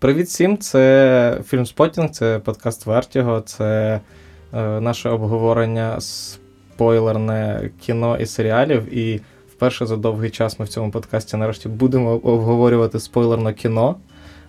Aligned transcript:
Привіт 0.00 0.26
всім! 0.26 0.58
Це 0.58 1.40
Filmspotting, 1.46 2.10
це 2.10 2.38
подкаст 2.38 2.86
Вертіго, 2.86 3.40
це 3.40 4.00
е, 4.54 4.80
наше 4.80 5.08
обговорення 5.08 6.00
спойлерне 6.00 7.70
кіно 7.80 8.16
і 8.16 8.26
серіалів. 8.26 8.94
І 8.94 9.20
вперше 9.52 9.86
за 9.86 9.96
довгий 9.96 10.30
час 10.30 10.58
ми 10.58 10.64
в 10.64 10.68
цьому 10.68 10.90
подкасті 10.90 11.36
нарешті 11.36 11.68
будемо 11.68 12.10
обговорювати 12.10 13.00
спойлерне 13.00 13.52
кіно, 13.52 13.96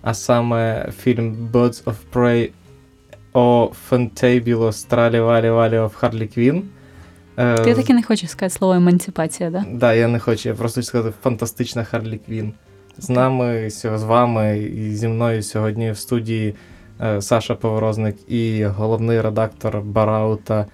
а 0.02 0.14
саме 0.14 0.90
фільм 1.02 1.48
Birds 1.52 1.84
of 1.84 1.94
Prey 2.12 2.50
or 3.32 3.70
Fantabulous 3.88 4.72
Стралі 4.72 5.20
Валі 5.20 5.50
Валі 5.50 5.74
of 5.78 6.00
Harley 6.00 6.38
Quinn. 6.38 6.62
Ти 7.64 7.70
е, 7.70 7.74
таки 7.74 7.94
не 7.94 8.02
хочеш 8.02 8.30
сказати 8.30 8.58
слово 8.58 8.74
емансипація, 8.74 9.50
так? 9.50 9.64
Да? 9.72 9.78
Так, 9.78 9.96
я 9.96 10.08
не 10.08 10.18
хочу, 10.18 10.48
я 10.48 10.54
просто 10.54 10.80
хочу 10.80 10.88
сказати 10.88 11.14
фантастична 11.22 11.84
Харлі 11.84 12.20
Квін. 12.26 12.52
З 12.98 13.10
нами, 13.10 13.70
з 13.70 13.84
вами 13.84 14.58
і 14.58 14.94
зі 14.94 15.08
мною 15.08 15.42
сьогодні 15.42 15.90
в 15.90 15.98
студії 15.98 16.54
е, 17.00 17.22
Саша 17.22 17.54
Поворозник 17.54 18.16
і 18.28 18.64
головний 18.64 19.20
редактор 19.20 19.80
Бараута, 19.80 20.66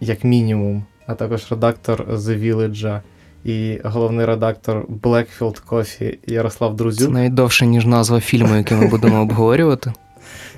як 0.00 0.24
мінімум, 0.24 0.84
а 1.06 1.14
також 1.14 1.46
редактор 1.50 2.04
The 2.08 2.44
Village 2.44 3.00
і 3.44 3.78
головний 3.84 4.26
редактор 4.26 4.86
Blackfield 5.02 5.66
Coffee 5.68 6.18
Ярослав 6.26 6.76
Друзюк. 6.76 7.08
Це 7.08 7.14
найдовше, 7.14 7.66
ніж 7.66 7.86
назва 7.86 8.20
фільму, 8.20 8.56
який 8.56 8.76
ми 8.76 8.86
будемо 8.88 9.20
обговорювати. 9.22 9.92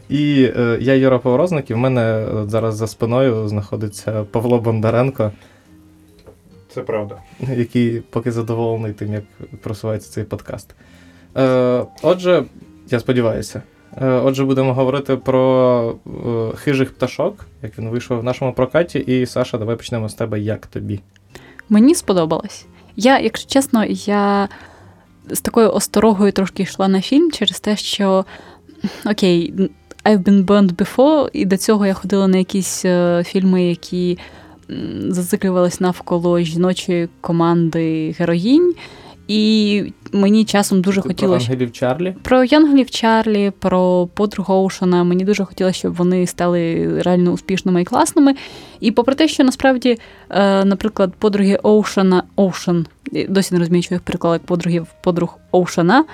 І 0.08 0.50
е, 0.56 0.78
я 0.80 0.94
Юра 0.94 1.18
Поворозник, 1.18 1.70
і 1.70 1.74
в 1.74 1.78
мене 1.78 2.26
зараз 2.46 2.76
за 2.76 2.86
спиною 2.86 3.48
знаходиться 3.48 4.24
Павло 4.30 4.58
Бондаренко. 4.58 5.32
Це 6.74 6.82
правда. 6.82 7.16
Який 7.40 8.00
поки 8.00 8.32
задоволений 8.32 8.92
тим, 8.92 9.12
як 9.12 9.24
просувається 9.62 10.10
цей 10.10 10.24
подкаст. 10.24 10.74
Е, 11.36 11.86
Отже, 12.02 12.44
я 12.90 13.00
сподіваюся. 13.00 13.62
Е, 14.02 14.06
Отже, 14.06 14.44
будемо 14.44 14.74
говорити 14.74 15.16
про 15.16 15.94
е, 16.06 16.56
хижих 16.56 16.94
пташок, 16.94 17.46
як 17.62 17.78
він 17.78 17.88
вийшов 17.88 18.20
в 18.20 18.24
нашому 18.24 18.52
прокаті. 18.52 18.98
І 18.98 19.26
Саша, 19.26 19.58
давай 19.58 19.76
почнемо 19.76 20.08
з 20.08 20.14
тебе. 20.14 20.40
Як 20.40 20.66
тобі? 20.66 21.00
Мені 21.68 21.94
сподобалось. 21.94 22.66
Я, 22.96 23.18
якщо 23.18 23.48
чесно, 23.48 23.84
я 23.88 24.48
з 25.30 25.40
такою 25.40 25.72
осторогою 25.72 26.32
трошки 26.32 26.62
йшла 26.62 26.88
на 26.88 27.00
фільм 27.00 27.30
через 27.30 27.60
те, 27.60 27.76
що 27.76 28.24
окей, 29.06 29.54
I've 30.04 30.22
been 30.22 30.44
burned 30.44 30.74
before, 30.74 31.30
і 31.32 31.44
до 31.44 31.56
цього 31.56 31.86
я 31.86 31.94
ходила 31.94 32.28
на 32.28 32.38
якісь 32.38 32.84
е, 32.84 33.22
фільми, 33.26 33.62
які 33.62 34.18
зациклювались 35.08 35.80
навколо 35.80 36.40
жіночої 36.40 37.08
команди 37.20 38.14
героїнь. 38.18 38.74
І 39.28 39.84
мені 40.12 40.44
часом 40.44 40.80
дуже 40.80 41.00
хотілося. 41.00 41.46
Про 41.46 41.54
ангелів 41.54 41.72
Чарлі? 41.72 42.14
Про 42.22 42.44
Янголів 42.44 42.90
Чарлі, 42.90 43.52
про 43.58 44.08
подругу 44.14 44.54
Оушена. 44.54 45.04
Мені 45.04 45.24
дуже 45.24 45.44
хотілося, 45.44 45.78
щоб 45.78 45.94
вони 45.94 46.26
стали 46.26 46.88
реально 47.02 47.32
успішними 47.32 47.82
і 47.82 47.84
класними. 47.84 48.34
І 48.80 48.90
попри 48.90 49.14
те, 49.14 49.28
що 49.28 49.44
насправді, 49.44 49.98
е, 50.30 50.64
наприклад, 50.64 51.12
подруги 51.18 51.58
Оушена, 51.62 52.22
Оушен, 52.36 52.86
досі 53.28 53.54
не 53.54 53.60
розумію, 53.60 53.82
що 53.82 53.94
їх 53.94 54.02
переклали 54.02 54.34
як 54.34 54.42
подругів 54.42 54.86
подруг 55.02 55.38
Оушена 55.52 56.04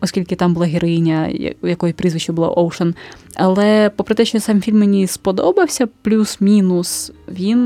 оскільки 0.00 0.36
там 0.36 0.54
була 0.54 0.66
героїня, 0.66 1.32
якої 1.62 1.92
прізвище 1.92 2.32
було 2.32 2.58
Оушен. 2.58 2.94
Але 3.34 3.90
попри 3.96 4.14
те, 4.14 4.24
що 4.24 4.40
сам 4.40 4.60
фільм 4.60 4.78
мені 4.78 5.06
сподобався, 5.06 5.88
плюс-мінус, 6.02 7.12
він, 7.28 7.58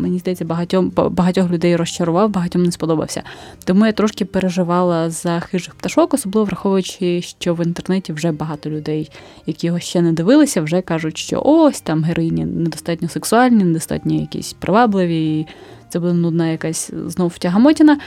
мені 0.00 0.18
здається, 0.18 0.44
багатьом, 0.44 0.92
багатьох 1.10 1.50
людей 1.50 1.76
розчарував, 1.76 2.30
багатьом 2.30 2.62
не 2.62 2.72
сподобався. 2.72 3.22
Тому 3.64 3.86
я 3.86 3.92
трошки 3.92 4.24
переживала 4.24 5.10
за 5.10 5.40
хижих 5.40 5.74
пташок, 5.74 6.14
особливо 6.14 6.44
враховуючи, 6.44 7.22
що 7.22 7.54
в 7.54 7.66
інтернеті 7.66 8.12
вже 8.12 8.32
багато 8.32 8.70
людей, 8.70 9.10
які 9.46 9.66
його 9.66 9.80
ще 9.80 10.02
не 10.02 10.12
дивилися, 10.12 10.62
вже 10.62 10.80
кажуть, 10.80 11.18
що 11.18 11.42
ось 11.44 11.80
там 11.80 12.04
героїні 12.04 12.44
недостатньо 12.44 13.08
сексуальні, 13.08 13.64
недостатньо 13.64 14.14
якісь 14.14 14.52
привабливі. 14.52 15.46
Це 15.88 16.00
буде 16.00 16.12
нудна 16.12 16.48
якась 16.48 16.90
знов 17.06 17.28
втягамотіна. 17.28 17.98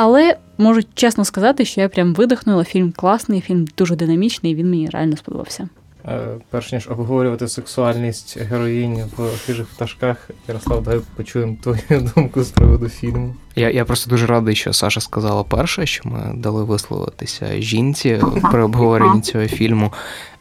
Але 0.00 0.36
можу 0.58 0.80
чесно 0.94 1.24
сказати, 1.24 1.64
що 1.64 1.80
я 1.80 1.88
прям 1.88 2.14
видихнула. 2.14 2.64
Фільм 2.64 2.92
класний, 2.92 3.40
фільм 3.40 3.66
дуже 3.78 3.96
динамічний, 3.96 4.54
він 4.54 4.70
мені 4.70 4.88
реально 4.90 5.16
сподобався. 5.16 5.68
Е, 6.04 6.20
перш 6.50 6.72
ніж 6.72 6.88
обговорювати 6.88 7.48
сексуальність 7.48 8.38
героїні 8.40 9.04
в 9.16 9.38
хижих 9.46 9.66
пташках, 9.66 10.30
Ярослав, 10.48 10.82
давай 10.82 11.00
почуємо 11.16 11.56
твою 11.62 12.10
думку 12.14 12.42
з 12.42 12.50
приводу 12.50 12.88
фільму. 12.88 13.34
Я 13.56 13.70
я 13.70 13.84
просто 13.84 14.10
дуже 14.10 14.26
радий, 14.26 14.54
що 14.54 14.72
Саша 14.72 15.00
сказала 15.00 15.44
перше, 15.44 15.86
що 15.86 16.08
ми 16.08 16.32
дали 16.34 16.64
висловитися 16.64 17.60
жінці 17.60 18.20
при 18.52 18.62
обговоренні 18.62 19.20
цього 19.20 19.46
фільму. 19.46 19.92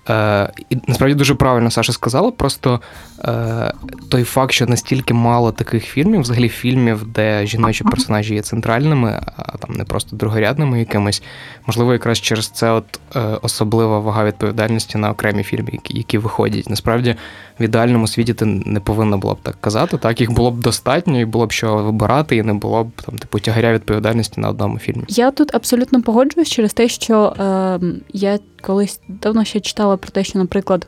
Е, 0.09 0.49
І 0.69 0.77
насправді 0.87 1.15
дуже 1.15 1.35
правильно 1.35 1.71
Саша 1.71 1.93
сказала. 1.93 2.31
Просто 2.31 2.81
е, 3.25 3.73
той 4.09 4.23
факт, 4.23 4.51
що 4.51 4.65
настільки 4.65 5.13
мало 5.13 5.51
таких 5.51 5.83
фільмів, 5.85 6.21
взагалі 6.21 6.49
фільмів, 6.49 7.07
де 7.07 7.45
жіночі 7.45 7.83
персонажі 7.83 8.35
є 8.35 8.41
центральними, 8.41 9.21
а 9.35 9.57
там 9.57 9.75
не 9.75 9.83
просто 9.83 10.15
другорядними 10.15 10.79
якимись, 10.79 11.23
можливо, 11.67 11.93
якраз 11.93 12.19
через 12.19 12.49
це 12.49 12.71
от 12.71 12.99
е, 13.15 13.19
особлива 13.41 13.99
вага 13.99 14.25
відповідальності 14.25 14.97
на 14.97 15.11
окремі 15.11 15.43
фільми, 15.43 15.69
які, 15.71 15.97
які 15.97 16.17
виходять. 16.17 16.69
Насправді 16.69 17.15
в 17.59 17.63
ідеальному 17.63 18.07
світі 18.07 18.33
ти 18.33 18.45
не 18.45 18.79
повинна 18.79 19.17
була 19.17 19.33
б 19.33 19.37
так 19.43 19.55
казати. 19.61 19.97
Так, 19.97 20.21
їх 20.21 20.31
було 20.31 20.51
б 20.51 20.57
достатньо, 20.57 21.19
і 21.19 21.25
було 21.25 21.45
б 21.45 21.51
що 21.51 21.75
вибирати, 21.75 22.35
і 22.35 22.43
не 22.43 22.53
було 22.53 22.83
б 22.83 22.91
там 23.05 23.17
типу 23.17 23.39
тягаря 23.39 23.73
відповідальності 23.73 24.41
на 24.41 24.49
одному 24.49 24.79
фільмі. 24.79 25.03
Я 25.07 25.31
тут 25.31 25.55
абсолютно 25.55 26.01
погоджуюсь 26.01 26.49
через 26.49 26.73
те, 26.73 26.87
що 26.87 27.33
е, 27.39 27.79
я 28.13 28.39
колись 28.67 28.99
давно 29.07 29.45
ще 29.45 29.59
читала 29.59 29.97
про 29.97 30.11
те, 30.11 30.23
що, 30.23 30.39
наприклад. 30.39 30.87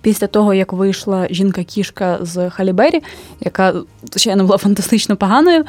Після 0.00 0.26
того, 0.26 0.54
як 0.54 0.72
вийшла 0.72 1.26
жінка-кішка 1.30 2.18
з 2.20 2.50
Халібері, 2.50 3.02
яка 3.40 3.74
звичайно 4.10 4.44
була 4.44 4.58
фантастично 4.58 5.16
поганою, 5.16 5.64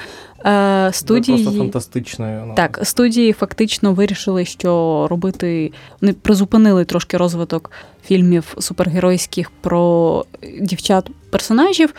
е, 0.45 0.89
студії 0.93 1.43
просто 1.43 1.59
фантастичною. 1.59 2.43
Ну. 2.47 2.55
Так, 2.55 2.79
студії 2.83 3.33
фактично 3.33 3.93
вирішили, 3.93 4.45
що 4.45 5.07
робити. 5.09 5.71
Вони 6.01 6.13
призупинили 6.13 6.85
трошки 6.85 7.17
розвиток 7.17 7.71
фільмів 8.05 8.55
супергеройських 8.59 9.51
про 9.61 10.25
дівчат-персонажів. 10.61 11.93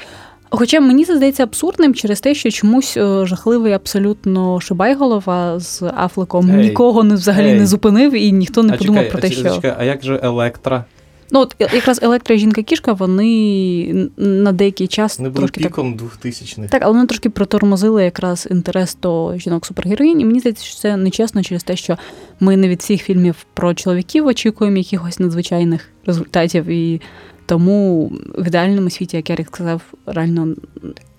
Хоча 0.51 0.81
мені 0.81 1.05
це 1.05 1.17
здається 1.17 1.43
абсурдним 1.43 1.95
через 1.95 2.21
те, 2.21 2.35
що 2.35 2.51
чомусь 2.51 2.97
е, 2.97 3.27
жахливий 3.27 3.73
абсолютно 3.73 4.61
Шибайголова 4.61 5.61
з 5.61 5.83
Афлеком 5.83 6.51
ей, 6.51 6.57
нікого 6.57 7.03
не 7.03 7.15
взагалі 7.15 7.49
ей. 7.49 7.59
не 7.59 7.67
зупинив, 7.67 8.15
і 8.15 8.33
ніхто 8.33 8.63
не 8.63 8.75
а 8.75 8.77
подумав 8.77 9.05
чекай, 9.05 9.11
про 9.11 9.21
те, 9.21 9.29
а, 9.29 9.31
що 9.31 9.55
чекай, 9.55 9.75
а 9.79 9.85
як 9.85 10.03
же 10.03 10.21
Електра? 10.23 10.85
Ну, 11.33 11.41
от 11.41 11.57
якраз 11.59 12.03
електро 12.03 12.37
жінка-кішка, 12.37 12.93
вони 12.93 14.09
на 14.17 14.53
деякий 14.53 14.87
час 14.87 15.19
не 15.19 15.29
були 15.29 15.39
трошки 15.39 15.61
піком 15.61 15.97
так, 15.97 16.33
2000-х. 16.33 16.69
Так, 16.69 16.83
але 16.83 16.93
вони 16.93 17.07
трошки 17.07 17.31
протормозили 17.31 18.05
якраз 18.05 18.49
інтерес 18.51 18.97
до 19.03 19.37
жінок-супергероїнь. 19.37 20.21
І 20.21 20.25
мені 20.25 20.41
здається, 20.41 20.65
що 20.65 20.77
це 20.77 20.97
нечесно 20.97 21.43
через 21.43 21.63
те, 21.63 21.77
що 21.77 21.99
ми 22.41 22.57
не 22.57 22.69
від 22.69 22.81
всіх 22.81 23.03
фільмів 23.03 23.47
про 23.55 23.75
чоловіків 23.75 24.27
очікуємо 24.27 24.77
якихось 24.77 25.19
надзвичайних 25.19 25.89
результатів. 26.07 26.67
І 26.67 27.01
тому 27.51 28.13
в 28.39 28.47
ідеальному 28.47 28.91
світі, 28.91 29.17
як 29.17 29.31
Ярик 29.31 29.47
сказав, 29.47 29.83
реально 30.07 30.55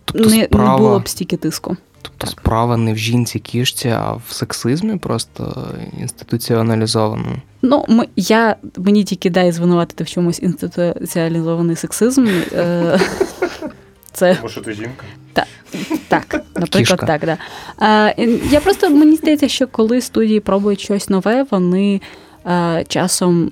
тобто 0.06 0.30
не, 0.30 0.44
справа... 0.44 0.72
не 0.72 0.78
було 0.78 1.00
б 1.00 1.10
стільки 1.10 1.38
тиску. 1.38 1.78
Тобто 2.02 2.28
так. 2.28 2.30
справа 2.30 2.78
не 2.78 2.94
в 2.94 2.98
жінці 2.98 3.40
кішці, 3.40 3.90
а 3.90 4.12
в 4.14 4.24
сексизмі 4.30 4.98
просто 4.98 5.68
інституціоналізованому. 6.00 7.36
Ну, 7.62 7.86
ми, 7.88 8.08
я 8.16 8.56
мені 8.78 9.04
тільки 9.04 9.30
дай 9.30 9.52
звинуватити 9.52 10.04
в 10.04 10.08
чомусь 10.08 10.40
інституціалізований 10.40 11.76
сексизм. 11.76 12.28
Е, 12.54 13.00
це... 14.12 14.36
Тому 14.36 14.50
що 14.50 14.62
ти 14.62 14.74
жінка? 14.74 15.06
Так, 15.34 15.48
так, 16.08 16.44
наприклад, 16.56 16.70
Кішка. 16.72 17.06
так. 17.06 17.26
Да. 17.26 17.38
А, 17.78 18.14
Я 18.52 18.60
просто 18.60 18.90
мені 18.90 19.16
здається, 19.16 19.48
що 19.48 19.68
коли 19.68 20.02
студії 20.02 20.40
пробують 20.40 20.80
щось 20.80 21.10
нове, 21.10 21.46
вони 21.52 22.02
а, 22.44 22.84
часом 22.88 23.52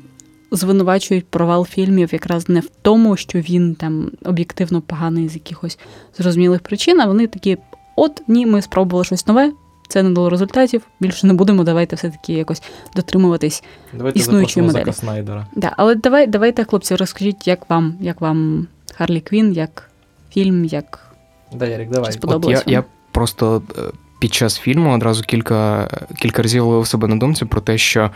звинувачують 0.51 1.27
провал 1.27 1.65
фільмів 1.65 2.09
якраз 2.13 2.49
не 2.49 2.59
в 2.59 2.69
тому, 2.81 3.17
що 3.17 3.39
він 3.39 3.75
там 3.75 4.11
об'єктивно 4.25 4.81
поганий 4.81 5.29
з 5.29 5.33
якихось 5.33 5.79
зрозумілих 6.17 6.61
причин, 6.61 7.01
а 7.01 7.05
вони 7.05 7.27
такі: 7.27 7.57
от 7.95 8.21
ні, 8.27 8.45
ми 8.45 8.61
спробували 8.61 9.05
щось 9.05 9.27
нове. 9.27 9.51
Це 9.89 10.03
не 10.03 10.09
дало 10.09 10.29
результатів, 10.29 10.81
більше 10.99 11.27
не 11.27 11.33
будемо. 11.33 11.63
Давайте 11.63 11.95
все-таки 11.95 12.33
якось 12.33 12.61
дотримуватись 12.95 13.63
давайте 13.93 14.19
існуючої 14.19 14.65
моделі. 14.65 14.93
Снайдера. 14.93 15.47
Да, 15.55 15.73
але 15.77 15.95
давай, 15.95 16.27
давайте, 16.27 16.63
хлопці, 16.63 16.95
розкажіть, 16.95 17.47
як 17.47 17.69
вам 17.69 17.97
як 18.01 18.21
вам 18.21 18.67
Харлі 18.95 19.21
Квін, 19.21 19.53
як 19.53 19.89
фільм, 20.31 20.65
як 20.65 21.13
да, 21.53 21.67
Ярик, 21.67 21.89
давай. 21.89 22.11
сподобалось 22.11 22.59
От 22.59 22.67
я, 22.67 22.73
я 22.73 22.83
просто 23.11 23.61
е, 23.77 23.81
під 24.19 24.33
час 24.33 24.57
фільму 24.57 24.93
одразу 24.93 25.23
кілька 25.23 25.89
кілька 26.19 26.41
разів 26.41 26.65
ловив 26.65 26.87
себе 26.87 27.07
на 27.07 27.15
думці 27.15 27.45
про 27.45 27.61
те, 27.61 27.77
що 27.77 28.11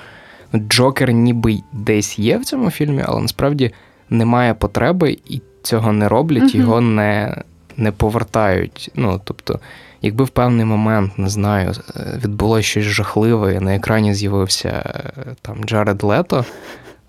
Джокер 0.56 1.12
ніби 1.12 1.60
десь 1.72 2.20
є 2.20 2.38
в 2.38 2.46
цьому 2.46 2.72
фільмі, 2.72 3.04
але 3.06 3.22
насправді 3.22 3.72
немає 4.10 4.54
потреби 4.54 5.18
і 5.30 5.42
цього 5.62 5.92
не 5.92 6.10
роблять, 6.10 6.44
uh-huh. 6.44 6.58
його 6.58 6.82
не 6.82 7.44
не 7.78 7.92
повертають. 7.92 8.92
Ну, 8.96 9.22
тобто, 9.24 9.60
якби 10.02 10.24
в 10.24 10.30
певний 10.30 10.66
момент, 10.66 11.20
не 11.20 11.30
знаю, 11.30 11.72
е, 11.96 12.20
відбулося 12.24 12.68
щось 12.68 12.84
жахливе, 12.84 13.56
і 13.56 13.60
на 13.60 13.76
екрані 13.76 14.14
з'явився 14.14 14.70
е, 14.70 15.36
там 15.42 15.64
Джаред 15.66 16.04
Лето, 16.04 16.46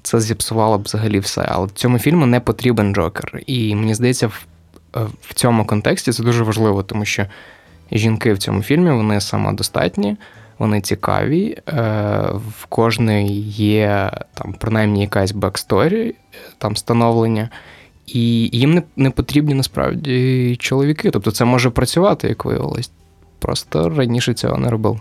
це 0.03 0.21
зіпсувало 0.21 0.79
б 0.79 0.83
взагалі 0.83 1.19
все. 1.19 1.47
Але 1.49 1.69
цьому 1.75 1.99
фільму 1.99 2.27
не 2.27 2.41
потрібен 2.41 2.95
Джокер. 2.95 3.43
І 3.47 3.75
мені 3.75 3.95
здається, 3.95 4.27
в, 4.27 4.47
е, 4.97 5.01
в 5.21 5.35
цьому 5.35 5.67
контексті 5.67 6.13
це 6.13 6.23
дуже 6.23 6.43
важливо, 6.43 6.83
тому 6.83 7.05
що 7.05 7.27
жінки 7.93 8.33
в 8.33 8.39
цьому 8.39 8.63
фільмі 8.63 8.91
вони 8.91 9.21
самодостатні, 9.21 10.17
вони 10.59 10.81
цікаві. 10.81 11.59
В 12.35 12.67
кожної 12.69 13.41
є 13.51 14.11
там 14.35 14.55
принаймні 14.59 15.01
якась 15.01 15.33
backstory, 15.33 16.15
там 16.59 16.77
становлення. 16.77 17.49
І 18.07 18.51
їм 18.59 18.75
не 18.75 18.83
не 18.97 19.11
потрібні 19.11 19.55
насправді 19.55 20.57
чоловіки. 20.57 21.11
Тобто 21.11 21.31
це 21.31 21.45
може 21.45 21.71
працювати, 21.71 22.29
як 22.29 22.45
виявилось. 22.45 22.91
Просто 23.39 23.89
раніше 23.89 24.35
цього 24.35 24.59
не 24.59 24.71
робив. 24.71 25.01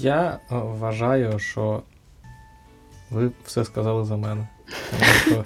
Я 0.00 0.38
вважаю, 0.50 1.38
що 1.38 1.82
ви 3.10 3.30
все 3.44 3.64
сказали 3.64 4.04
за 4.04 4.16
мене. 4.16 4.48
Тому 4.90 5.04
що 5.20 5.44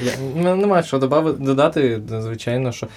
я, 0.00 0.54
Немає 0.56 0.82
що 0.82 0.98
додати, 1.38 2.02
звичайно, 2.08 2.72
що 2.72 2.88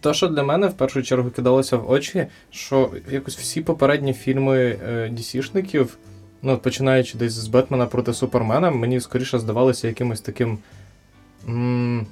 те, 0.00 0.14
що 0.14 0.28
для 0.28 0.42
мене 0.42 0.66
в 0.66 0.72
першу 0.74 1.02
чергу 1.02 1.30
кидалося 1.30 1.76
в 1.76 1.90
очі, 1.90 2.26
що 2.50 2.90
якось 3.10 3.36
всі 3.36 3.60
попередні 3.60 4.12
фільми 4.12 4.78
DC-шників, 5.12 5.88
ну, 6.42 6.58
починаючи 6.58 7.18
десь 7.18 7.32
з 7.32 7.48
Бетмена 7.48 7.86
проти 7.86 8.12
Супермена, 8.14 8.70
мені 8.70 9.00
скоріше 9.00 9.38
здавалося 9.38 9.88
якимось 9.88 10.20
таким 10.20 10.58
м- 11.48 12.06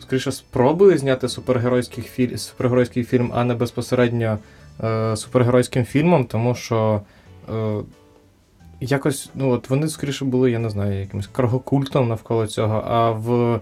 скоріше 0.00 0.32
спробою 0.32 0.98
зняти 0.98 1.28
супергеройський 1.28 2.04
фільм, 2.04 2.38
супергеройський 2.38 3.04
фільм, 3.04 3.30
а 3.34 3.44
не 3.44 3.54
безпосередньо 3.54 4.38
е, 4.84 5.16
супергеройським 5.16 5.84
фільмом, 5.84 6.24
тому 6.24 6.54
що 6.54 7.02
е, 7.54 7.76
якось 8.80 9.30
ну, 9.34 9.50
от 9.50 9.70
вони 9.70 9.88
скоріше 9.88 10.24
були, 10.24 10.50
я 10.50 10.58
не 10.58 10.70
знаю, 10.70 11.00
якимось 11.00 11.26
каргокультом 11.26 12.08
навколо 12.08 12.46
цього. 12.46 12.84
А 12.86 13.10
в 13.10 13.60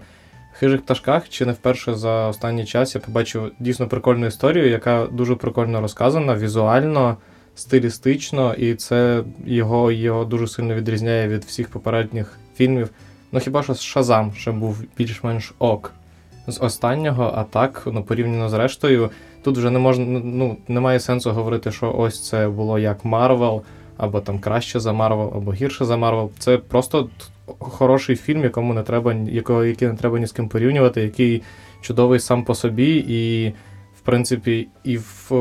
хижих 0.59 0.81
пташках 0.81 1.29
чи 1.29 1.45
не 1.45 1.51
вперше 1.51 1.95
за 1.95 2.27
останній 2.27 2.65
час 2.65 2.95
я 2.95 3.01
побачив 3.01 3.51
дійсно 3.59 3.87
прикольну 3.87 4.25
історію, 4.25 4.69
яка 4.69 5.07
дуже 5.11 5.35
прикольно 5.35 5.81
розказана, 5.81 6.35
візуально. 6.35 7.17
Стилістично, 7.55 8.53
і 8.53 8.75
це 8.75 9.23
його 9.45 9.91
його 9.91 10.25
дуже 10.25 10.47
сильно 10.47 10.75
відрізняє 10.75 11.27
від 11.27 11.43
всіх 11.43 11.69
попередніх 11.69 12.37
фільмів. 12.55 12.89
Ну 13.31 13.39
хіба 13.39 13.63
що 13.63 13.73
Шазам 13.73 14.33
ще 14.33 14.51
був 14.51 14.83
більш-менш 14.97 15.53
ок 15.59 15.93
з 16.47 16.61
останнього, 16.61 17.33
а 17.35 17.43
так, 17.43 17.83
ну, 17.85 18.03
порівняно 18.03 18.49
з 18.49 18.53
рештою, 18.53 19.09
тут 19.43 19.57
вже 19.57 19.69
не 19.69 19.79
можна, 19.79 20.05
ну, 20.23 20.57
немає 20.67 20.99
сенсу 20.99 21.31
говорити, 21.31 21.71
що 21.71 21.93
ось 21.97 22.27
це 22.29 22.47
було 22.47 22.79
як 22.79 23.05
Марвел, 23.05 23.63
або 23.99 24.21
там 24.21 24.39
краще 24.39 24.79
за 24.79 24.93
Марвел, 24.93 25.31
або 25.35 25.53
гірше 25.53 25.85
за 25.85 25.97
Марвел. 25.97 26.31
Це 26.39 26.57
просто 26.57 27.09
хороший 27.59 28.15
фільм, 28.15 28.43
якому 28.43 28.73
не 28.73 28.83
треба, 28.83 29.13
якого, 29.13 29.65
який 29.65 29.87
не 29.87 29.93
треба 29.93 30.19
ні 30.19 30.27
з 30.27 30.31
ким 30.31 30.49
порівнювати, 30.49 31.01
який 31.01 31.41
чудовий 31.81 32.19
сам 32.19 32.43
по 32.43 32.55
собі, 32.55 33.05
і, 33.07 33.49
в 33.97 34.01
принципі, 34.03 34.67
і 34.83 34.97
в 34.97 35.31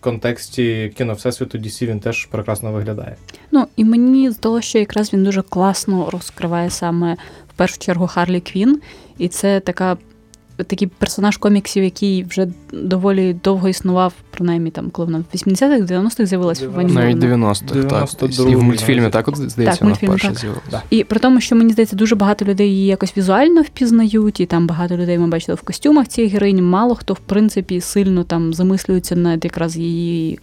контексті 0.00 0.92
кіно 0.98 1.12
Всесвіту 1.12 1.58
DC 1.58 1.86
він 1.86 2.00
теж 2.00 2.26
прекрасно 2.26 2.72
виглядає. 2.72 3.16
Ну 3.52 3.66
і 3.76 3.84
мені 3.84 4.30
здалося, 4.30 4.68
що 4.68 4.78
якраз 4.78 5.12
він 5.12 5.24
дуже 5.24 5.42
класно 5.42 6.10
розкриває 6.10 6.70
саме 6.70 7.16
в 7.48 7.52
першу 7.56 7.78
чергу 7.78 8.06
Харлі 8.06 8.40
Квін, 8.40 8.80
і 9.18 9.28
це 9.28 9.60
така 9.60 9.96
такий 10.64 10.88
персонаж 10.88 11.36
коміксів, 11.36 11.84
який 11.84 12.24
вже 12.24 12.48
доволі 12.72 13.36
довго 13.44 13.68
існував, 13.68 14.12
принаймні 14.30 14.70
там, 14.70 14.90
коли 14.90 15.06
вона 15.06 15.18
в 15.18 15.36
80-х, 15.36 15.94
90-х 15.94 16.26
з'явилася 16.26 16.68
в 16.68 16.92
Навіть 16.92 17.16
90-х, 17.16 17.84
так. 17.88 18.30
І 18.50 18.56
в 18.56 18.62
мультфільмі 18.62 19.10
так 19.10 19.28
от 19.28 19.36
здається, 19.36 19.84
вона 19.84 19.94
вперше 19.94 20.34
з'явилася. 20.34 20.82
І 20.90 21.04
при 21.04 21.20
тому, 21.20 21.40
що 21.40 21.56
мені 21.56 21.72
здається, 21.72 21.96
дуже 21.96 22.14
багато 22.14 22.44
людей 22.44 22.70
її 22.70 22.86
якось 22.86 23.16
візуально 23.16 23.62
впізнають, 23.62 24.40
і 24.40 24.46
там 24.46 24.66
багато 24.66 24.96
людей 24.96 25.18
ми 25.18 25.26
бачили 25.26 25.56
в 25.56 25.60
костюмах 25.62 26.08
цієї 26.08 26.32
героїні. 26.32 26.62
Мало 26.62 26.94
хто, 26.94 27.14
в 27.14 27.18
принципі, 27.18 27.80
сильно 27.80 28.24
там 28.24 28.54
замислюється 28.54 29.16
над 29.16 29.44
якраз 29.44 29.76
її. 29.76 30.38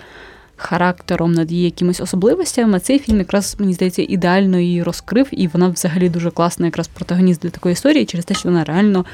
Характером 0.55 1.31
над 1.31 1.51
її 1.51 1.63
якимись 1.65 2.01
особливостями, 2.01 2.79
цей 2.79 2.99
фільм 2.99 3.17
якраз, 3.17 3.55
мені 3.59 3.73
здається, 3.73 4.05
ідеально 4.09 4.59
її 4.59 4.83
розкрив, 4.83 5.27
і 5.31 5.47
вона 5.47 5.67
взагалі 5.67 6.09
дуже 6.09 6.31
класна, 6.31 6.65
якраз 6.65 6.87
протагоніст 6.87 7.41
для 7.41 7.49
такої 7.49 7.73
історії, 7.73 8.05
через 8.05 8.25
те, 8.25 8.33
що 8.33 8.49
вона 8.49 8.63
реально 8.63 9.05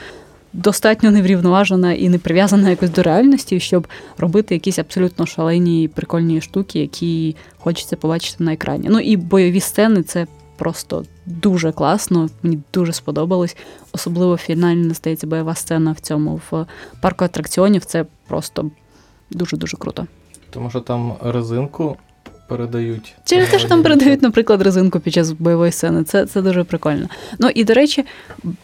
достатньо 0.54 1.12
неврівноважена 1.12 1.94
і 1.94 2.10
не 2.10 2.18
прив'язана 2.18 2.70
якось 2.70 2.90
до 2.90 3.04
реальності, 3.04 3.60
щоб 3.60 3.88
робити 4.18 4.56
якісь 4.56 4.80
абсолютно 4.80 5.26
шалені 5.26 5.84
і 5.84 5.88
прикольні 5.88 6.42
штуки, 6.42 6.80
які 6.80 7.36
хочеться 7.58 7.96
побачити 7.96 8.44
на 8.44 8.54
екрані. 8.54 8.88
Ну 8.92 9.00
і 9.00 9.18
бойові 9.18 9.60
сцени 9.60 10.04
це 10.04 10.28
просто 10.58 11.06
дуже 11.26 11.72
класно. 11.72 12.30
Мені 12.44 12.60
дуже 12.74 12.94
сподобалось. 12.94 13.58
Особливо 13.92 14.38
фінальна 14.38 14.94
здається 14.94 15.28
бойова 15.28 15.56
сцена 15.56 15.92
в 15.92 16.00
цьому 16.00 16.42
в 16.52 16.66
парку 17.02 17.26
атракціонів. 17.26 17.86
Це 17.86 18.06
просто 18.28 18.72
дуже 19.32 19.58
дуже 19.58 19.78
круто. 19.78 20.08
Тому 20.50 20.70
що 20.70 20.80
там 20.80 21.14
резинку. 21.24 21.98
Передають 22.48 23.16
через 23.24 23.50
те, 23.50 23.60
що 23.60 23.68
там 23.68 23.84
передають, 23.84 24.22
наприклад, 24.22 24.62
резинку 24.62 25.00
під 25.00 25.14
час 25.14 25.32
бойової 25.32 25.72
сцени. 25.72 26.04
Це 26.04 26.26
це 26.26 26.42
дуже 26.42 26.64
прикольно. 26.64 27.08
Ну 27.40 27.50
і 27.56 27.64
до 27.64 27.74
речі, 27.74 28.06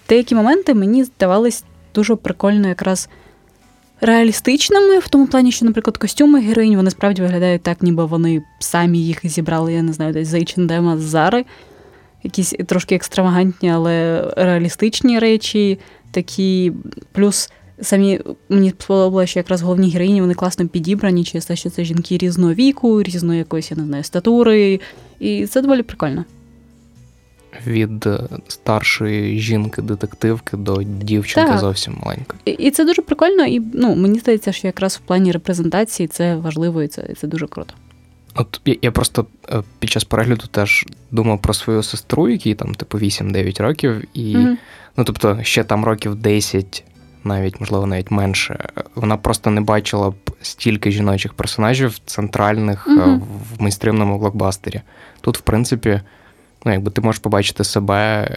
деякі 0.09 0.35
моменти 0.35 0.73
мені 0.73 1.03
здавались 1.03 1.63
дуже 1.95 2.15
прикольно 2.15 2.67
якраз 2.67 3.09
реалістичними, 4.01 4.99
в 4.99 5.07
тому 5.07 5.27
плані, 5.27 5.51
що, 5.51 5.65
наприклад, 5.65 5.97
костюми 5.97 6.41
героїнь, 6.41 6.75
вони 6.75 6.91
справді 6.91 7.21
виглядають 7.21 7.61
так, 7.61 7.83
ніби 7.83 8.05
вони 8.05 8.41
самі 8.59 8.99
їх 8.99 9.19
зібрали, 9.23 9.73
я 9.73 9.81
не 9.81 9.93
знаю, 9.93 10.13
десь 10.13 10.27
з 10.27 10.33
H&M, 10.33 10.97
з 10.97 11.01
Зари. 11.01 11.45
Якісь 12.23 12.53
трошки 12.67 12.95
екстравагантні, 12.95 13.69
але 13.69 14.25
реалістичні 14.37 15.19
речі, 15.19 15.79
такі. 16.11 16.71
Плюс 17.11 17.51
самі 17.81 18.19
мені 18.49 18.69
сподобалося, 18.69 19.27
що 19.27 19.39
якраз 19.39 19.61
головні 19.61 19.89
героїні 19.89 20.21
вони 20.21 20.33
класно 20.33 20.67
підібрані, 20.67 21.23
через 21.23 21.45
те, 21.45 21.55
що 21.55 21.69
це 21.69 21.83
жінки 21.83 22.17
різного 22.17 22.53
віку, 22.53 23.03
різної 23.03 23.39
якоїсь, 23.39 23.71
я 23.71 23.77
не 23.77 23.83
знаю, 23.83 24.03
статури. 24.03 24.79
І 25.19 25.47
це 25.47 25.61
доволі 25.61 25.83
прикольно 25.83 26.25
від 27.67 28.05
е, 28.05 28.19
старшої 28.47 29.39
жінки-детективки 29.39 30.57
до 30.57 30.83
дівчинки 30.83 31.51
так. 31.51 31.59
зовсім 31.59 31.97
маленької. 32.03 32.39
І, 32.45 32.51
і 32.51 32.71
це 32.71 32.85
дуже 32.85 33.01
прикольно, 33.01 33.45
і 33.45 33.61
ну 33.73 33.95
мені 33.95 34.19
здається, 34.19 34.51
що 34.51 34.67
якраз 34.67 34.95
в 34.95 35.07
плані 35.07 35.31
репрезентації 35.31 36.07
це 36.07 36.35
важливо 36.35 36.83
і 36.83 36.87
це, 36.87 37.03
це 37.17 37.27
дуже 37.27 37.47
круто. 37.47 37.73
От 38.35 38.61
я, 38.65 38.75
я 38.81 38.91
просто 38.91 39.25
е, 39.49 39.63
під 39.79 39.89
час 39.89 40.03
перегляду 40.03 40.47
теж 40.51 40.85
думав 41.11 41.41
про 41.41 41.53
свою 41.53 41.83
сестру, 41.83 42.29
якій 42.29 42.55
там, 42.55 42.75
типу, 42.75 42.97
8-9 42.97 43.61
років, 43.61 44.03
і 44.13 44.35
mm 44.35 44.57
ну 44.97 45.03
тобто 45.03 45.39
ще 45.43 45.63
там 45.63 45.85
років 45.85 46.15
10, 46.15 46.83
навіть, 47.23 47.59
можливо, 47.59 47.85
навіть 47.85 48.11
менше. 48.11 48.69
Вона 48.95 49.17
просто 49.17 49.49
не 49.49 49.61
бачила 49.61 50.09
б 50.09 50.15
стільки 50.41 50.91
жіночих 50.91 51.33
персонажів 51.33 51.99
центральних 52.05 52.87
mm 52.87 53.19
в 53.19 53.61
мейнстримному 53.61 54.19
блокбастері. 54.19 54.81
Тут, 55.21 55.37
в 55.37 55.41
принципі. 55.41 56.01
Ну, 56.65 56.71
якби 56.71 56.91
ти 56.91 57.01
можеш 57.01 57.19
побачити 57.19 57.63
себе, 57.63 58.27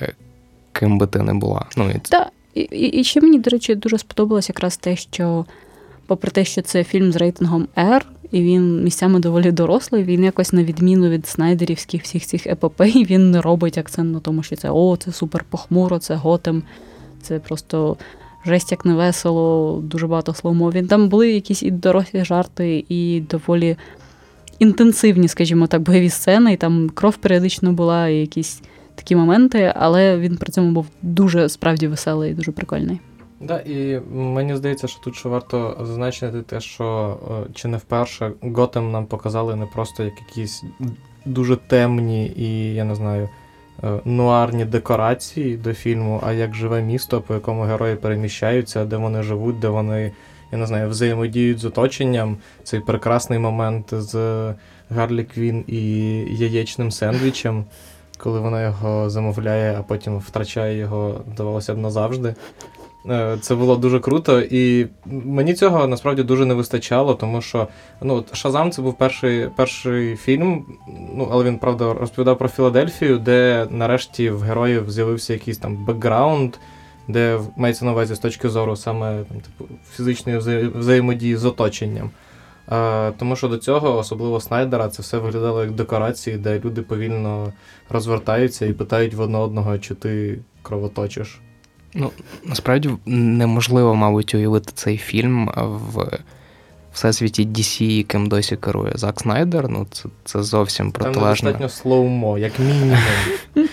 ким 0.73 0.99
би 0.99 1.07
ти 1.07 1.19
не 1.19 1.35
була. 1.35 1.67
Ну, 1.77 1.91
і... 1.91 1.99
Так, 1.99 2.29
і, 2.55 2.61
і, 2.63 3.05
ще 3.05 3.21
мені, 3.21 3.39
до 3.39 3.51
речі, 3.51 3.75
дуже 3.75 3.99
сподобалось 3.99 4.49
якраз 4.49 4.77
те, 4.77 4.97
що, 4.97 5.45
попри 6.07 6.31
те, 6.31 6.45
що 6.45 6.63
це 6.63 6.85
фільм 6.85 7.13
з 7.13 7.17
рейтингом 7.17 7.69
R, 7.77 8.03
і 8.31 8.43
він 8.43 8.85
місцями 8.85 9.21
доволі 9.21 9.53
дорослий, 9.53 10.05
він 10.05 10.25
якось, 10.25 10.53
на 10.53 10.65
відміну 10.65 11.09
від 11.09 11.27
снайдерівських 11.27 12.03
всіх 12.03 12.27
цих 12.27 12.47
епопей, 12.47 13.05
він 13.11 13.31
не 13.31 13.41
робить 13.41 13.79
акцент 13.79 14.13
на 14.13 14.21
тому, 14.21 14.43
що 14.43 14.57
це 14.57 14.71
о, 14.71 14.97
це 14.97 15.13
супер 15.13 15.45
похмуро, 15.51 15.99
це 15.99 16.15
готем, 16.15 16.63
це 17.23 17.39
просто. 17.39 17.97
Жесть 18.47 18.71
як 18.71 18.85
невесело, 18.85 19.81
дуже 19.85 20.07
багато 20.07 20.35
слово. 20.35 20.73
Він 20.73 20.87
там 20.87 21.09
були 21.09 21.33
якісь 21.33 21.63
і 21.63 21.71
дорослі 21.71 22.25
жарти, 22.25 22.85
і 22.89 23.21
доволі 23.21 23.77
інтенсивні, 24.59 25.29
скажімо 25.29 25.67
так, 25.67 25.83
бойові 25.83 26.11
сцени, 26.11 26.53
і 26.53 26.57
там 26.57 26.91
кров 26.91 27.17
періодично 27.17 27.73
була, 27.73 28.09
і 28.09 28.15
якісь 28.15 28.63
такі 28.95 29.17
моменти, 29.17 29.73
але 29.77 30.19
він 30.19 30.37
при 30.37 30.53
цьому 30.53 30.73
був 30.73 30.87
дуже 31.03 31.49
справді 31.49 31.87
веселий 31.87 32.31
і 32.31 32.35
дуже 32.35 32.53
прикольний. 32.53 33.01
Да, 33.41 33.61
і 33.61 34.01
мені 34.13 34.57
здається, 34.57 34.89
що 34.89 35.01
тут 35.01 35.17
ще 35.17 35.29
варто 35.29 35.77
зазначити 35.83 36.43
те, 36.43 36.61
що 36.61 37.19
чи 37.55 37.69
не 37.69 37.77
вперше 37.77 38.33
Готем 38.41 38.93
нам 38.93 39.07
показали 39.07 39.57
не 39.57 39.67
просто 39.67 40.05
як 40.05 40.13
якісь 40.29 40.65
дуже 41.25 41.57
темні 41.57 42.27
і, 42.37 42.75
я 42.75 42.85
не 42.85 42.95
знаю, 42.95 43.29
е, 43.85 44.01
нуарні 44.05 44.65
декорації 44.65 45.57
до 45.57 45.75
фільму, 45.75 46.21
а 46.27 46.33
як 46.33 46.55
живе 46.55 46.83
місто, 46.83 47.21
по 47.21 47.35
якому 47.35 47.63
герої 47.63 47.97
переміщаються, 47.97 48.85
де 48.85 48.97
вони 48.97 49.23
живуть, 49.23 49.59
де 49.59 49.69
вони 49.69 50.13
я 50.53 50.59
не 50.59 50.67
знаю, 50.67 50.89
взаємодіють 50.89 51.59
з 51.59 51.65
оточенням. 51.65 52.37
Цей 52.65 52.81
прекрасний 52.81 53.39
момент 53.39 53.87
з 53.93 54.15
Гарлі 54.91 55.25
Квін 55.25 55.65
і 55.67 55.81
яєчним 56.31 56.91
сендвічем, 56.91 57.65
коли 58.19 58.41
вона 58.41 58.63
його 58.63 59.11
замовляє, 59.11 59.77
а 59.79 59.83
потім 59.83 60.19
втрачає 60.19 60.79
його, 60.79 61.21
здавалося 61.35 61.75
б, 61.75 61.79
назавжди. 61.79 62.35
Е, 63.11 63.39
Це 63.41 63.55
було 63.55 63.77
дуже 63.77 64.01
круто, 64.01 64.41
і 64.41 64.87
мені 65.07 65.55
цього 65.55 65.87
насправді 65.87 66.23
дуже 66.23 66.47
не 66.47 66.55
вистачало, 66.55 67.15
тому 67.15 67.43
що 67.43 67.69
ну, 68.03 68.25
Шазам 68.33 68.71
це 68.71 68.83
був 68.83 68.99
перший 68.99 69.49
перший 69.57 70.17
фільм, 70.17 70.65
ну, 71.15 71.29
але 71.33 71.45
він, 71.45 71.59
правда, 71.59 71.93
розповідав 71.93 72.39
про 72.39 72.49
Філадельфію, 72.49 73.19
де 73.19 73.67
нарешті 73.71 74.31
в 74.31 74.43
героїв 74.43 74.91
з'явився 74.91 75.33
якийсь 75.33 75.59
там 75.59 75.85
бекграунд, 75.85 76.55
де 77.09 77.41
мається 77.57 77.85
на 77.85 77.93
увазі 77.93 78.15
з 78.15 78.19
точки 78.19 78.49
зору 78.49 78.77
саме 78.77 79.25
там, 79.25 79.41
типу, 79.41 79.75
фізичної 79.91 80.39
вза- 80.39 80.79
взаємодії 80.79 81.37
з 81.37 81.45
оточенням. 81.45 82.11
Е, 82.73 83.13
тому 83.13 83.37
що 83.37 83.49
до 83.49 83.59
цього, 83.59 83.97
особливо 83.99 84.41
Снайдера, 84.41 84.89
це 84.89 85.03
все 85.03 85.19
виглядало 85.19 85.65
як 85.65 85.73
декорації, 85.73 86.37
де 86.37 86.61
люди 86.65 86.83
повільно 86.83 87.53
розвертаються 87.91 88.67
і 88.67 88.73
питають 88.73 89.15
в 89.15 89.21
одне 89.21 89.39
одного, 89.39 89.79
чи 89.79 89.95
ти 89.95 90.39
кровоточиш. 90.63 91.41
Ну, 91.95 92.11
Насправді 92.45 92.91
неможливо, 93.07 93.95
мабуть, 93.95 94.35
уявити 94.35 94.73
цей 94.75 94.97
фільм 94.97 95.51
в 95.57 96.19
всесвіті 96.93 97.47
DC, 97.47 97.83
яким 97.83 98.27
досі 98.27 98.57
керує 98.57 98.93
Зак 98.95 99.21
Снайдер. 99.21 99.69
Ну, 99.69 99.87
це, 99.91 100.09
це 100.25 100.43
зовсім 100.43 100.93
Там 100.93 100.93
протилежно. 100.93 101.47
недостатньо 101.47 101.69
слоумо, 101.69 102.39
як 102.39 102.59
мінімум. 102.59 102.99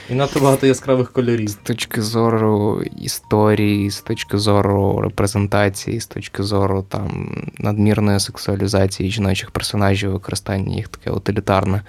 І 0.10 0.13
надто 0.13 0.39
багато 0.39 0.67
яскравих 0.67 1.12
кольорів. 1.12 1.48
З 1.50 1.55
точки 1.55 2.01
зору 2.01 2.84
історії, 3.01 3.91
з 3.91 4.01
точки 4.01 4.38
зору 4.38 5.01
репрезентації, 5.01 6.00
з 6.00 6.07
точки 6.07 6.43
зору 6.43 6.86
там 6.89 7.36
надмірної 7.57 8.19
сексуалізації 8.19 9.12
жіночих 9.12 9.51
персонажів, 9.51 10.12
використання 10.12 10.75
їх 10.75 10.88
таке 10.88 11.12
утилітарне. 11.12 11.81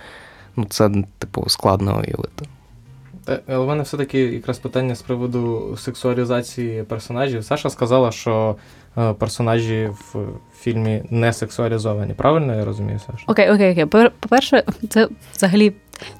Ну, 0.57 0.67
це, 0.71 0.91
типу, 1.19 1.45
складно 1.49 1.93
уявити. 1.93 2.47
Та, 3.27 3.41
Але 3.49 3.59
в 3.65 3.69
мене 3.69 3.83
все-таки 3.83 4.19
якраз 4.21 4.59
питання 4.59 4.95
з 4.95 5.03
приводу 5.03 5.75
сексуалізації 5.79 6.83
персонажів. 6.83 7.45
Саша 7.45 7.71
сказала, 7.71 8.13
що 8.13 8.57
е, 8.99 9.13
персонажі 9.13 9.91
в 10.13 10.17
фільмі 10.61 11.03
не 11.11 11.33
сексуалізовані. 11.33 12.15
Правильно 12.15 12.55
я 12.55 12.65
розумію, 12.65 13.01
Саша? 13.07 13.25
Окей, 13.27 13.51
окей, 13.51 13.73
окей. 13.73 13.87
По-перше, 14.21 14.65
це 14.91 15.09
взагалі 15.37 15.73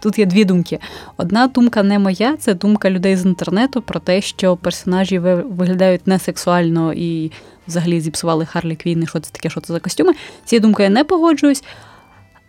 тут 0.03 0.19
є 0.19 0.27
дві 0.27 0.45
думки. 0.45 0.79
Одна 1.17 1.47
думка 1.47 1.83
не 1.83 1.99
моя, 1.99 2.37
це 2.37 2.55
думка 2.55 2.91
людей 2.91 3.17
з 3.17 3.27
інтернету 3.27 3.83
про 3.83 4.01
те, 4.01 4.21
що 4.21 4.57
персонажі 4.57 5.19
ви- 5.19 5.35
виглядають 5.43 6.07
несексуально 6.07 6.93
і 6.93 7.33
взагалі 7.69 8.01
зіпсували 8.01 8.47
Харлі 8.47 8.77
Квін, 8.77 9.03
і 9.03 9.07
що 9.07 9.21
це 9.21 9.31
таке, 9.33 9.51
що 9.51 9.61
це 9.61 9.73
за 9.73 9.81
костюми. 9.81 10.13
Цією 10.45 10.61
думкою 10.63 10.85
я 10.89 10.95
не 10.95 11.05
погоджуюсь. 11.05 11.65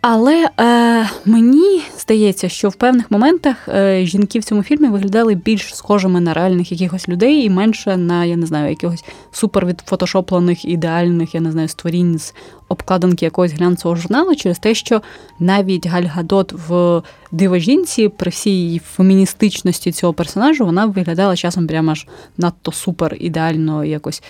Але 0.00 0.48
е, 0.60 1.08
мені 1.24 1.82
здається, 1.98 2.48
що 2.48 2.68
в 2.68 2.74
певних 2.74 3.10
моментах 3.10 3.68
е, 3.68 4.04
жінки 4.04 4.38
в 4.38 4.44
цьому 4.44 4.62
фільмі 4.62 4.88
виглядали 4.88 5.34
більш 5.34 5.74
схожими 5.74 6.20
на 6.20 6.34
реальних 6.34 6.72
якихось 6.72 7.08
людей 7.08 7.44
і 7.44 7.50
менше 7.50 7.96
на, 7.96 8.24
я 8.24 8.36
не 8.36 8.46
знаю, 8.46 8.70
якихось 8.70 9.04
супер 9.32 9.66
відфотошоплених 9.66 10.64
ідеальних, 10.64 11.34
я 11.34 11.40
не 11.40 11.52
знаю, 11.52 11.68
створінь 11.68 12.18
з 12.18 12.34
обкладинки 12.68 13.24
якогось 13.24 13.52
глянцевого 13.52 13.96
журналу 14.00 14.34
через 14.34 14.58
те, 14.58 14.74
що 14.74 15.02
навіть 15.38 15.86
Галь 15.86 16.06
Гадот 16.06 16.52
в 16.68 17.02
«Диво 17.32 17.58
жінці, 17.58 18.08
при 18.08 18.30
всій 18.30 18.50
її 18.50 18.78
феміністичності 18.78 19.92
цього 19.92 20.12
персонажу, 20.12 20.66
вона 20.66 20.86
виглядала 20.86 21.36
часом 21.36 21.66
прямо 21.66 21.90
аж 21.90 22.06
надто 22.36 22.72
супер 22.72 23.16
ідеально 23.20 23.84
якось 23.84 24.22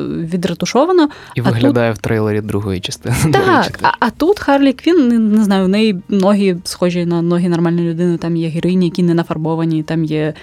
відретушовано. 0.00 1.08
І 1.34 1.40
А 1.40 1.42
виглядає 1.44 1.92
в 1.92 1.98
трейлері 1.98 2.40
другої 2.40 2.80
частини. 2.80 3.16
Так, 3.32 3.78
а, 3.82 3.90
а 4.00 4.10
тут 4.10 4.38
Харлі 4.38 4.72
Квін, 4.72 5.08
не, 5.08 5.18
не 5.18 5.44
знаю, 5.44 5.64
у 5.64 5.68
неї 5.68 6.02
ноги 6.08 6.56
схожі 6.64 7.04
на 7.06 7.22
ноги 7.22 7.48
нормальної 7.48 7.90
людини, 7.90 8.16
там 8.18 8.36
є 8.36 8.48
героїні, 8.48 8.84
які 8.86 9.02
не 9.02 9.14
нафарбовані, 9.14 9.82
там 9.82 10.04
є. 10.04 10.34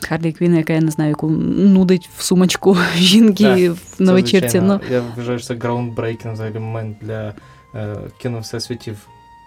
Харлі 0.00 0.32
Квін, 0.32 0.56
яка 0.56 0.72
я 0.72 0.80
не 0.80 0.90
знаю, 0.90 1.08
яку 1.10 1.30
нудить 1.30 2.08
в 2.16 2.22
сумочку 2.22 2.76
жінки 2.96 3.44
Так, 3.44 3.76
в- 3.98 4.02
на 4.02 4.12
вечірці. 4.12 4.48
звичайно, 4.48 4.80
Ну, 4.90 4.94
Я 4.94 5.02
вважаю, 5.16 5.38
що 5.38 5.48
це 5.48 5.54
groundbreaking 5.54 6.34
взагалі 6.34 6.58
момент 6.58 6.96
для 7.02 7.34
е, 7.74 7.96
кіно 8.22 8.40
всесвітів, 8.40 8.96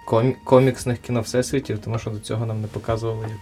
комі- 0.07 0.35
коміксних 0.43 0.97
кіно 0.97 1.21
всесвітів, 1.21 1.79
тому 1.79 1.99
що 1.99 2.09
до 2.09 2.19
цього 2.19 2.45
нам 2.45 2.61
не 2.61 2.67
показували, 2.67 3.25
як 3.29 3.37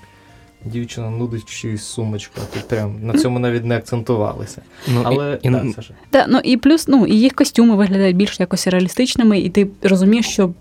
дівчина 0.65 1.09
нудить 1.09 1.45
чиюсь 1.45 1.83
сумочку. 1.83 2.33
а 2.43 2.55
Тут 2.55 2.67
прям 2.67 2.95
на 3.01 3.13
цьому 3.13 3.39
навіть 3.39 3.65
не 3.65 3.77
акцентувалися. 3.77 4.61
Ну, 4.87 5.01
Але 5.03 5.39
і, 5.43 5.47
і, 5.47 5.51
да, 5.51 5.65
Саша. 5.75 5.93
та, 6.09 6.25
ну 6.29 6.39
і 6.43 6.57
плюс, 6.57 6.87
ну, 6.87 7.05
і 7.05 7.15
їх 7.15 7.33
костюми 7.33 7.75
виглядають 7.75 8.17
більш 8.17 8.39
якось 8.39 8.67
реалістичними, 8.67 9.39
і 9.39 9.49
ти 9.49 9.67
розумієш, 9.83 10.27
що 10.27 10.53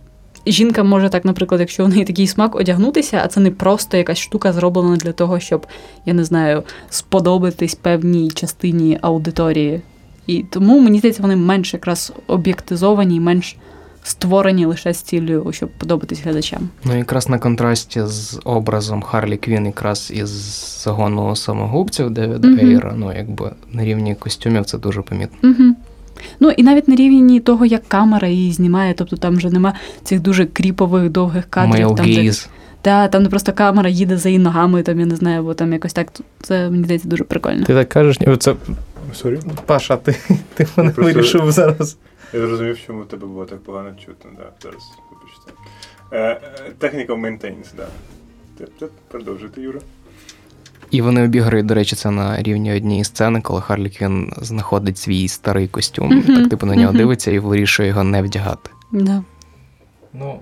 жінка 0.46 0.82
може 0.82 1.08
так, 1.08 1.24
наприклад, 1.24 1.60
якщо 1.60 1.84
у 1.84 1.88
неї 1.88 2.04
такий 2.04 2.26
смак 2.26 2.54
одягнутися, 2.54 3.20
а 3.24 3.28
це 3.28 3.40
не 3.40 3.50
просто 3.50 3.96
якась 3.96 4.18
штука 4.18 4.52
зроблена 4.52 4.96
для 4.96 5.12
того, 5.12 5.40
щоб, 5.40 5.66
я 6.06 6.14
не 6.14 6.24
знаю, 6.24 6.62
сподобатись 6.90 7.74
певній 7.74 8.30
частині 8.30 8.98
аудиторії. 9.02 9.80
І 10.26 10.44
тому 10.50 10.80
мені 10.80 10.98
здається, 10.98 11.22
вони 11.22 11.36
менш 11.36 11.72
якраз 11.74 12.12
об'єктизовані, 12.26 13.20
менш 13.20 13.56
створені 14.02 14.66
лише 14.66 14.94
з 14.94 15.02
цілею, 15.02 15.52
щоб 15.52 15.68
подобатись 15.78 16.20
глядачам. 16.24 16.68
Ну, 16.84 16.96
якраз 16.96 17.28
на 17.28 17.38
контрасті 17.38 18.02
з 18.04 18.40
образом 18.44 19.02
Харлі 19.02 19.36
Квін, 19.36 19.66
якраз 19.66 20.12
із 20.14 20.28
загону 20.84 21.36
самогубців 21.36 22.10
Девіда 22.10 22.48
Мгм. 22.48 22.58
Ейра, 22.58 22.94
ну, 22.96 23.12
якби 23.16 23.50
на 23.72 23.84
рівні 23.84 24.14
костюмів 24.14 24.64
це 24.64 24.78
дуже 24.78 25.02
помітно. 25.02 25.50
Угу. 25.50 25.74
Ну 26.40 26.50
і 26.50 26.62
навіть 26.62 26.88
на 26.88 26.96
рівні 26.96 27.40
того, 27.40 27.66
як 27.66 27.88
камера 27.88 28.28
її 28.28 28.52
знімає, 28.52 28.94
тобто 28.94 29.16
там 29.16 29.36
вже 29.36 29.50
нема 29.50 29.74
цих 30.02 30.20
дуже 30.20 30.46
кріпових 30.46 31.10
довгих 31.10 31.44
кадрів. 31.50 31.86
Male 31.86 31.96
там, 31.96 32.06
де, 32.06 32.12
gaze. 32.12 32.48
та, 32.82 33.08
там 33.08 33.26
просто 33.26 33.52
камера 33.52 33.88
їде 33.88 34.16
за 34.16 34.28
її 34.28 34.38
ногами, 34.38 34.82
там 34.82 35.00
я 35.00 35.06
не 35.06 35.16
знаю, 35.16 35.42
бо 35.42 35.54
там 35.54 35.72
якось 35.72 35.92
так. 35.92 36.08
Це 36.42 36.70
мені 36.70 36.84
здається 36.84 37.08
дуже 37.08 37.24
прикольно. 37.24 37.64
Ти 37.64 37.74
так 37.74 37.88
кажеш, 37.88 38.20
ні, 38.20 38.36
це, 38.36 38.54
sorry. 39.14 39.40
Паша, 39.66 39.96
ти, 39.96 40.16
ти 40.54 40.66
мене 40.76 40.90
просто- 40.90 41.12
вирішив 41.14 41.52
зараз. 41.52 41.96
Я 42.32 42.40
зрозумів, 42.40 42.80
чому 42.86 43.04
тебе 43.04 43.26
було 43.26 43.44
так 43.44 43.62
погано 43.62 43.94
чутно. 44.06 44.30
Да, 44.36 44.52
зараз 44.62 44.82
вибачте. 45.10 45.52
Е, 46.12 46.18
е, 46.20 46.72
Technical 46.80 47.20
maintenance, 47.20 47.74
да. 47.76 47.88
Продовжуйте, 49.08 49.60
Юра. 49.60 49.80
І 50.90 51.02
вони 51.02 51.24
обіграють, 51.24 51.66
до 51.66 51.74
речі, 51.74 51.96
це 51.96 52.10
на 52.10 52.42
рівні 52.42 52.76
однієї 52.76 53.04
сцени, 53.04 53.40
коли 53.40 53.60
Харлі 53.60 53.90
Квін 53.90 54.32
знаходить 54.36 54.98
свій 54.98 55.28
старий 55.28 55.68
костюм, 55.68 56.08
Мгм, 56.08 56.36
так 56.36 56.48
типу 56.48 56.66
на 56.66 56.76
нього 56.76 56.88
мгм. 56.88 56.98
дивиться 56.98 57.30
і 57.30 57.38
вирішує 57.38 57.88
його 57.88 58.04
не 58.04 58.22
вдягати. 58.22 58.70
Да. 58.92 59.22
Ну, 60.12 60.40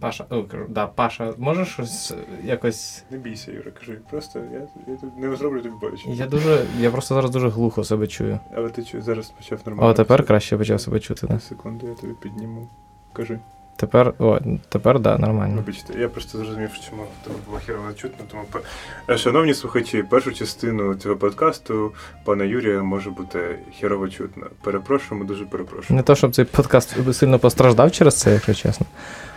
Паша, 0.00 0.26
о, 0.30 0.42
кажу, 0.42 0.64
да, 0.68 0.86
Паша, 0.86 1.34
можеш 1.38 1.68
щось 1.68 2.10
е, 2.10 2.16
якось. 2.44 3.04
Не 3.10 3.18
бійся, 3.18 3.52
Юра, 3.52 3.70
кажи. 3.70 3.98
Просто 4.10 4.38
я, 4.38 4.60
я 4.86 4.96
тут 4.96 5.16
не 5.16 5.36
зроблю 5.36 5.62
тобі 5.62 5.74
боляче. 5.80 6.10
Я 6.10 6.26
дуже. 6.26 6.66
Я 6.78 6.90
просто 6.90 7.14
зараз 7.14 7.30
дуже 7.30 7.48
глухо 7.48 7.84
себе 7.84 8.06
чую. 8.06 8.38
Але 8.56 8.70
ти 8.70 8.84
чу, 8.84 9.02
зараз 9.02 9.30
почав 9.30 9.58
нормально. 9.66 9.90
О, 9.90 9.94
тепер 9.94 10.26
краще 10.26 10.58
почав 10.58 10.80
себе 10.80 11.00
чути. 11.00 11.26
Да? 11.26 11.40
Секунду, 11.40 11.86
я 11.88 11.94
тобі 11.94 12.14
підніму. 12.22 12.68
Кажи. 13.12 13.38
Тепер, 13.76 14.14
о, 14.18 14.38
тепер 14.68 15.00
да, 15.00 15.18
нормально. 15.18 15.56
Вибачте, 15.56 16.00
я 16.00 16.08
просто 16.08 16.38
зрозумів, 16.38 16.70
чому 16.90 17.06
тебе 17.24 17.36
було 17.46 17.58
хірово 17.58 17.92
чутно. 17.92 18.24
Тому 18.30 18.44
Е, 19.10 19.18
шановні 19.18 19.54
слухачі, 19.54 20.02
першу 20.02 20.32
частину 20.32 20.94
цього 20.94 21.16
подкасту 21.16 21.92
пана 22.24 22.44
Юрія 22.44 22.82
може 22.82 23.10
бути 23.10 23.58
хірово 23.72 24.08
чутно. 24.08 24.46
Перепрошуємо, 24.62 25.26
дуже 25.26 25.44
перепрошую. 25.44 25.96
Не 25.96 26.02
то, 26.02 26.14
щоб 26.14 26.34
цей 26.34 26.44
подкаст 26.44 27.14
сильно 27.14 27.38
постраждав 27.38 27.92
через 27.92 28.14
це, 28.14 28.32
якщо 28.32 28.54
чесно. 28.54 28.86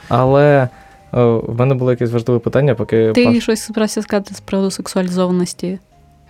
Але 0.08 0.70
в 1.12 1.60
мене 1.60 1.76
було 1.76 1.92
якесь 1.92 2.12
важливе 2.12 2.40
питання, 2.40 2.76
поки 2.76 3.12
Ти 3.12 3.26
Паш... 3.26 3.44
щось 3.44 3.68
збирався 3.68 4.02
сказати 4.02 4.36
з 4.36 4.40
приводу 4.40 4.72
сексуалізованості 4.72 5.80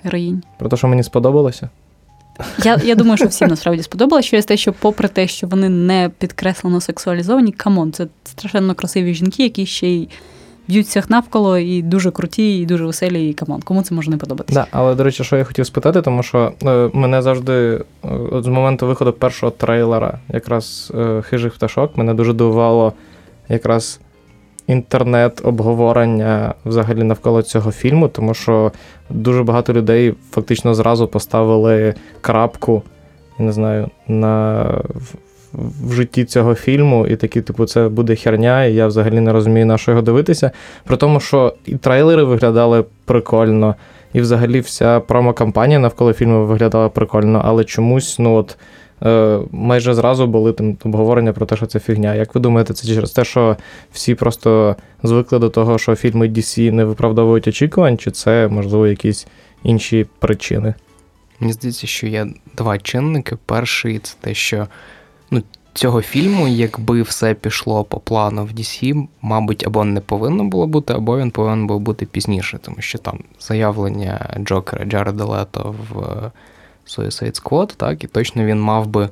героїнь. 0.04 0.44
про 0.58 0.70
те, 0.70 0.78
що 0.78 0.88
мені 0.88 1.04
сподобалося. 1.04 1.70
Я, 2.64 2.78
я 2.84 2.96
думаю, 3.02 3.18
що 3.18 3.28
всім 3.28 3.48
насправді 3.48 3.84
сподобалось 3.84 4.26
через 4.26 4.46
те, 4.46 4.58
що, 4.58 4.74
попри 4.74 5.08
те, 5.08 5.28
що 5.28 5.48
вони 5.48 5.70
не 5.70 6.10
підкреслено 6.18 6.82
сексуалізовані, 6.82 7.52
come 7.52 7.75
on, 7.75 7.92
це 7.92 8.08
страшенно 8.24 8.76
красиві 8.76 9.14
жінки, 9.14 9.44
які 9.44 9.66
ще 9.66 9.88
й 9.88 10.10
б'ють 10.68 10.88
всіх 10.88 11.10
навколо 11.10 11.58
і 11.58 11.82
дуже 11.82 12.12
круті, 12.12 12.60
і 12.60 12.66
дуже 12.66 12.86
веселі, 12.86 13.30
і 13.30 13.34
come 13.34 13.50
on. 13.50 13.62
Кому 13.62 13.82
це 13.82 13.96
може 13.96 14.12
не 14.12 14.18
подобатися? 14.18 14.60
Да, 14.60 14.68
але, 14.72 14.96
до 14.96 15.04
речі, 15.04 15.24
що 15.24 15.38
я 15.38 15.44
хотів 15.44 15.66
спитати, 15.66 16.02
тому 16.02 16.24
що 16.24 16.52
е, 16.64 16.90
мене 16.94 17.22
завжди 17.22 17.54
е, 17.54 17.84
от 18.32 18.44
з 18.44 18.48
моменту 18.48 18.88
виходу 18.88 19.14
першого 19.14 19.52
трейлера, 19.52 20.20
якраз 20.30 20.92
е, 20.96 21.22
хижих 21.22 21.54
пташок, 21.54 21.98
мене 21.98 22.14
дуже 22.14 22.34
дивувало 22.34 22.94
якраз 23.50 24.00
інтернет-обговорення 24.68 26.54
взагалі 26.66 27.04
навколо 27.04 27.42
цього 27.42 27.72
фільму, 27.72 28.08
тому 28.08 28.34
що 28.34 28.72
дуже 29.10 29.44
багато 29.44 29.74
людей 29.74 30.14
фактично 30.32 30.74
зразу 30.74 31.08
поставили 31.08 31.94
крапку, 32.22 32.84
не 33.40 33.52
знаю, 33.52 33.90
на. 34.08 34.64
в- 35.54 35.94
житті 35.94 36.26
цього 36.26 36.56
фільму, 36.56 37.08
і 37.08 37.16
такі, 37.16 37.42
типу, 37.42 37.66
це 37.66 37.90
буде 37.90 38.16
херня, 38.16 38.66
і 38.66 38.74
я 38.74 38.88
взагалі 38.88 39.20
не 39.20 39.34
розумію, 39.34 39.66
на 39.66 39.78
що 39.78 39.92
його 39.92 40.02
дивитися. 40.02 40.52
При 40.84 40.98
тому, 40.98 41.20
що 41.20 41.54
і 41.66 41.76
трейлери 41.76 42.24
виглядали 42.24 42.86
прикольно, 43.06 43.76
і 44.14 44.22
взагалі 44.22 44.60
вся 44.60 45.00
промо-кампанія 45.00 45.80
навколо 45.80 46.14
фільму 46.14 46.46
виглядала 46.46 46.90
прикольно, 46.90 47.42
але 47.46 47.64
чомусь, 47.64 48.20
ну 48.20 48.36
от 48.36 48.58
майже 49.52 49.94
зразу 49.94 50.28
були 50.28 50.54
там 50.54 50.78
обговорення 50.84 51.34
про 51.34 51.46
те, 51.46 51.56
що 51.56 51.66
це 51.66 51.80
фігня. 51.80 52.16
Як 52.16 52.36
ви 52.36 52.42
думаєте, 52.42 52.74
це 52.74 52.88
через 52.88 53.12
те, 53.12 53.24
що 53.26 53.58
всі 53.92 54.16
просто 54.16 54.76
звикли 55.04 55.40
до 55.40 55.50
того, 55.50 55.78
що 55.78 55.96
фільми 55.96 56.28
DC 56.28 56.72
не 56.72 56.86
виправдовують 56.86 57.48
очікувань, 57.48 57.98
чи 57.98 58.12
це, 58.12 58.48
можливо, 58.48 58.88
якісь 58.88 59.28
інші 59.64 60.06
причини? 60.20 60.74
Мені 61.40 61.54
здається, 61.54 61.88
що 61.88 62.08
є 62.08 62.28
два 62.58 62.78
чинники. 62.78 63.38
Перший 63.46 64.00
це 64.00 64.16
те, 64.22 64.34
що 64.34 64.68
ну, 65.32 65.44
цього 65.74 66.02
фільму, 66.02 66.48
якби 66.48 67.02
все 67.02 67.34
пішло 67.34 67.84
по 67.84 68.00
плану 68.00 68.46
в 68.46 68.50
DC, 68.52 69.08
мабуть, 69.22 69.68
або 69.68 69.84
не 69.84 70.02
повинно 70.02 70.44
було 70.44 70.68
бути, 70.68 70.94
або 70.94 71.18
він 71.18 71.32
повинен 71.32 71.68
був 71.68 71.80
бути 71.80 72.06
пізніше, 72.06 72.60
тому 72.62 72.78
що 72.80 72.98
там 72.98 73.20
заявлення 73.40 74.36
Джокера 74.40 74.86
Джареда 74.86 75.26
Лето 75.26 75.76
в 75.90 76.32
Suicide 76.88 77.42
Squad, 77.44 77.74
так, 77.76 78.04
і 78.04 78.08
точно 78.08 78.46
він 78.46 78.62
мав 78.62 78.88
би. 78.88 79.10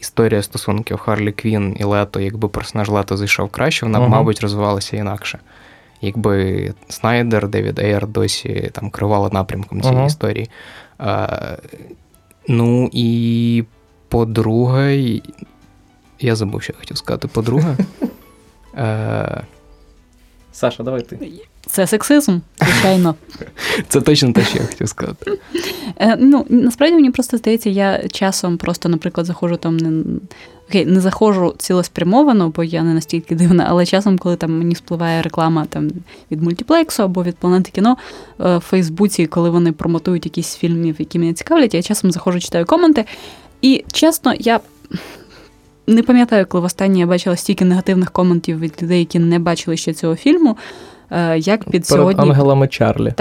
Історія 0.00 0.42
стосунків 0.42 0.98
Харлі 0.98 1.32
Квін 1.32 1.76
і 1.80 1.84
Лето, 1.84 2.20
якби 2.20 2.48
персонаж 2.48 2.88
Лето 2.88 3.16
зайшов 3.16 3.48
краще, 3.50 3.86
вона 3.86 3.98
б, 3.98 4.02
Ага. 4.02 4.10
мабуть, 4.10 4.40
розвивалася 4.40 4.96
інакше. 4.96 5.38
Якби 6.00 6.72
Снайдер, 6.88 7.48
Девід 7.48 7.78
Ейер 7.78 8.06
досі 8.06 8.70
там 8.72 8.90
керували 8.90 9.30
напрямком 9.32 9.80
цієї 9.80 9.98
Ага. 9.98 10.06
історії. 10.06 10.50
Е, 11.00 11.58
ну 12.48 12.90
і 12.92 13.64
по-друге, 14.08 15.20
я 16.20 16.36
забув, 16.36 16.62
що 16.62 16.72
я 16.72 16.78
хотів 16.78 16.98
сказати. 16.98 17.28
По-друге, 17.28 17.76
е, 18.76 19.42
Саша, 20.56 20.82
давай 20.82 21.02
ти. 21.02 21.18
Це 21.66 21.86
сексизм, 21.86 22.38
звичайно. 22.60 23.14
це 23.88 24.00
точно 24.00 24.32
те, 24.32 24.44
що 24.44 24.58
я 24.58 24.64
хотів 24.64 24.88
сказати. 24.88 25.38
Е, 26.00 26.16
ну, 26.20 26.46
насправді 26.48 26.94
мені 26.96 27.10
просто 27.10 27.36
здається, 27.36 27.70
я 27.70 28.08
часом 28.08 28.56
просто, 28.56 28.88
наприклад, 28.88 29.26
заходжу 29.26 29.56
там 29.56 29.76
не. 29.76 30.02
Окей, 30.68 30.86
не 30.86 31.00
заходжу 31.00 31.54
цілеспрямовано, 31.58 32.48
бо 32.48 32.64
я 32.64 32.82
не 32.82 32.94
настільки 32.94 33.34
дивна, 33.34 33.66
але 33.68 33.86
часом, 33.86 34.18
коли 34.18 34.36
там 34.36 34.58
мені 34.58 34.74
спливає 34.74 35.22
реклама 35.22 35.64
там 35.64 35.90
від 36.30 36.42
мультиплексу 36.42 37.02
або 37.02 37.24
від 37.24 37.36
планети 37.36 37.70
кіно 37.74 37.96
е, 38.40 38.56
в 38.56 38.60
Фейсбуці, 38.60 39.26
коли 39.26 39.50
вони 39.50 39.72
промотують 39.72 40.24
якісь 40.24 40.56
фільмів, 40.56 40.96
які 40.98 41.18
мене 41.18 41.32
цікавлять, 41.32 41.74
я 41.74 41.82
часом 41.82 42.12
заходжу, 42.12 42.40
читаю 42.40 42.66
коменти. 42.66 43.04
І 43.62 43.84
чесно, 43.92 44.34
я 44.38 44.60
не 45.86 46.02
пам'ятаю, 46.02 46.46
коли 46.46 46.62
востаннє 46.62 46.98
я 46.98 47.06
бачила 47.06 47.36
стільки 47.36 47.64
негативних 47.64 48.10
коментів 48.10 48.58
від 48.58 48.82
людей, 48.82 48.98
які 48.98 49.18
не 49.18 49.38
бачили 49.38 49.76
ще 49.76 49.94
цього 49.94 50.16
фільму, 50.16 50.56
е, 51.10 51.38
як 51.38 51.60
під 51.64 51.70
Перед 51.70 51.86
сьогодні. 51.86 52.22
ангелами 52.22 52.68
Чарлі. 52.68 53.12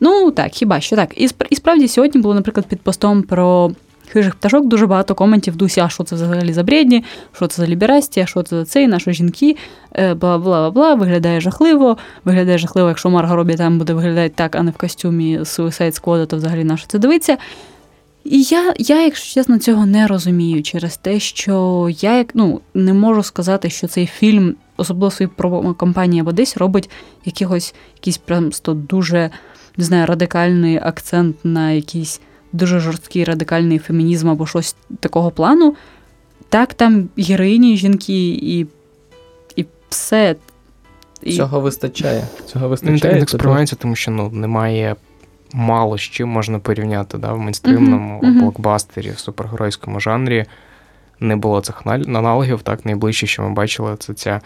Ну 0.00 0.30
так, 0.30 0.52
хіба 0.52 0.80
що 0.80 0.96
так. 0.96 1.20
І, 1.20 1.28
і 1.50 1.56
справді 1.56 1.88
сьогодні 1.88 2.20
було, 2.20 2.34
наприклад, 2.34 2.66
під 2.66 2.80
постом 2.80 3.22
про 3.22 3.70
хижих 4.08 4.34
пташок 4.34 4.66
дуже 4.66 4.86
багато 4.86 5.14
коментів 5.14 5.54
в 5.54 5.56
дусі, 5.56 5.80
а 5.80 5.88
що 5.88 6.04
це 6.04 6.14
взагалі 6.14 6.52
за 6.52 6.62
бредні, 6.62 7.04
що 7.32 7.46
це 7.46 7.62
за 7.62 7.68
ліберастія, 7.68 8.26
що 8.26 8.42
це 8.42 8.56
за 8.56 8.64
цей, 8.64 8.86
наші 8.86 9.12
жінки, 9.12 9.56
е, 9.92 10.14
бла 10.14 10.38
бла 10.38 10.60
бла 10.60 10.70
бла, 10.70 10.94
виглядає 10.94 11.40
жахливо. 11.40 11.96
Виглядає 12.24 12.58
жахливо, 12.58 12.88
якщо 12.88 13.10
Марго 13.10 13.36
Робі 13.36 13.54
там 13.54 13.78
буде 13.78 13.92
виглядати 13.92 14.32
так, 14.36 14.56
а 14.56 14.62
не 14.62 14.70
в 14.70 14.76
костюмі 14.76 15.38
Suicide 15.38 16.02
Squad, 16.02 16.26
то 16.26 16.36
взагалі 16.36 16.64
на 16.64 16.76
що 16.76 16.86
це 16.86 16.98
дивиться. 16.98 17.36
І 18.30 18.42
я, 18.42 18.74
я, 18.78 19.04
якщо 19.04 19.34
чесно, 19.34 19.58
цього 19.58 19.86
не 19.86 20.06
розумію 20.06 20.62
через 20.62 20.96
те, 20.96 21.20
що 21.20 21.88
я 22.00 22.16
як 22.16 22.34
ну, 22.34 22.60
не 22.74 22.92
можу 22.92 23.22
сказати, 23.22 23.70
що 23.70 23.88
цей 23.88 24.06
фільм, 24.06 24.54
особливо 24.76 25.10
своїй 25.10 25.30
компанії 25.76 26.20
або 26.20 26.32
десь, 26.32 26.56
робить 26.56 26.90
якихось 27.24 27.74
якийсь 27.96 28.18
просто 28.18 28.74
дуже 28.74 29.30
не 29.76 29.84
знаю, 29.84 30.06
радикальний 30.06 30.76
акцент 30.76 31.36
на 31.44 31.70
якийсь 31.70 32.20
дуже 32.52 32.80
жорсткий 32.80 33.24
радикальний 33.24 33.78
фемінізм 33.78 34.28
або 34.28 34.46
щось 34.46 34.76
такого 35.00 35.30
плану. 35.30 35.76
Так, 36.48 36.74
там 36.74 37.08
героїні, 37.18 37.76
жінки 37.76 38.28
і, 38.28 38.66
і 39.56 39.66
все. 39.88 40.36
І... 41.22 41.36
Цього 41.36 41.60
вистачає. 41.60 42.26
Цього 42.46 42.64
Він 42.64 42.70
вистачає. 42.70 43.00
так, 43.00 43.20
так 43.20 43.28
Це 43.28 43.38
сприймається, 43.38 43.76
тому 43.76 43.96
що 43.96 44.10
ну, 44.10 44.30
немає 44.30 44.96
мало 45.52 45.98
з 45.98 46.00
чим 46.00 46.28
можна 46.28 46.58
порівняти. 46.58 47.18
Да? 47.18 47.32
В 47.32 47.38
мейнстрімному 47.38 48.20
мгм. 48.22 48.40
блокбастері, 48.40 49.10
в 49.10 49.18
супергеройському 49.18 50.00
жанрі 50.00 50.44
не 51.20 51.36
було 51.36 51.60
цих 51.60 51.82
аналогів. 51.86 52.62
Так, 52.62 52.84
найближче, 52.86 53.26
що 53.26 53.42
ми 53.42 53.50
бачили, 53.50 53.96
це 53.96 54.14
ця 54.14 54.40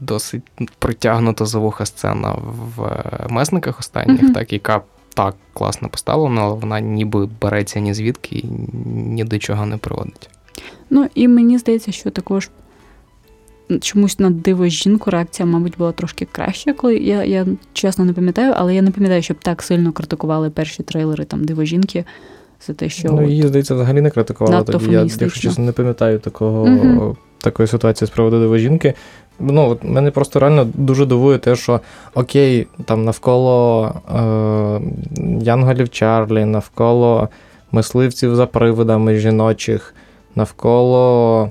досить 0.00 0.42
протягнута 0.78 1.46
за 1.46 1.58
вуха 1.58 1.86
сцена 1.86 2.36
в 2.76 2.82
е, 2.82 3.26
месниках 3.28 3.78
останніх, 3.78 4.22
Мгм. 4.22 4.32
так, 4.32 4.52
яка 4.52 4.80
так 5.14 5.34
класно 5.52 5.88
поставлена, 5.88 6.42
але 6.42 6.54
вона 6.54 6.80
ніби 6.80 7.28
береться 7.40 7.80
ні 7.80 7.94
звідки 7.94 8.36
і 8.36 8.44
ні 8.94 9.24
до 9.24 9.38
чого 9.38 9.66
не 9.66 9.76
приводить. 9.76 10.30
Ну 10.90 11.08
і 11.14 11.28
мені 11.28 11.58
здається, 11.58 11.92
що 11.92 12.10
також 12.10 12.50
чомусь 13.80 14.18
на 14.18 14.30
диво 14.30 14.66
жінку 14.66 15.10
реакція, 15.10 15.46
мабуть, 15.46 15.74
була 15.78 15.92
трошки 15.92 16.26
краща, 16.32 16.72
коли 16.72 16.96
я, 16.96 17.24
я 17.24 17.46
чесно 17.72 18.04
не 18.04 18.12
пам'ятаю, 18.12 18.52
але 18.56 18.74
я 18.74 18.82
не 18.82 18.90
пам'ятаю, 18.90 19.22
щоб 19.22 19.36
так 19.42 19.62
сильно 19.62 19.92
критикували 19.92 20.50
перші 20.50 20.82
трейлери 20.82 21.24
там 21.24 21.44
диво 21.44 21.64
жінки 21.64 22.04
за 22.66 22.74
те, 22.74 22.88
що 22.88 23.08
Ну, 23.12 23.28
її, 23.28 23.42
здається, 23.42 23.74
взагалі 23.74 24.00
не 24.00 24.10
критикували 24.10 24.56
Надто 24.56 24.72
тоді. 24.72 24.92
Я, 24.92 25.00
якщо 25.00 25.40
чесно, 25.40 25.64
не 25.64 25.72
пам'ятаю 25.72 26.18
такого, 26.18 26.66
Мгм. 26.66 27.16
такої 27.38 27.66
ситуації 27.66 28.08
з 28.08 28.10
приводу 28.10 28.40
диво 28.40 28.58
жінки. 28.58 28.94
Ну, 29.40 29.68
от 29.68 29.84
мене 29.84 30.10
просто 30.10 30.40
реально 30.40 30.66
дуже 30.74 31.06
дивує 31.06 31.38
те, 31.38 31.56
що 31.56 31.80
окей, 32.14 32.66
там 32.84 33.04
навколо 33.04 33.84
е, 34.14 34.80
Янголів 35.44 35.90
Чарлі, 35.90 36.44
навколо 36.44 37.28
мисливців 37.72 38.36
за 38.36 38.46
привидами 38.46 39.16
жіночих, 39.16 39.94
навколо 40.34 41.50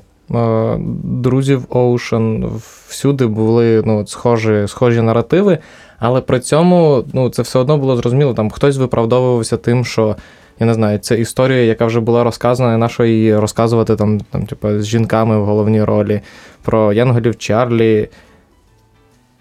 друзів 1.04 1.66
Оушен, 1.70 2.50
всюди 2.88 3.28
були 3.28 3.84
ну, 3.86 4.08
схожі, 4.08 4.64
схожі 4.68 5.02
наративи, 5.02 5.58
але 6.00 6.22
при 6.22 6.40
цьому 6.40 7.04
ну, 7.14 7.30
це 7.30 7.42
все 7.42 7.60
одно 7.60 7.78
було 7.78 7.96
зрозуміло. 7.96 8.34
Там 8.34 8.50
хтось 8.50 8.78
виправдовувався 8.78 9.58
тим, 9.58 9.86
що 9.86 10.16
я 10.60 10.68
не 10.68 10.74
знаю, 10.74 11.00
це 11.00 11.20
історія, 11.20 11.64
яка 11.64 11.86
вже 11.86 12.00
була 12.00 12.24
розказана, 12.24 12.78
на 12.78 12.90
що 12.90 13.06
її 13.06 13.38
розказувати 13.38 13.96
там, 13.96 14.20
там, 14.20 14.46
типу, 14.46 14.80
з 14.80 14.86
жінками 14.86 15.40
в 15.40 15.46
головній 15.46 15.84
ролі, 15.84 16.22
про 16.62 16.94
Янголів 16.94 17.38
Чарлі. 17.38 18.10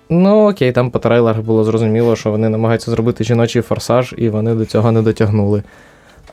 Ну, 0.08 0.50
окей, 0.50 0.72
там 0.72 0.90
по 0.90 0.98
трейлерах 0.98 1.40
було 1.40 1.64
зрозуміло, 1.64 2.16
що 2.16 2.30
вони 2.30 2.48
намагаються 2.48 2.90
зробити 2.90 3.24
жіночий 3.24 3.62
форсаж, 3.62 4.14
і 4.18 4.28
вони 4.28 4.54
до 4.54 4.64
цього 4.64 4.92
не 4.92 5.02
дотягнули. 5.02 5.62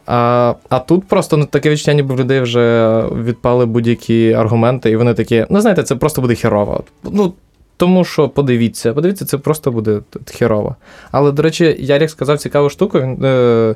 А, 0.08 0.54
а 0.70 0.80
тут 0.80 1.08
просто 1.08 1.38
ну, 1.38 1.46
таке 1.46 1.70
відчуття, 1.70 1.94
ніби 1.94 2.16
в 2.16 2.20
людей 2.20 2.42
вже 2.42 3.04
відпали 3.24 3.66
будь-які 3.66 4.34
аргументи, 4.34 4.92
і 4.92 4.96
вони 4.96 5.14
такі, 5.14 5.46
ну 5.50 5.62
знаєте, 5.62 5.84
це 5.84 5.96
просто 5.96 6.22
буде 6.22 6.36
херово. 6.36 6.84
Ну, 7.04 7.34
тому 7.78 8.06
що 8.06 8.30
подивіться, 8.30 8.94
подивіться, 8.94 9.26
це 9.26 9.38
просто 9.38 9.72
буде 9.72 10.00
херово. 10.26 10.76
Але, 11.12 11.32
до 11.32 11.42
речі, 11.42 11.76
Ярік 11.80 12.10
сказав 12.10 12.38
цікаву 12.38 12.70
штуку. 12.70 13.00
Він, 13.00 13.26
е, 13.26 13.76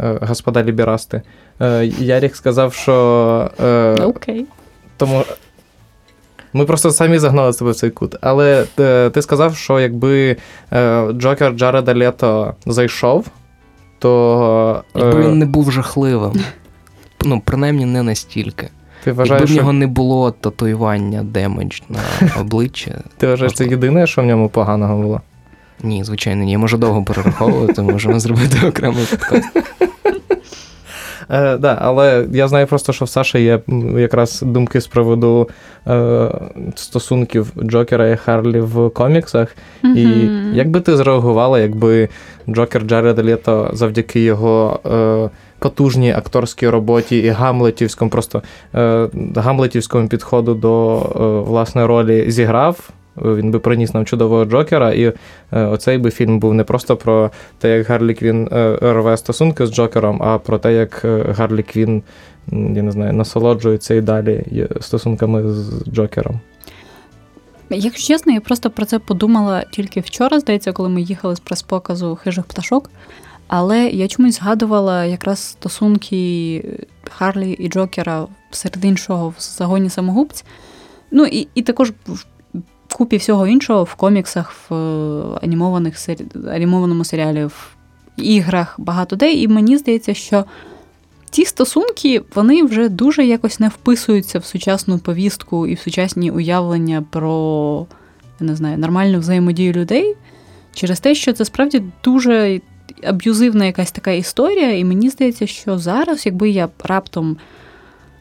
е, 0.00 0.18
господа 0.20 0.64
ліберасти. 0.64 1.22
Е, 1.60 1.86
Ярік 1.98 2.36
сказав, 2.36 2.74
що. 2.74 3.50
Е, 3.60 3.94
окей. 4.02 4.46
тому 4.96 5.24
ми 6.52 6.64
просто 6.64 6.90
самі 6.90 7.18
загнали 7.18 7.52
себе 7.52 7.70
в 7.70 7.74
цей 7.74 7.90
кут. 7.90 8.16
Але 8.20 8.64
е, 8.80 9.10
ти 9.10 9.22
сказав, 9.22 9.56
що 9.56 9.80
якби 9.80 10.36
е, 10.72 11.12
Джокер 11.12 11.52
Джареда 11.52 11.94
Лето 11.94 12.54
зайшов, 12.66 13.26
то. 13.98 14.84
е, 14.96 14.98
Якби 14.98 15.22
він 15.22 15.38
не 15.38 15.46
був 15.46 15.72
жахливим. 15.72 16.32
Ну, 17.24 17.42
принаймні 17.44 17.84
не 17.84 18.02
настільки. 18.02 18.68
ти 19.04 19.10
Якби 19.10 19.24
в 19.24 19.50
нього 19.50 19.70
що, 19.70 19.72
не 19.72 19.86
було 19.86 20.30
татуювання 20.30 21.22
damaged 21.22 21.80
на 21.88 21.98
обличчя. 22.40 22.90
ти 23.16 23.26
вважаєш, 23.26 23.52
це 23.52 23.64
єдине, 23.66 24.06
що 24.06 24.22
в 24.22 24.24
ньому 24.24 24.48
поганого 24.48 25.02
було? 25.02 25.20
Ні, 25.82 26.04
звичайно, 26.04 26.44
ні. 26.44 26.52
Я 26.52 26.58
можу 26.58 26.78
довго 26.78 27.02
перераховувати, 27.04 27.82
можемо 27.82 28.20
зробити 28.20 28.66
окремий 28.66 29.06
подкаст. 29.10 29.48
Е, 31.30 31.56
да, 31.56 31.78
але 31.80 32.26
я 32.32 32.48
знаю 32.48 32.66
просто, 32.66 32.92
що 32.92 33.04
в 33.04 33.08
Саші 33.08 33.42
є 33.42 33.60
якраз 33.96 34.42
думки 34.42 34.80
з 34.80 34.86
приводу 34.86 35.48
е, 35.86 36.28
стосунків 36.74 37.52
Джокера 37.62 38.08
і 38.08 38.16
Харлі 38.16 38.60
в 38.60 38.90
коміксах. 38.90 39.56
І 39.96 40.08
як 40.52 40.70
би 40.70 40.80
ти 40.80 40.96
зреагувала, 40.96 41.60
якби 41.60 42.08
Джокер 42.48 42.82
Джареда 42.82 43.22
Лето 43.22 43.70
завдяки 43.72 44.20
його 44.20 44.80
е, 44.86 45.30
потужній 45.58 46.12
акторській 46.12 46.68
роботі 46.68 47.18
і 47.18 47.28
гамлетівському, 47.28 48.10
просто 48.10 48.42
е, 48.74 49.08
гамлетівському 49.36 50.08
підходу 50.08 50.54
до 50.54 50.96
е, 50.96 51.48
власної 51.50 51.86
ролі 51.86 52.30
зіграв? 52.30 52.90
Він 53.18 53.50
би 53.50 53.58
приніс 53.58 53.94
нам 53.94 54.04
чудового 54.04 54.44
Джокера, 54.44 54.92
і 54.92 55.02
е, 55.04 55.14
оцей 55.52 55.98
би 55.98 56.10
фільм 56.10 56.38
був 56.38 56.54
не 56.54 56.64
просто 56.64 56.96
про 56.96 57.30
те, 57.58 57.78
як 57.78 57.86
Гарлі 57.86 58.14
Квін 58.14 58.48
е, 58.52 58.78
рве 58.80 59.16
стосунки 59.16 59.66
з 59.66 59.72
Джокером, 59.72 60.22
а 60.22 60.38
про 60.38 60.58
те, 60.58 60.72
як 60.74 61.02
е, 61.04 61.34
Гарлі 61.36 61.62
Квін, 61.62 62.02
я 62.52 62.82
не 62.82 62.92
знаю, 62.92 63.12
насолоджується 63.12 63.94
і 63.94 64.00
далі 64.00 64.68
стосунками 64.80 65.52
з 65.52 65.84
Джокером. 65.84 66.40
Якщо 67.70 68.14
чесно, 68.14 68.32
я 68.32 68.40
просто 68.40 68.70
про 68.70 68.84
це 68.84 68.98
подумала 68.98 69.64
тільки 69.70 70.00
вчора, 70.00 70.40
здається, 70.40 70.72
коли 70.72 70.88
ми 70.88 71.02
їхали 71.02 71.36
з 71.36 71.40
прес-показу 71.40 72.18
хижих 72.22 72.44
пташок. 72.44 72.90
Але 73.48 73.86
я 73.88 74.08
чомусь 74.08 74.36
згадувала 74.36 75.04
якраз 75.04 75.38
стосунки 75.38 76.64
Харлі 77.10 77.52
і 77.52 77.68
Джокера 77.68 78.26
серед 78.50 78.84
іншого 78.84 79.28
в 79.28 79.34
загоні 79.38 79.90
самогубць. 79.90 80.44
Ну 81.10 81.26
і, 81.26 81.48
і 81.54 81.62
також 81.62 81.92
купі 82.96 83.16
всього 83.16 83.46
іншого 83.46 83.84
в 83.84 83.94
коміксах, 83.94 84.52
в 84.70 84.74
е, 84.74 85.38
анімованих 85.42 85.98
сері... 85.98 86.24
анімованому 86.50 87.04
серіалі, 87.04 87.44
в 87.44 87.76
іграх 88.16 88.74
багато 88.78 89.16
де. 89.16 89.32
І 89.32 89.48
мені 89.48 89.76
здається, 89.76 90.14
що 90.14 90.44
ці 91.30 91.44
стосунки 91.44 92.22
вони 92.34 92.62
вже 92.62 92.88
дуже 92.88 93.26
якось 93.26 93.60
не 93.60 93.68
вписуються 93.68 94.38
в 94.38 94.44
сучасну 94.44 94.98
повістку 94.98 95.66
і 95.66 95.74
в 95.74 95.78
сучасні 95.78 96.30
уявлення 96.30 97.04
про 97.10 97.86
я 98.40 98.46
не 98.46 98.56
знаю, 98.56 98.78
нормальну 98.78 99.18
взаємодію 99.18 99.72
людей 99.72 100.16
через 100.74 101.00
те, 101.00 101.14
що 101.14 101.32
це 101.32 101.44
справді 101.44 101.82
дуже 102.04 102.60
аб'юзивна 103.02 103.64
якась 103.64 103.92
така 103.92 104.10
історія, 104.10 104.78
і 104.78 104.84
мені 104.84 105.10
здається, 105.10 105.46
що 105.46 105.78
зараз, 105.78 106.26
якби 106.26 106.50
я 106.50 106.68
раптом 106.84 107.36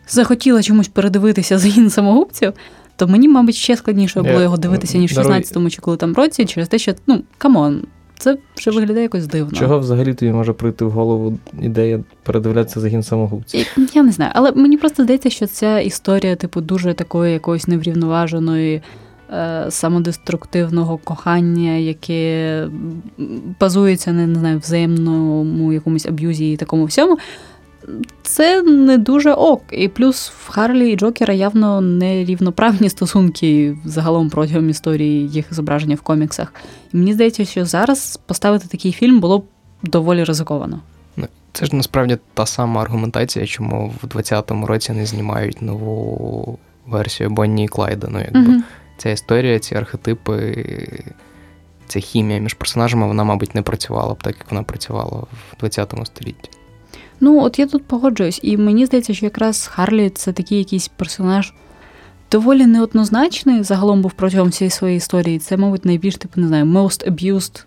захотіла 0.07 0.63
чомусь 0.63 0.87
передивитися 0.87 1.57
загін 1.57 1.89
самогубців, 1.99 2.53
то 2.95 3.07
мені, 3.07 3.27
мабуть, 3.27 3.55
ще 3.55 3.77
складніше 3.77 4.21
було 4.21 4.41
його 4.41 4.57
дивитися, 4.57 4.97
ніж 4.97 5.17
в 5.17 5.19
16-му 5.19 5.69
чи 5.69 5.81
коли 5.81 5.97
там 5.97 6.13
році, 6.13 6.45
через 6.45 6.67
те, 6.67 6.77
що 6.77 6.93
ну 7.07 7.23
come 7.37 7.62
on, 7.62 7.81
це 8.17 8.37
вже 8.57 8.71
виглядає 8.71 9.01
якось 9.01 9.27
дивно. 9.27 9.51
Чого 9.51 9.79
взагалі 9.79 10.13
тобі 10.13 10.31
може 10.31 10.53
прийти 10.53 10.85
в 10.85 10.91
голову 10.91 11.37
ідея 11.61 12.03
передивлятися 12.23 12.79
загін 12.79 13.03
самогубців? 13.03 13.77
Я 13.93 14.03
не 14.03 14.11
знаю, 14.11 14.31
але 14.35 14.51
мені 14.51 14.77
просто 14.77 15.03
здається, 15.03 15.29
що 15.29 15.47
ця 15.47 15.79
історія, 15.79 16.35
типу, 16.35 16.61
дуже 16.61 16.93
такої 16.93 17.33
якоїсь 17.33 17.67
неврівноваженої, 17.67 18.81
е, 19.33 19.65
самодеструктивного 19.69 20.97
кохання, 20.97 21.71
яке 21.71 22.67
базується 23.59 24.11
на 24.13 24.27
не 24.27 24.39
знаю, 24.39 24.59
взаємному 24.59 25.73
якомусь 25.73 26.05
аб'юзі 26.05 26.51
і 26.51 26.57
такому 26.57 26.85
всьому. 26.85 27.17
Це 28.23 28.61
не 28.61 28.97
дуже 28.97 29.33
ok. 29.33 29.63
І 29.71 29.87
плюс 29.87 30.31
в 30.45 30.49
Харлі 30.49 30.91
і 30.91 30.95
Джокера 30.95 31.33
явно 31.33 31.81
нерівноправні 31.81 32.89
стосунки 32.89 33.77
загалом 33.85 34.29
протягом 34.29 34.69
історії 34.69 35.27
їх 35.29 35.53
зображення 35.53 35.95
в 35.95 36.01
коміксах. 36.01 36.53
І 36.93 36.97
мені 36.97 37.13
здається, 37.13 37.45
що 37.45 37.65
зараз 37.65 38.19
поставити 38.25 38.67
такий 38.67 38.91
фільм 38.91 39.19
було 39.19 39.39
б 39.39 39.45
доволі 39.83 40.23
ризиковано. 40.23 40.79
Це 41.55 41.65
ж 41.65 41.75
насправді 41.75 42.17
та 42.33 42.45
сама 42.45 42.81
аргументація, 42.81 43.45
чому 43.45 43.93
в 44.03 44.07
20-му 44.07 44.65
році 44.65 44.91
не 44.91 45.05
знімають 45.05 45.61
нову 45.61 46.59
версію 46.87 47.29
Бонні 47.29 47.63
і 47.63 47.67
Клайда. 47.67 48.07
Ну, 48.11 48.19
якби 48.19 48.39
Мгм. 48.39 48.63
ця 48.97 49.09
історія, 49.09 49.59
ці 49.59 49.75
архетипи, 49.75 50.65
ця 51.87 51.99
хімія 51.99 52.39
між 52.39 52.53
персонажами, 52.53 53.07
вона, 53.07 53.23
мабуть, 53.23 53.55
не 53.55 53.61
працювала 53.61 54.13
б 54.13 54.23
так, 54.23 54.35
як 54.39 54.51
вона 54.51 54.63
працювала 54.63 55.17
в 55.17 55.59
20 55.59 55.93
столітті. 56.05 56.49
Ну, 57.19 57.41
от 57.43 57.59
я 57.59 57.67
тут 57.67 57.83
погоджуюсь, 57.85 58.39
і 58.43 58.57
мені 58.57 58.85
здається, 58.85 59.13
що 59.13 59.25
якраз 59.25 59.67
Харлі 59.67 60.09
це 60.09 60.31
такий 60.33 60.57
якийсь 60.57 60.87
персонаж 60.87 61.53
доволі 62.31 62.65
неоднозначний 62.65 63.63
загалом 63.63 64.01
був 64.01 64.13
протягом 64.13 64.49
всієї 64.49 64.69
своєї 64.71 64.97
історії. 64.97 65.39
Це, 65.39 65.57
мабуть, 65.57 65.85
найбільш, 65.85 66.15
типу, 66.15 66.41
не 66.41 66.47
знаю, 66.47 66.65
most 66.65 67.11
abused 67.11 67.65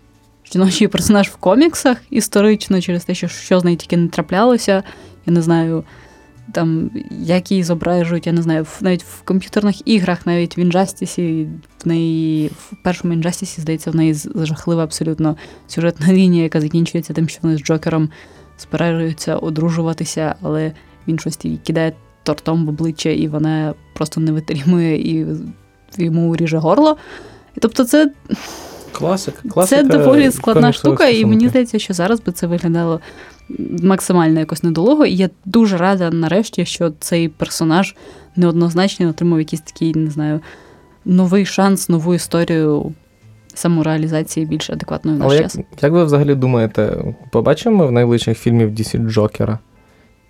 жіночий 0.53 0.87
персонаж 0.87 1.27
в 1.27 1.35
коміксах 1.35 1.97
історично, 2.09 2.81
через 2.81 3.05
те, 3.05 3.15
що 3.15 3.27
що 3.27 3.59
з 3.59 3.63
нею 3.63 3.77
тільки 3.77 3.97
не 3.97 4.07
траплялося. 4.07 4.83
Я 5.25 5.33
не 5.33 5.41
знаю, 5.41 5.83
там, 6.51 6.91
як 7.11 7.51
її 7.51 7.63
зображують, 7.63 8.27
я 8.27 8.33
не 8.33 8.41
знаю, 8.41 8.63
в- 8.63 8.77
навіть 8.81 9.03
в 9.03 9.21
комп'ютерних 9.21 9.87
іграх, 9.87 10.25
навіть 10.25 10.57
в 10.57 10.59
Інжастісі, 10.59 11.47
в 11.83 11.87
неї 11.87 12.47
в 12.47 12.73
першому 12.83 13.13
Інжастісі, 13.13 13.61
здається, 13.61 13.91
в 13.91 13.95
неї 13.95 14.15
жахлива 14.35 14.83
абсолютно 14.83 15.35
сюжетна 15.67 16.13
лінія, 16.13 16.43
яка 16.43 16.61
закінчується 16.61 17.13
тим, 17.13 17.29
що 17.29 17.39
вони 17.43 17.57
з 17.57 17.61
Джокером 17.61 18.09
збираються 18.59 19.35
одружуватися, 19.35 20.35
але 20.41 20.71
він 21.07 21.19
щось 21.19 21.39
їй 21.43 21.59
кидає 21.65 21.93
тортом 22.23 22.65
в 22.65 22.69
обличчя, 22.69 23.09
і 23.09 23.27
вона 23.27 23.73
просто 23.93 24.21
не 24.21 24.31
витримує 24.31 25.11
і 25.11 25.25
йому 25.97 26.35
ріже 26.35 26.57
горло. 26.57 26.97
І 27.57 27.59
Тобто, 27.59 27.83
це, 27.83 28.11
Класик, 29.49 29.69
це 29.69 29.83
доволі 29.83 30.31
складна 30.31 30.73
штука, 30.73 31.07
і 31.07 31.25
мені 31.25 31.49
здається, 31.49 31.79
що 31.79 31.93
зараз 31.93 32.21
би 32.21 32.31
це 32.31 32.47
виглядало 32.47 32.99
максимально 33.83 34.39
якось 34.39 34.63
недолого. 34.63 35.05
І 35.05 35.15
я 35.15 35.29
дуже 35.45 35.77
рада 35.77 36.09
нарешті, 36.09 36.65
що 36.65 36.93
цей 36.99 37.29
персонаж 37.29 37.95
неоднозначно 38.35 39.09
отримав 39.09 39.39
якийсь 39.39 39.61
такий, 39.61 39.95
не 39.95 40.11
знаю, 40.11 40.39
новий 41.05 41.45
шанс, 41.45 41.89
нову 41.89 42.13
історію 42.13 42.93
самореалізації 43.53 44.45
більш 44.45 44.69
адекватної 44.69 45.17
в 45.17 45.19
наш 45.19 45.27
Але 45.27 45.37
як, 45.41 45.51
як 45.81 45.91
ви 45.91 46.05
взагалі 46.05 46.35
думаєте, 46.35 46.97
побачимо 47.31 47.77
ми 47.77 47.85
в 47.85 47.91
найближчих 47.91 48.37
фільмів 48.37 48.69
DC 48.69 49.09
Джокера? 49.09 49.59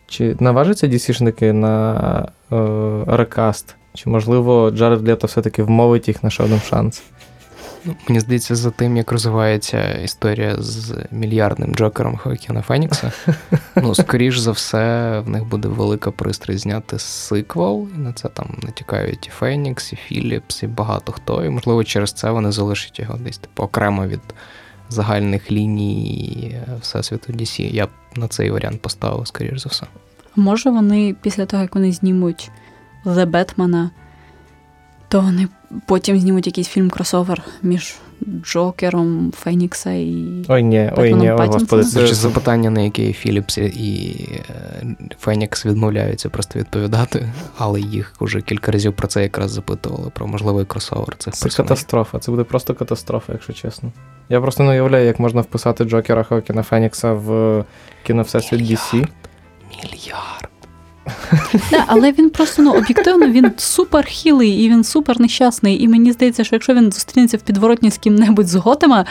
Чи 0.08 0.36
наважаться 0.40 0.88
DC-шники 0.88 1.54
на 1.54 2.28
е, 2.52 3.16
рекаст? 3.18 3.76
Чи 3.94 4.10
можливо 4.10 4.72
Джаред 4.72 5.08
Лето 5.08 5.28
все-таки 5.28 5.64
вмовить 5.64 6.08
їх 6.08 6.24
на 6.24 6.30
ще 6.30 6.44
один 6.44 6.60
шанс? 6.60 7.04
Ну, 7.86 7.96
мені 8.08 8.20
здається, 8.20 8.56
за 8.56 8.72
тим, 8.72 8.98
як 8.98 9.12
розвивається 9.12 9.92
історія 9.92 10.56
з 10.60 10.96
мільярдним 11.12 11.76
Джокером 11.76 12.18
Хоакіна 12.18 12.62
Фенікса, 12.62 13.12
ну, 13.76 13.96
скоріш 13.96 14.38
за 14.38 14.52
все, 14.52 15.20
в 15.20 15.30
них 15.30 15.46
буде 15.46 15.68
велика 15.68 16.12
пристрасть 16.12 16.60
зняти 16.60 17.00
сиквел, 17.00 17.88
і 17.96 17.98
на 17.98 18.14
це 18.14 18.30
там 18.30 18.58
натякають 18.64 19.28
і 19.28 19.30
Фенікс, 19.30 19.94
і 19.94 19.96
Філіпс, 19.96 20.64
і 20.64 20.68
багато 20.68 21.12
хто. 21.12 21.46
І, 21.46 21.50
можливо, 21.50 21.84
через 21.84 22.14
це 22.14 22.32
вони 22.32 22.52
залишать 22.52 23.00
його 23.00 23.18
десь 23.18 23.38
типу, 23.38 23.64
окремо 23.64 24.08
від 24.08 24.22
загальних 24.90 25.52
ліній 25.52 26.52
е, 26.54 26.78
Всесвіту 26.82 27.34
DC. 27.34 27.74
Я 27.74 27.86
б 27.86 27.90
на 28.16 28.28
цей 28.28 28.52
варіант 28.52 28.82
поставив, 28.82 29.28
скоріш 29.28 29.62
за 29.62 29.70
все. 29.70 29.86
Може, 30.36 30.70
вони 30.70 31.16
після 31.22 31.46
того, 31.46 31.64
як 31.64 31.76
вони 31.76 31.92
знімуть 31.92 32.52
The 33.06 33.26
Бетмена, 33.26 33.92
то 35.08 35.22
вони 35.22 35.48
потім 35.86 36.20
знімуть 36.20 36.48
якийсь 36.48 36.68
фільм 36.68 36.90
кросовер 36.90 37.42
між 37.64 37.96
Джокером, 38.44 39.34
Фенікса 39.38 39.92
і. 39.92 40.46
Ой, 40.48 40.64
ні, 40.64 40.92
ой, 40.98 41.14
ні, 41.14 41.32
о, 41.32 41.38
господи, 41.38 41.84
Це 41.84 42.08
ж 42.08 42.16
запитання, 42.16 42.70
на 42.70 42.82
яке 42.82 43.14
Філіпс 43.14 43.58
і 43.58 44.16
е, 44.50 44.96
Фенікс 45.20 45.66
відмовляються 45.66 46.30
просто 46.30 46.60
відповідати, 46.60 47.30
але 47.58 47.82
їх 47.82 48.14
уже 48.20 48.42
кілька 48.42 48.72
разів 48.72 48.94
про 48.94 49.08
це 49.08 49.24
якраз 49.24 49.52
запитували 49.52 50.10
про 50.10 50.28
можливий 50.28 50.66
кросовер 50.66 51.18
цих 51.18 51.34
це 51.34 51.44
персонажів. 51.44 51.70
катастрофа. 51.70 52.20
Це 52.20 52.32
буде 52.32 52.44
просто 52.44 52.76
катастрофа, 52.76 53.34
якщо 53.34 53.54
чесно. 53.54 53.92
Я 54.30 54.42
просто 54.42 54.64
не 54.64 54.72
уявляю, 54.72 55.06
як 55.06 55.20
можна 55.20 55.42
вписати 55.42 55.84
Джокера 55.84 56.24
Хокіна 56.24 56.64
Фенікса 56.64 57.14
в 57.14 57.64
кіно 58.04 58.22
Всесвіт 58.22 58.62
DC. 58.62 59.08
Мільярд. 59.70 60.50
Да, 61.72 61.84
але 61.88 62.12
він 62.12 62.30
просто 62.30 62.62
ну, 62.62 62.74
об'єктивно 62.74 63.28
він 63.28 63.52
супер 63.58 64.06
хілий 64.06 64.52
і 64.52 64.70
він 64.70 64.84
супер 64.84 65.22
нещасний. 65.22 65.84
І 65.84 65.88
мені 65.88 66.12
здається, 66.12 66.44
що 66.44 66.56
якщо 66.56 66.74
він 66.74 66.92
зустрінеться 66.92 67.38
в 67.38 67.42
підворотні 67.42 67.92
з 67.92 67.98
ким-небудь 67.98 68.48
з 68.48 68.56
Готема, 68.56 69.06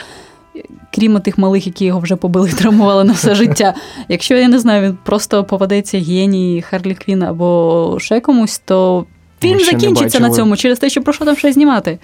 крім 0.95 1.21
тих 1.21 1.39
малих, 1.39 1.67
які 1.67 1.85
його 1.85 2.01
вже 2.01 2.17
побили 2.17 2.51
і 2.51 2.53
травмували 2.53 3.05
на 3.05 3.13
все 3.13 3.35
життя. 3.35 3.75
Якщо 4.09 4.35
я 4.35 4.49
не 4.49 4.59
знаю, 4.59 4.83
він 4.83 4.99
просто 5.05 5.45
попадеться 5.45 5.99
генії 5.99 6.63
Харлі 6.63 6.95
Квін 6.95 7.23
або 7.23 7.97
ще 8.01 8.21
комусь, 8.21 8.59
то 8.65 9.07
фільм 9.41 9.59
не 9.59 9.65
закінчиться 9.65 10.21
на 10.21 10.31
цьому 10.31 10.57
через 10.57 10.79
те, 10.79 10.91
що 10.91 11.03
про 11.03 11.13
що 11.13 11.25
там 11.25 11.37
ще 11.37 11.53
знімати. 11.53 11.99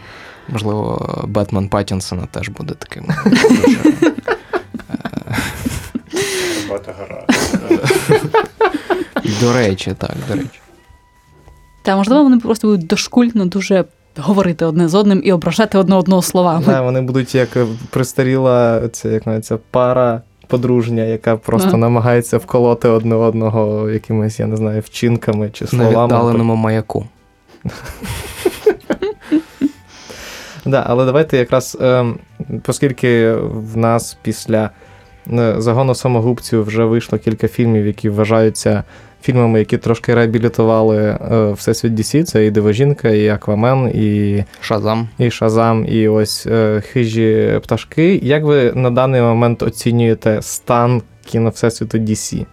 Можливо, 0.49 1.25
Бетмен 1.29 1.69
Паттінсона 1.69 2.27
теж 2.31 2.49
буде 2.49 2.75
таким. 2.75 3.05
Бата 6.71 6.95
гора. 6.99 7.27
До 9.41 9.53
речі, 9.53 9.95
так, 9.99 10.11
до 10.29 10.35
речі. 10.35 10.61
Та 11.83 11.97
можливо, 11.97 12.23
вони 12.23 12.39
просто 12.39 12.69
будуть 12.69 12.87
дошкульно 12.87 13.47
дуже 13.47 13.85
говорити 14.17 14.65
одне 14.65 14.89
з 14.89 14.95
одним 14.95 15.21
і 15.25 15.33
ображати 15.33 15.79
одне 15.79 15.97
одного 15.97 16.23
словами. 16.23 16.65
Да, 16.67 16.81
вони 16.81 17.01
будуть 17.01 17.35
як 17.35 17.57
е, 17.57 17.67
пристаріла 17.91 18.89
ця, 18.89 19.09
як 19.09 19.27
називається, 19.27 19.59
пара 19.71 20.23
подружня, 20.49 21.03
яка 21.03 21.37
просто 21.37 21.69
Ага. 21.69 21.77
намагається 21.79 22.39
вколоти 22.39 22.89
одне 22.89 23.15
одного 23.15 23.91
якимись, 23.91 24.41
я 24.41 24.47
не 24.47 24.57
знаю, 24.57 24.81
вчинками 24.81 25.51
чи 25.51 25.65
На 25.65 25.71
словами. 25.71 26.05
віддаленому 26.15 26.55
маяку. 26.57 27.07
Да, 30.67 30.85
але 30.87 31.05
давайте 31.05 31.37
якраз, 31.39 31.79
ем, 31.81 32.19
оскільки 32.67 33.33
в 33.35 33.77
нас 33.77 34.17
після 34.23 34.71
е, 35.33 35.55
загону 35.59 35.95
самогубців 35.95 36.65
вже 36.65 36.85
вийшло 36.85 37.19
кілька 37.19 37.49
фільмів, 37.49 37.87
які 37.87 38.09
вважаються 38.09 38.85
фільмами, 39.25 39.59
які 39.59 39.79
трошки 39.79 40.15
реабілітували 40.15 40.99
е, 40.99 41.53
Всесвіт 41.53 41.93
DC, 41.93 42.23
це 42.23 42.47
і 42.47 42.51
Дивожінка, 42.51 43.09
і 43.09 43.29
Аквамен, 43.29 43.89
і, 43.95 44.45
Шазам. 44.61 45.09
і 45.19 45.31
Шазам, 45.31 45.87
і 45.89 46.09
ось 46.09 46.47
е, 46.47 46.81
хижі 46.81 47.61
пташки. 47.63 48.21
Як 48.23 48.45
ви 48.45 48.73
на 48.75 48.91
даний 48.91 49.21
момент 49.21 49.63
оцінюєте 49.63 50.39
стан 50.43 51.03
кіно 51.25 51.51
Всесвіту 51.51 51.99
DC? 51.99 52.47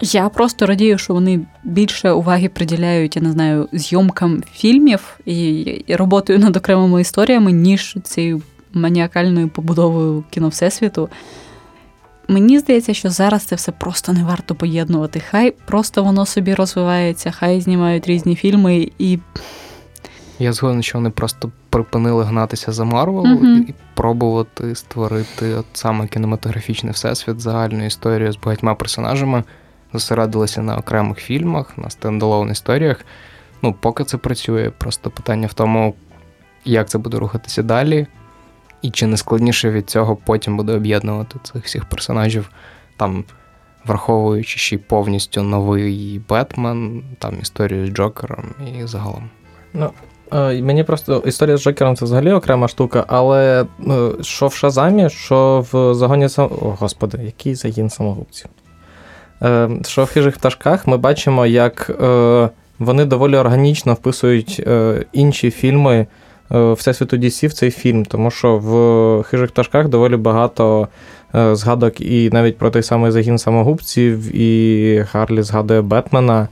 Я 0.00 0.28
просто 0.28 0.66
радію, 0.66 0.98
що 0.98 1.14
вони 1.14 1.40
більше 1.64 2.10
уваги 2.10 2.48
приділяють, 2.48 3.16
я 3.16 3.22
не 3.22 3.32
знаю, 3.32 3.68
зйомкам 3.72 4.42
фільмів 4.52 5.20
і, 5.24 5.60
і 5.86 5.96
роботою 5.96 6.38
над 6.38 6.56
окремими 6.56 7.00
історіями, 7.00 7.52
ніж 7.52 7.96
цією 8.02 8.42
маніакальною 8.72 9.48
побудовою 9.48 10.24
кіно 10.30 10.48
Всесвіту. 10.48 11.08
Мені 12.28 12.58
здається, 12.58 12.94
що 12.94 13.10
зараз 13.10 13.44
це 13.44 13.56
все 13.56 13.72
просто 13.72 14.12
не 14.12 14.24
варто 14.24 14.54
поєднувати. 14.54 15.22
Хай 15.30 15.50
просто 15.50 16.04
воно 16.04 16.26
собі 16.26 16.54
розвивається, 16.54 17.30
хай 17.30 17.60
знімають 17.60 18.06
різні 18.06 18.36
фільми, 18.36 18.90
і 18.98 19.18
Я 20.38 20.52
згоден, 20.52 20.82
що 20.82 20.98
вони 20.98 21.10
просто 21.10 21.50
припинили 21.70 22.24
гнатися 22.24 22.72
за 22.72 22.84
Марвел 22.84 23.26
Мгм. 23.26 23.66
і 23.68 23.74
пробувати 23.94 24.74
створити 24.74 25.54
от 25.54 25.66
саме 25.72 26.06
кінематографічний 26.06 26.92
всесвіт, 26.92 27.40
загальну 27.40 27.86
історію 27.86 28.32
з 28.32 28.36
багатьма 28.36 28.74
персонажами. 28.74 29.44
зосередилися 29.92 30.62
на 30.62 30.76
окремих 30.76 31.18
фільмах, 31.18 31.78
на 31.78 31.90
стендалон 31.90 32.50
історіях. 32.50 33.04
Ну, 33.62 33.74
поки 33.80 34.04
це 34.04 34.16
працює, 34.16 34.70
просто 34.78 35.10
питання 35.10 35.46
в 35.46 35.52
тому, 35.52 35.94
як 36.64 36.88
це 36.88 36.98
буде 36.98 37.18
рухатися 37.18 37.62
далі, 37.62 38.06
і 38.82 38.90
чи 38.90 39.06
не 39.06 39.16
складніше 39.16 39.70
від 39.70 39.90
цього 39.90 40.16
потім 40.16 40.56
буде 40.56 40.72
об'єднувати 40.72 41.38
цих 41.42 41.64
всіх 41.64 41.84
персонажів, 41.84 42.50
там, 42.96 43.24
враховуючи 43.86 44.58
ще 44.58 44.76
й 44.76 44.78
повністю 44.78 45.42
новий 45.42 46.20
Бетмен, 46.28 47.02
там 47.18 47.38
історію 47.40 47.86
з 47.86 47.90
Джокером 47.90 48.44
і 48.78 48.86
загалом. 48.86 49.30
Е, 50.32 50.62
Мені 50.62 50.84
просто 50.84 51.22
історія 51.26 51.56
з 51.56 51.62
Джокером 51.62 51.96
це 51.96 52.04
взагалі 52.04 52.32
окрема 52.32 52.68
штука, 52.68 53.04
але 53.08 53.62
е, 53.62 53.66
що 54.20 54.46
в 54.46 54.54
Шазамі, 54.54 55.10
що 55.10 55.64
в 55.72 55.94
загоні 55.94 56.28
сам... 56.28 56.44
О, 56.44 56.76
господи, 56.78 57.18
який 57.24 57.54
загін 57.54 57.90
самогубців. 57.90 58.50
Е, 59.42 59.70
Що 59.86 60.04
в 60.04 60.10
хижих 60.10 60.38
пташках 60.38 60.86
ми 60.86 60.96
бачимо, 60.96 61.46
як 61.46 61.90
вони 62.78 63.04
доволі 63.04 63.36
органічно 63.36 63.94
вписують 63.94 64.66
інші 65.12 65.50
фільми 65.50 66.06
Всесвіту 66.50 67.16
DC 67.16 67.48
в 67.48 67.52
цей 67.52 67.70
фільм, 67.70 68.04
тому 68.04 68.30
що 68.30 68.58
в 68.58 69.22
хижих 69.22 69.50
пташках 69.50 69.88
доволі 69.88 70.16
багато 70.16 70.88
е, 71.34 71.54
згадок 71.56 72.00
і 72.00 72.30
навіть 72.32 72.58
про 72.58 72.70
той 72.70 72.82
самий 72.82 73.10
загін 73.10 73.38
самогубців, 73.38 74.36
і 74.36 74.98
Гарлі 75.12 75.42
згадує 75.42 75.82
Бетмена. 75.82 76.48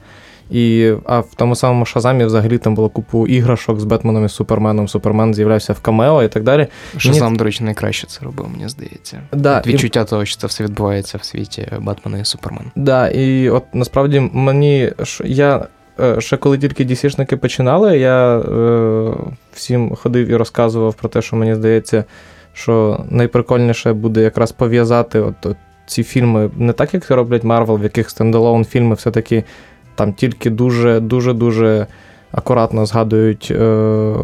І, 0.51 0.93
а 1.05 1.21
в 1.21 1.35
тому 1.37 1.57
самому 1.57 1.85
Шазамі 1.85 2.25
взагалі 2.25 2.59
там 2.59 2.75
було 2.75 2.89
купу 2.89 3.27
іграшок 3.27 3.81
з 3.81 3.85
Бетменом 3.85 4.25
і 4.25 4.29
Суперменом. 4.29 4.89
Супермен 4.89 5.35
з'являвся 5.35 5.73
в 5.73 5.81
камео 5.81 6.23
і 6.23 6.29
так 6.29 6.43
далі. 6.43 6.67
Шазам, 6.97 7.37
до 7.37 7.45
речі, 7.45 7.65
найкраще 7.65 8.07
це 8.07 8.25
робив, 8.25 8.49
мені 8.53 8.69
здається. 8.69 9.21
Да, 9.33 9.63
і, 9.65 9.69
Відчуття 9.69 10.05
того, 10.05 10.25
що 10.25 10.41
це 10.41 10.47
все 10.47 10.65
відбувається 10.65 11.19
в 11.19 11.25
світі 11.25 11.69
Бетмена 11.81 12.19
і 12.19 12.25
Супермена. 12.25 12.71
да, 12.77 13.09
і 13.09 13.51
от 13.51 13.65
насправді 13.73 14.31
мені 14.33 14.93
я 15.25 15.57
е, 15.57 15.67
ще 16.19 16.37
коли 16.37 16.59
тільки 16.59 16.85
DC-шники 16.85 17.37
починали, 17.37 17.99
я 17.99 18.39
е, 18.39 19.13
всім 19.53 19.95
ходив 19.95 20.29
і 20.29 20.37
розказував 20.37 20.95
про 20.95 21.09
те, 21.09 21.23
що 21.23 21.37
мені 21.37 21.55
здається, 21.55 22.05
що 22.53 23.05
найприкольніше 23.11 23.93
буде 23.93 24.23
якраз 24.23 24.53
пов'язати 24.53 25.21
от, 25.21 25.47
от 25.47 25.57
ці 25.87 26.03
фільми 26.03 26.51
не 26.57 26.73
так, 26.73 26.95
як 26.95 27.07
це 27.07 27.17
роблять 27.17 27.45
Марвел, 27.45 27.77
в 27.77 27.83
яких 27.83 28.11
стендалон 28.11 28.65
фільми 28.65 28.95
все-таки 28.95 29.45
там 29.95 30.13
тільки 30.13 30.51
дуже 30.51 31.01
дуже 31.01 31.33
дуже 31.33 31.87
акуратно 32.33 32.87
згадують 32.87 33.49
е, 33.51 34.15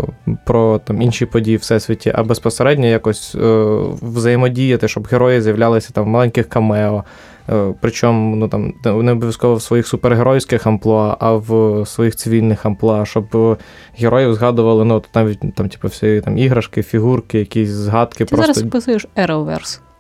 про 0.45 0.79
там 0.79 1.03
інші 1.03 1.27
події 1.27 1.57
в 1.57 1.61
всесвіті, 1.61 2.13
а 2.15 2.23
безпосередньо 2.23 2.87
якось 2.87 3.35
е, 3.35 3.65
взаємодіяти, 4.03 4.89
щоб 4.89 5.09
герої 5.11 5.41
з'являлися 5.41 5.91
там 5.93 6.05
в 6.05 6.09
маленьких 6.09 6.49
камео. 6.49 7.05
Е, 7.49 7.75
причому 7.81 8.37
ну, 8.37 8.49
там, 8.49 8.75
не 8.85 9.13
обов'язково 9.13 9.55
в 9.55 9.63
своїх 9.63 9.87
супергеройських 9.87 10.67
амплуа, 10.67 11.17
а 11.21 11.33
в 11.33 11.83
своїх 11.87 12.17
цивільних 12.17 12.67
амплуа, 12.67 13.05
щоб 13.07 13.37
е, 13.37 13.57
героїв 13.99 14.35
згадували 14.35 14.85
ну, 14.85 15.03
навіть 15.15 15.55
там, 15.55 15.69
типу, 15.69 15.89
всі 15.89 16.21
там 16.21 16.39
іграшки, 16.39 16.83
фігурки, 16.83 17.39
якісь 17.39 17.69
згадки. 17.69 18.25
Ти 18.25 18.37
просто... 18.37 18.55
зараз 18.55 18.69
описуєш 18.69 19.07
Arrowverse. 19.17 19.81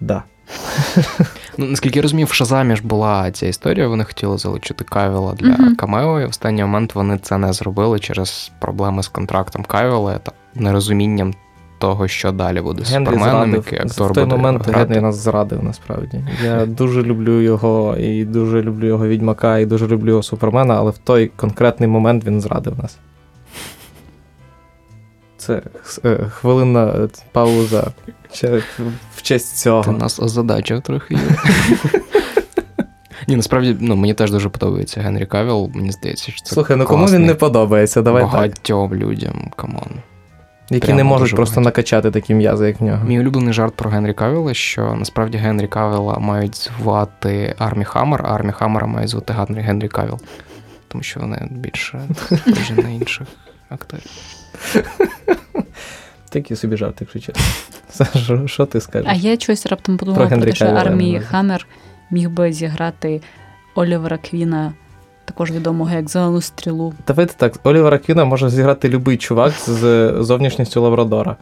Да. 0.00 0.22
Ну, 1.58 1.66
наскільки 1.66 1.98
я 1.98 2.02
розумів, 2.02 2.26
в 2.26 2.32
Шазамі 2.32 2.76
ж 2.76 2.86
була 2.86 3.30
ця 3.30 3.46
історія, 3.46 3.88
вони 3.88 4.04
хотіли 4.04 4.38
залучити 4.38 4.84
Кавіла 4.84 5.34
для 5.34 5.48
Мгм. 5.48 5.76
камео, 5.76 6.20
і 6.20 6.26
в 6.26 6.28
останній 6.28 6.62
момент 6.62 6.94
вони 6.94 7.18
це 7.18 7.38
не 7.38 7.52
зробили 7.52 7.98
через 7.98 8.52
проблеми 8.60 9.02
з 9.02 9.08
контрактом 9.08 9.64
Кавіла 9.64 10.18
та 10.18 10.32
нерозумінням 10.54 11.34
того, 11.84 12.08
що 12.08 12.32
далі 12.32 12.60
буде 12.60 12.84
з 12.84 12.88
Суперменом, 12.88 13.54
який 13.54 13.78
актор 13.78 14.10
в 14.10 14.14
той 14.14 14.17
момент 14.17 14.24
буде 14.24 14.66
грати. 14.66 14.78
Генрі 14.78 15.00
нас 15.00 15.16
зрадив 15.16 15.64
насправді. 15.64 16.24
Я 16.44 16.66
дуже 16.66 17.02
люблю 17.02 17.40
його, 17.40 17.96
і 17.96 18.24
дуже 18.24 18.62
люблю 18.62 18.86
його 18.86 19.08
відьмака, 19.08 19.58
і 19.58 19.66
дуже 19.66 19.86
люблю 19.86 20.08
його 20.08 20.22
супермена, 20.22 20.74
але 20.74 20.90
в 20.90 20.98
той 20.98 21.30
конкретний 21.36 21.88
момент 21.88 22.24
він 22.24 22.40
зрадив 22.40 22.78
нас. 22.82 22.98
Це 25.36 25.62
е, 26.04 26.18
хвилинна 26.30 26.86
е, 26.86 27.08
пауза 27.32 27.92
в 29.16 29.22
честь 29.22 29.52
Ти 29.52 29.58
цього. 29.58 29.92
нас 29.92 30.20
озадачив 30.20 30.80
трохи. 30.80 31.18
Ні, 33.28 33.36
насправді 33.36 33.76
ну, 33.80 33.96
мені 33.96 34.14
теж 34.14 34.30
дуже 34.30 34.48
подобається 34.48 35.00
Генрі 35.00 35.26
Кавіл. 35.26 35.70
Мені 35.74 35.92
здається, 35.92 36.32
що 36.32 36.42
це 36.42 36.54
Слухай, 36.54 36.76
ну 36.76 36.84
кому 36.84 37.06
він 37.06 37.26
не 37.26 37.34
подобається, 37.34 38.02
давай 38.02 38.22
так. 38.22 38.32
багатьом 38.32 38.94
людям. 38.94 39.50
Come 39.56 39.75
on. 39.75 39.90
Які 40.70 40.86
прямо 40.86 40.96
не 40.96 41.04
можуть 41.04 41.20
дуже 41.24 41.36
просто 41.36 41.54
багато. 41.54 41.68
накачати 41.68 42.10
такі 42.10 42.34
м'язи, 42.34 42.66
як 42.66 42.80
в 42.80 42.84
нього. 42.84 43.04
Мій 43.04 43.20
улюблений 43.20 43.52
жарт 43.52 43.74
про 43.74 43.90
Генрі 43.90 44.12
Кавіла, 44.14 44.54
що 44.54 44.94
насправді 44.94 45.38
Генрі 45.38 45.66
Кавіла 45.66 46.18
мають 46.18 46.56
звати 46.56 47.54
Армі 47.58 47.84
Хаммер, 47.84 48.22
а 48.24 48.34
Армі 48.34 48.52
Хаммера 48.52 48.86
мають 48.86 49.10
звати 49.10 49.32
Генрі 49.32 49.60
Генрі 49.60 49.88
Кавіл. 49.88 50.20
Тому 50.88 51.02
що 51.02 51.20
вони 51.20 51.48
більше 51.50 52.00
схожі 52.36 52.72
на 52.82 52.88
інших 52.88 53.28
акторів. 53.68 54.10
Такі 56.30 56.56
собі 56.56 56.76
жарт, 56.76 56.96
якщо 57.00 57.18
чесно. 57.18 57.42
Саша, 57.90 58.48
що 58.48 58.66
ти 58.66 58.80
скажеш? 58.80 59.10
А 59.10 59.14
я 59.14 59.38
щось 59.38 59.66
раптом 59.66 59.96
подумала 59.96 60.20
Про 60.20 60.28
про, 60.28 60.36
Генрі 60.36 60.50
те, 60.50 60.56
що 60.56 60.66
увазі. 60.66 61.22
Хаммер 61.30 61.66
міг 62.10 62.30
би 62.30 62.52
зіграти 62.52 63.22
Олівера 63.74 64.18
Квіна, 64.18 64.72
також 65.34 65.50
відомого 65.50 65.90
як 65.90 66.08
Зелену 66.08 66.40
стрілу. 66.40 66.94
Давайте 67.06 67.34
так, 67.36 67.54
Олівера 67.64 67.98
Квіна 67.98 68.24
може 68.24 68.50
зіграти 68.50 68.88
будь-який 68.88 69.16
чувак 69.16 69.52
з 69.66 70.12
зовнішністю 70.22 70.82
Лабрадора. 70.82 71.36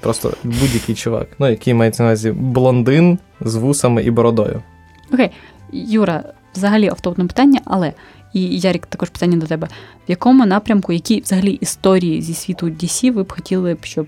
Просто 0.00 0.32
будь-який 0.44 0.94
чувак. 0.94 1.28
Ну, 1.38 1.48
який 1.48 1.74
мається 1.74 2.02
на 2.02 2.08
увазі 2.08 2.30
блондин 2.30 3.18
з 3.40 3.54
вусами 3.54 4.02
і 4.02 4.10
бородою. 4.10 4.62
Окей, 5.12 5.30
Юра, 5.72 6.24
взагалі 6.54 6.88
автопне 6.88 7.24
питання, 7.24 7.60
але 7.64 7.92
і 8.32 8.58
Ярік, 8.58 8.86
також 8.86 9.10
питання 9.10 9.36
до 9.36 9.46
тебе. 9.46 9.66
В 10.08 10.10
якому 10.10 10.46
напрямку, 10.46 10.92
які 10.92 11.20
взагалі 11.20 11.50
історії 11.50 12.22
зі 12.22 12.34
світу 12.34 12.66
DC 12.66 13.12
ви 13.12 13.22
б 13.22 13.32
хотіли 13.32 13.74
б, 13.74 13.84
щоб 13.84 14.06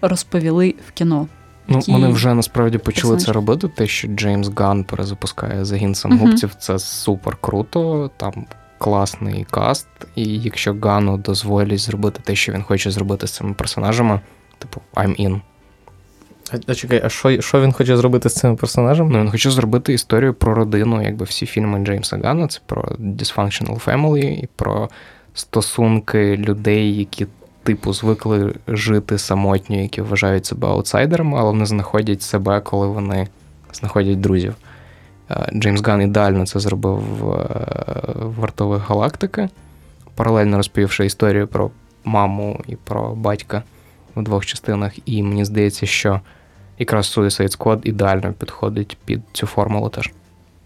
розповіли 0.00 0.74
в 0.88 0.92
кіно? 0.92 1.28
Ну, 1.68 1.76
Які 1.76 1.92
вони 1.92 2.08
вже 2.08 2.34
насправді 2.34 2.78
почали 2.78 3.16
це 3.16 3.32
робити. 3.32 3.68
Те, 3.68 3.86
що 3.86 4.08
Джеймс 4.08 4.48
Ганн 4.56 4.84
перезапускає 4.84 5.64
загін 5.64 5.94
самогубців, 5.94 6.54
це 6.54 6.78
супер 6.78 7.36
круто. 7.40 8.10
Там 8.16 8.46
класний 8.78 9.46
каст. 9.50 9.88
І 10.14 10.24
якщо 10.24 10.76
Ганну 10.82 11.18
дозволять 11.18 11.78
зробити 11.78 12.20
те, 12.24 12.34
що 12.34 12.52
він 12.52 12.62
хоче 12.62 12.90
зробити 12.90 13.26
з 13.26 13.30
цими 13.30 13.52
персонажами, 13.52 14.20
типу 14.58 14.80
I'm 14.94 15.26
in. 15.26 15.40
А, 16.52 16.56
а 16.66 16.74
чекай, 16.74 17.00
а 17.04 17.08
що, 17.08 17.40
що 17.40 17.60
він 17.60 17.72
хоче 17.72 17.96
зробити 17.96 18.28
з 18.28 18.34
цим 18.34 18.56
персонажем? 18.56 19.10
Ну, 19.10 19.20
він 19.20 19.30
хоче 19.30 19.50
зробити 19.50 19.92
історію 19.92 20.34
про 20.34 20.54
родину, 20.54 21.02
якби 21.02 21.24
всі 21.24 21.46
фільми 21.46 21.84
Джеймса 21.84 22.20
Ганна, 22.24 22.46
це 22.46 22.60
про 22.66 22.82
dysfunctional 23.00 23.84
family 23.84 24.42
і 24.42 24.48
про 24.56 24.88
стосунки 25.34 26.36
людей, 26.36 26.98
які, 26.98 27.26
типу, 27.62 27.92
звикли 27.92 28.54
жити 28.68 29.18
самотньо, 29.18 29.76
які 29.80 30.00
вважають 30.00 30.46
себе 30.46 30.68
аутсайдерами, 30.68 31.38
але 31.38 31.50
вони 31.50 31.66
знаходять 31.66 32.22
себе, 32.22 32.60
коли 32.60 32.86
вони 32.86 33.28
знаходять 33.72 34.20
друзів. 34.20 34.54
Е, 35.30 35.48
Джеймс 35.54 35.82
Ганн 35.82 36.02
ідеально 36.02 36.46
це 36.46 36.60
зробив 36.60 36.96
в 36.96 37.30
е, 37.32 37.46
вартових 38.14 38.88
галактики, 38.88 39.48
паралельно 40.14 40.56
розповівши 40.56 41.06
історію 41.06 41.46
про 41.46 41.70
маму 42.04 42.60
і 42.66 42.76
про 42.76 43.14
батька 43.14 43.62
в 44.16 44.22
двох 44.22 44.46
частинах. 44.46 44.92
І 45.06 45.22
мені 45.22 45.44
здається, 45.44 45.86
що 45.86 46.20
якраз 46.78 47.18
Suicide 47.18 47.58
Squad 47.58 47.80
ідеально 47.84 48.32
підходить 48.32 48.96
під 49.04 49.20
цю 49.32 49.46
формулу 49.46 49.88
теж. 49.88 50.12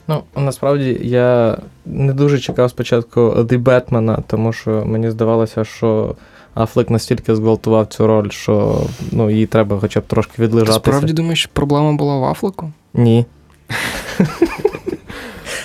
Ну, 0.09 0.23
насправді 0.37 1.01
я 1.03 1.59
не 1.87 2.13
дуже 2.13 2.39
чекав 2.39 2.71
спочатку 2.71 3.21
The 3.21 3.63
Batman, 3.63 4.23
тому 4.27 4.53
що 4.53 4.85
мені 4.87 5.11
здавалося, 5.11 5.65
що 5.65 6.17
Афлек 6.57 6.90
настільки 6.90 7.35
зґвалтував 7.37 7.87
цю 7.87 8.07
роль, 8.07 8.31
що 8.31 8.83
ну, 9.12 9.31
їй 9.31 9.47
треба 9.47 9.79
хоча 9.81 10.01
б 10.01 10.07
трошки 10.07 10.49
Ти 10.49 10.73
справді 10.73 11.12
думаєш, 11.12 11.40
що 11.40 11.49
проблема 11.53 11.92
була 11.92 12.19
в 12.19 12.25
Афлеку? 12.25 12.73
Ні. 12.95 13.27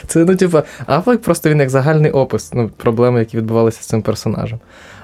Це, 0.08 0.26
ну, 0.26 0.36
типа, 0.36 0.64
Афлек 0.88 1.22
просто 1.22 1.50
він 1.50 1.60
як 1.60 1.70
загальний 1.70 2.12
опис 2.12 2.54
ну, 2.54 2.70
проблеми, 2.78 3.20
які 3.20 3.38
відбувалися 3.38 3.84
з 3.84 3.86
цим 3.86 4.02
персонажем. 4.02 4.60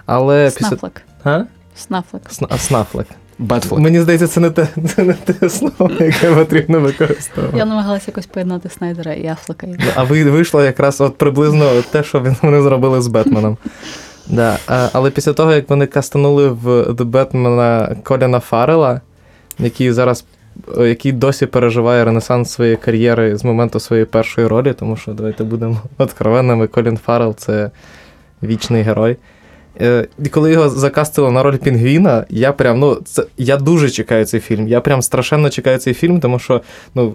Але. 0.06 0.52
Снафлек. 0.52 1.02
А? 1.23 1.43
Снафлек. 1.76 2.23
Сна- 2.30 2.58
Снафлек. 2.58 3.08
Бетфлек. 3.39 3.82
Мені 3.82 4.02
здається, 4.02 4.28
це 4.28 4.39
не 4.39 4.50
те, 4.50 4.67
це 4.95 5.04
не 5.04 5.13
те 5.13 5.50
слово, 5.50 5.91
яке 6.00 6.36
потрібно 6.36 6.80
використовувати. 6.80 7.58
Я 7.58 7.65
намагалася 7.65 8.06
якось 8.08 8.26
поєднати 8.26 8.69
Снайдера 8.69 9.13
і 9.13 9.28
Афлека. 9.28 9.67
Ну, 9.67 9.76
А 9.95 10.04
вийшло 10.04 10.63
якраз 10.63 11.02
от 11.02 11.17
приблизно 11.17 11.82
те, 11.91 12.04
що 12.04 12.21
він- 12.21 12.36
вони 12.41 12.62
зробили 12.62 13.02
з 13.02 13.08
Бетменом. 13.08 13.58
Да. 14.30 14.58
а, 14.68 14.90
Але 14.94 15.12
після 15.12 15.34
того, 15.34 15.54
як 15.54 15.70
вони 15.70 15.86
кастанули 15.86 16.50
в 16.50 16.94
Бетмена 17.04 17.96
Коліна 18.04 18.40
Фаррела, 18.40 19.02
який 19.60 19.92
зараз 19.92 20.26
е, 20.78 20.88
який 20.88 21.12
досі 21.12 21.46
переживає 21.46 22.06
ренесанс 22.06 22.52
своєї 22.52 22.78
кар'єри 22.78 23.38
з 23.38 23.44
моменту 23.44 23.80
своєї 23.80 24.06
першої 24.06 24.48
ролі, 24.48 24.74
тому 24.74 24.96
що 24.96 25.12
давайте 25.12 25.44
будемо 25.44 25.82
откровенными, 25.98 26.67
Колін 26.68 26.98
Фаррел 26.98 27.36
це 27.36 27.72
вічний 28.44 28.82
герой. 28.82 29.18
Е, 29.82 30.08
І 30.26 30.30
коли 30.30 30.52
його 30.52 30.70
закастили 30.70 31.32
на 31.32 31.44
роль 31.44 31.58
Пінгвіна, 31.58 32.26
я 32.30 32.52
прям, 32.52 32.80
ну, 32.80 32.96
це, 33.06 33.24
я 33.38 33.58
дуже 33.58 33.90
чекаю 33.90 34.26
цей 34.26 34.40
фільм. 34.40 34.68
Я 34.68 34.82
прям 34.82 35.02
страшенно 35.02 35.50
чекаю 35.50 35.78
цей 35.78 35.94
фільм, 35.94 36.20
тому 36.20 36.40
що 36.40 36.62
ну, 36.96 37.13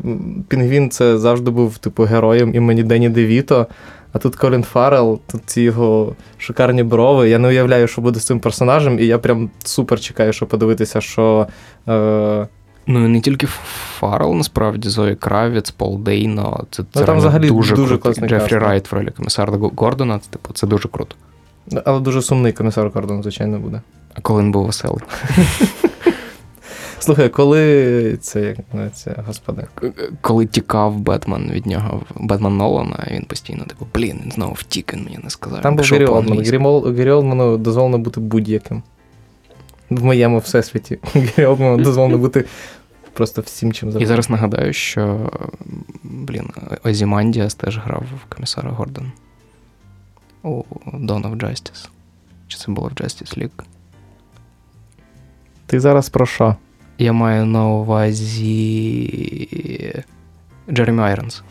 Пінгвін 0.49 0.91
це 0.91 1.19
завжди 1.19 1.51
був, 1.51 1.79
типу, 1.79 2.03
героєм 2.03 2.55
імені 2.55 2.83
Дені 2.83 3.09
Девіто. 3.09 3.67
А 4.13 4.19
тут 4.19 4.37
Колін 4.37 4.63
Фаррелл, 4.63 5.21
тут 5.33 5.43
ці 5.47 5.61
його 5.61 6.15
шикарні 6.39 6.83
брови. 6.83 7.29
Я 7.29 7.39
не 7.39 7.49
уявляю, 7.49 7.89
що 7.89 8.01
буде 8.01 8.21
з 8.21 8.25
цим 8.25 8.41
персонажем, 8.41 8.99
і 8.99 9.07
я 9.07 9.19
прям 9.19 9.51
супер 9.65 10.01
чекаю, 10.01 10.33
щоб 10.33 10.49
подивитися, 10.49 11.01
що. 11.01 11.47
Е, 11.89 12.47
Ну 12.87 13.05
і 13.05 13.09
не 13.09 13.21
тільки 13.21 13.47
Фаррелл, 13.99 14.35
насправді, 14.35 14.89
Зої 14.89 15.15
Кравіц, 15.17 15.71
Пол 15.71 15.99
Дейно. 15.99 16.65
Це, 16.71 16.83
це 16.93 17.01
Ну, 17.01 17.07
там 17.07 17.19
взагалі 17.19 17.49
дуже, 17.49 17.77
дуже 17.77 17.99
класний 17.99 18.31
Джефрі 18.31 18.59
Райт 18.59 18.93
в 18.93 18.95
ролі 18.95 19.11
комісара 19.17 19.53
Гордона, 19.77 20.19
це, 20.19 20.31
типу, 20.31 20.53
це 20.55 20.67
дуже 20.67 20.89
круто. 20.89 21.17
але 21.85 22.01
дуже 22.01 22.23
сумний 22.23 22.53
комісар 22.53 22.91
Кордон, 22.91 23.23
звичайно, 23.23 23.59
буде. 23.59 23.81
А 24.15 24.21
коли 24.21 24.43
він 24.43 24.53
був 24.53 24.67
веселий. 24.67 25.01
Слухай, 27.03 27.29
коли 27.29 28.17
це 28.21 28.41
як 28.41 28.95
це, 28.95 29.23
господи. 29.27 29.67
Коли 30.21 30.47
тікав 30.47 30.99
Бетмен 30.99 31.51
від 31.51 31.67
нього, 31.67 32.03
Бетмен 32.17 32.57
Нолана, 32.57 33.09
він 33.11 33.25
постійно, 33.25 33.65
типу, 33.65 33.87
блін, 33.95 34.21
він 34.25 34.33
знову 34.33 34.53
втік, 34.53 34.95
він 34.95 35.05
мені 35.05 35.19
не 35.25 35.31
сказав. 35.31 35.63
Там 35.63 35.77
був 35.77 35.85
Гері 35.85 36.07
Олдман. 36.07 36.39
Гері 36.95 37.11
Олдману 37.11 37.59
дозволено 37.59 37.99
бути 37.99 38.21
будь-яким. 38.21 38.83
В 39.91 40.05
моєму 40.05 40.39
всесвіті. 40.39 40.99
Гері 41.15 41.47
Олдману 41.47 41.85
дозволено 41.85 42.19
бути 42.19 42.45
просто 43.13 43.43
всім, 43.43 43.73
чим 43.73 44.01
І 44.01 44.07
зараз 44.07 44.31
нагадаю, 44.31 44.73
що 44.73 45.31
блін, 46.03 46.51
Озімандіас 46.85 47.55
теж 47.55 47.79
грав 47.79 48.03
в 48.25 48.35
комісара 48.35 48.71
Гордон 48.71 49.13
у 50.43 50.63
Dawn 50.87 51.23
of 51.23 51.37
Justice. 51.37 51.89
Чи 52.49 52.59
це 52.59 52.73
було 52.73 52.89
в 52.89 52.93
Justice 52.93 53.39
League? 53.39 53.65
Ти 55.67 55.81
зараз 55.81 56.09
про 56.09 56.27
що? 56.27 56.57
Я 56.99 57.13
маю 57.13 57.47
на 57.47 57.67
увазі 57.69 58.45
Джеремі 60.71 61.01
Айронс. 61.03 61.43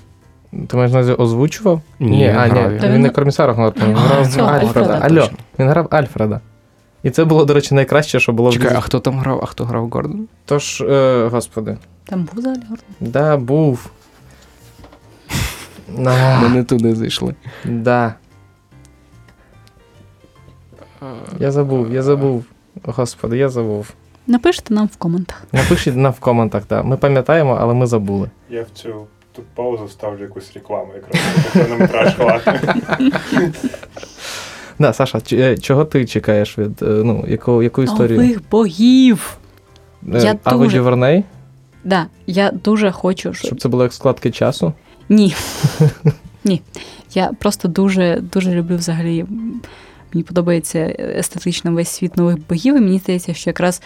Ти 0.67 0.77
маєш 0.77 0.91
на 0.91 0.99
увазі 0.99 1.13
озвучував? 1.13 1.81
Ні, 1.99 2.29
а, 2.29 2.47
ні, 2.47 2.77
він 2.77 2.91
він- 2.91 3.01
не 3.01 3.09
комісар 3.09 3.53
Гортон, 3.53 3.89
він 3.89 3.95
грав 3.95 4.19
Альфреда. 4.19 4.47
Альфреда. 4.47 4.99
Алло, 5.01 5.29
він 5.59 5.69
грав 5.69 5.87
Альфреда. 5.91 6.41
І 7.03 7.09
це 7.09 7.25
було, 7.25 7.45
до 7.45 7.53
речі, 7.53 7.75
найкраще, 7.75 8.19
що 8.19 8.33
було 8.33 8.51
Чекай, 8.51 8.73
в 8.73 8.77
а 8.77 8.81
хто 8.81 8.99
там 8.99 9.19
грав? 9.19 9.39
А 9.43 9.45
хто 9.45 9.65
грав 9.65 9.89
Гордон? 9.89 10.27
Тож, 10.45 10.81
е, 10.81 11.27
господи. 11.31 11.77
Там 12.05 12.19
був 12.23 12.33
взагалі 12.35 12.59
Гордон? 12.69 12.85
Да, 12.99 13.37
був. 13.37 13.89
Ми 16.41 16.49
не 16.49 16.63
туди 16.63 16.95
зайшли. 16.95 17.35
да. 17.65 18.13
Я 21.39 21.51
забув, 21.51 21.93
я 21.93 22.01
забув. 22.03 22.45
Господи, 22.83 23.37
я 23.37 23.49
забув. 23.49 23.93
Напишіть 24.27 24.69
нам 24.69 24.87
в 24.93 24.97
коментах. 24.97 25.43
Напишіть 25.51 25.95
нам 25.95 26.11
в 26.11 26.19
коментах, 26.19 26.65
так. 26.65 26.85
Ми 26.85 26.97
пам'ятаємо, 26.97 27.57
але 27.61 27.73
ми 27.73 27.85
забули. 27.87 28.29
Я 28.49 28.61
в 28.63 28.69
цю 28.73 29.07
тут 29.31 29.45
паузу 29.55 29.87
ставлю 29.87 30.21
якусь 30.21 30.51
рекламу, 30.53 30.91
якраз. 30.95 31.21
Да, 34.79 34.93
Саша, 34.93 35.21
е, 35.31 35.57
чого 35.57 35.85
ти 35.85 36.05
чекаєш 36.05 36.57
від 36.57 36.81
е, 36.81 36.85
ну, 36.85 37.25
яку, 37.27 37.63
яку 37.63 37.83
історію? 37.83 38.19
Нових 38.21 38.41
богів! 38.51 39.37
Е, 40.13 40.19
я 40.23 40.35
Аву 40.43 40.63
дуже- 40.63 40.77
Дюверней? 40.77 41.23
Да, 41.83 42.07
я 42.27 42.51
дуже 42.51 42.91
хочу, 42.91 43.33
щоб. 43.33 43.47
Щоб 43.47 43.61
це 43.61 43.69
було 43.69 43.83
як 43.83 43.93
складки 43.93 44.31
часу? 44.31 44.73
Ні. 45.09 45.35
Ні. 46.43 46.61
Я 47.13 47.31
просто 47.39 47.67
дуже, 47.67 48.19
дуже 48.33 48.51
люблю 48.51 48.75
взагалі. 48.75 49.25
Мені 50.13 50.23
подобається 50.23 50.95
естетично 50.99 51.71
весь 51.73 51.89
світ 51.89 52.17
нових 52.17 52.47
богів, 52.47 52.77
і 52.77 52.81
мені 52.81 52.99
здається, 52.99 53.33
що 53.33 53.49
якраз 53.49 53.81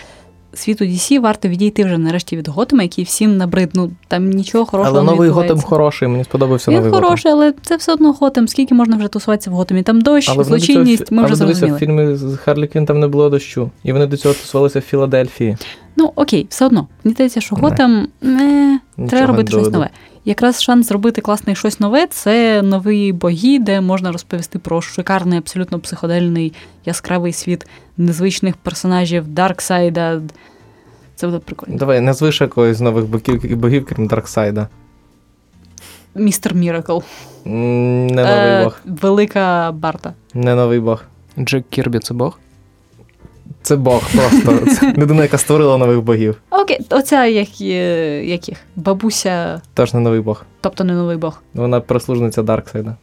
світу 0.58 0.86
DC 0.86 1.20
варто 1.22 1.48
відійти 1.48 1.84
вже 1.84 1.98
нарешті 1.98 2.38
від 2.38 2.48
Готема, 2.48 2.84
який 2.84 3.04
всім 3.04 3.38
набрид. 3.38 3.70
Ну 3.74 3.92
там 4.08 4.30
нічого 4.30 4.66
хорошого 4.66 4.98
але 4.98 5.06
не 5.06 5.12
новий 5.12 5.30
Готем 5.30 5.62
хороший, 5.62 6.08
мені 6.08 6.24
сподобався 6.24 6.72
Він 6.72 6.78
новий 6.78 6.92
Готем. 6.92 7.04
хороший, 7.06 7.32
але 7.32 7.54
це 7.62 7.76
все 7.76 7.94
одно 7.94 8.12
Готем. 8.12 8.48
Скільки 8.48 8.76
можна 8.76 8.98
вже 8.98 9.08
тусуватися 9.08 9.50
в 9.52 9.54
Готемі? 9.54 9.84
Там 9.84 10.02
дощ, 10.02 10.30
Але 10.30 10.44
вони 10.44 10.50
до 10.50 10.60
цього 10.60 10.74
злочинність, 10.76 11.12
фі- 11.12 11.14
ми 11.14 11.26
вже 11.26 11.36
дивися, 11.36 11.60
зрозуміли. 11.60 11.80
фільмі 11.80 12.16
з 12.16 12.38
Харлі 12.38 12.68
Квін 12.68 12.86
там 12.86 13.00
не 13.00 13.08
було 13.08 13.30
дощу. 13.30 13.72
І 13.84 13.94
вони 13.94 14.08
до 14.08 14.18
цього 14.18 14.34
тусувалися 14.34 14.80
в 14.80 14.82
Філадельфії. 14.82 15.58
Ну 15.98 16.12
окей, 16.16 16.48
все 16.50 16.66
одно. 16.66 16.88
Мені 17.04 17.14
здається, 17.14 17.42
що 17.42 17.56
Не. 17.56 17.62
Готем 17.62 18.08
не 18.22 18.80
Нічого 18.98 19.10
треба 19.10 19.22
не 19.22 19.28
робити 19.28 19.48
щось 19.52 19.62
доведу. 19.62 19.78
нове. 19.78 19.90
Якраз 20.26 20.64
шанс 20.64 20.88
зробити 20.88 21.22
класне 21.22 21.56
щось 21.56 21.80
нове 21.80 22.08
це 22.08 22.62
нові 22.62 23.12
боги, 23.12 23.60
де 23.60 23.82
можна 23.82 24.12
розповісти 24.12 24.60
про 24.60 24.82
шикарний, 24.82 25.40
абсолютно 25.40 25.80
психодельний, 25.80 26.54
яскравий 26.86 27.34
світ 27.34 27.68
незвичних 27.98 28.58
персонажів 28.58 29.28
Дарксайда. 29.28 30.22
Це 31.16 31.28
буде 31.28 31.40
прикольно. 31.40 31.78
Давай, 31.78 32.02
назви 32.02 32.32
ще 32.32 32.48
когось 32.48 32.78
з 32.78 32.82
нових 32.82 33.06
богів, 33.06 33.58
богів 33.58 33.86
крім 33.86 34.08
Дарксайда. 34.08 34.68
Містер 36.16 36.56
Міракл. 36.56 36.98
Не 37.46 38.24
новий 38.24 38.52
Е, 38.52 38.64
бог. 38.64 38.78
Велика 38.86 39.72
Барта. 39.72 40.14
Не 40.34 40.56
новий 40.56 40.80
бог. 40.80 41.04
Джек 41.40 41.66
Кірбі 41.70 42.00
це 42.00 42.14
Бог? 42.14 42.40
Це 43.66 43.76
Бог 43.76 44.02
просто. 44.16 44.66
Це 44.80 44.94
людина, 44.98 45.22
яка 45.24 45.38
створила 45.38 45.78
нових 45.78 46.02
богів. 46.02 46.42
Окей, 46.50 46.80
оця 46.90 47.26
як, 47.26 47.62
яких? 47.62 48.58
Бабуся, 48.76 49.62
Теж 49.74 49.94
не 49.94 50.00
новий 50.00 50.20
бог. 50.22 50.46
тобто 50.62 50.84
не 50.84 50.94
новий 50.94 51.18
бог. 51.18 51.42
Вона 51.54 51.80
прислужниця 51.80 52.44
Дарксайда. 52.44 52.96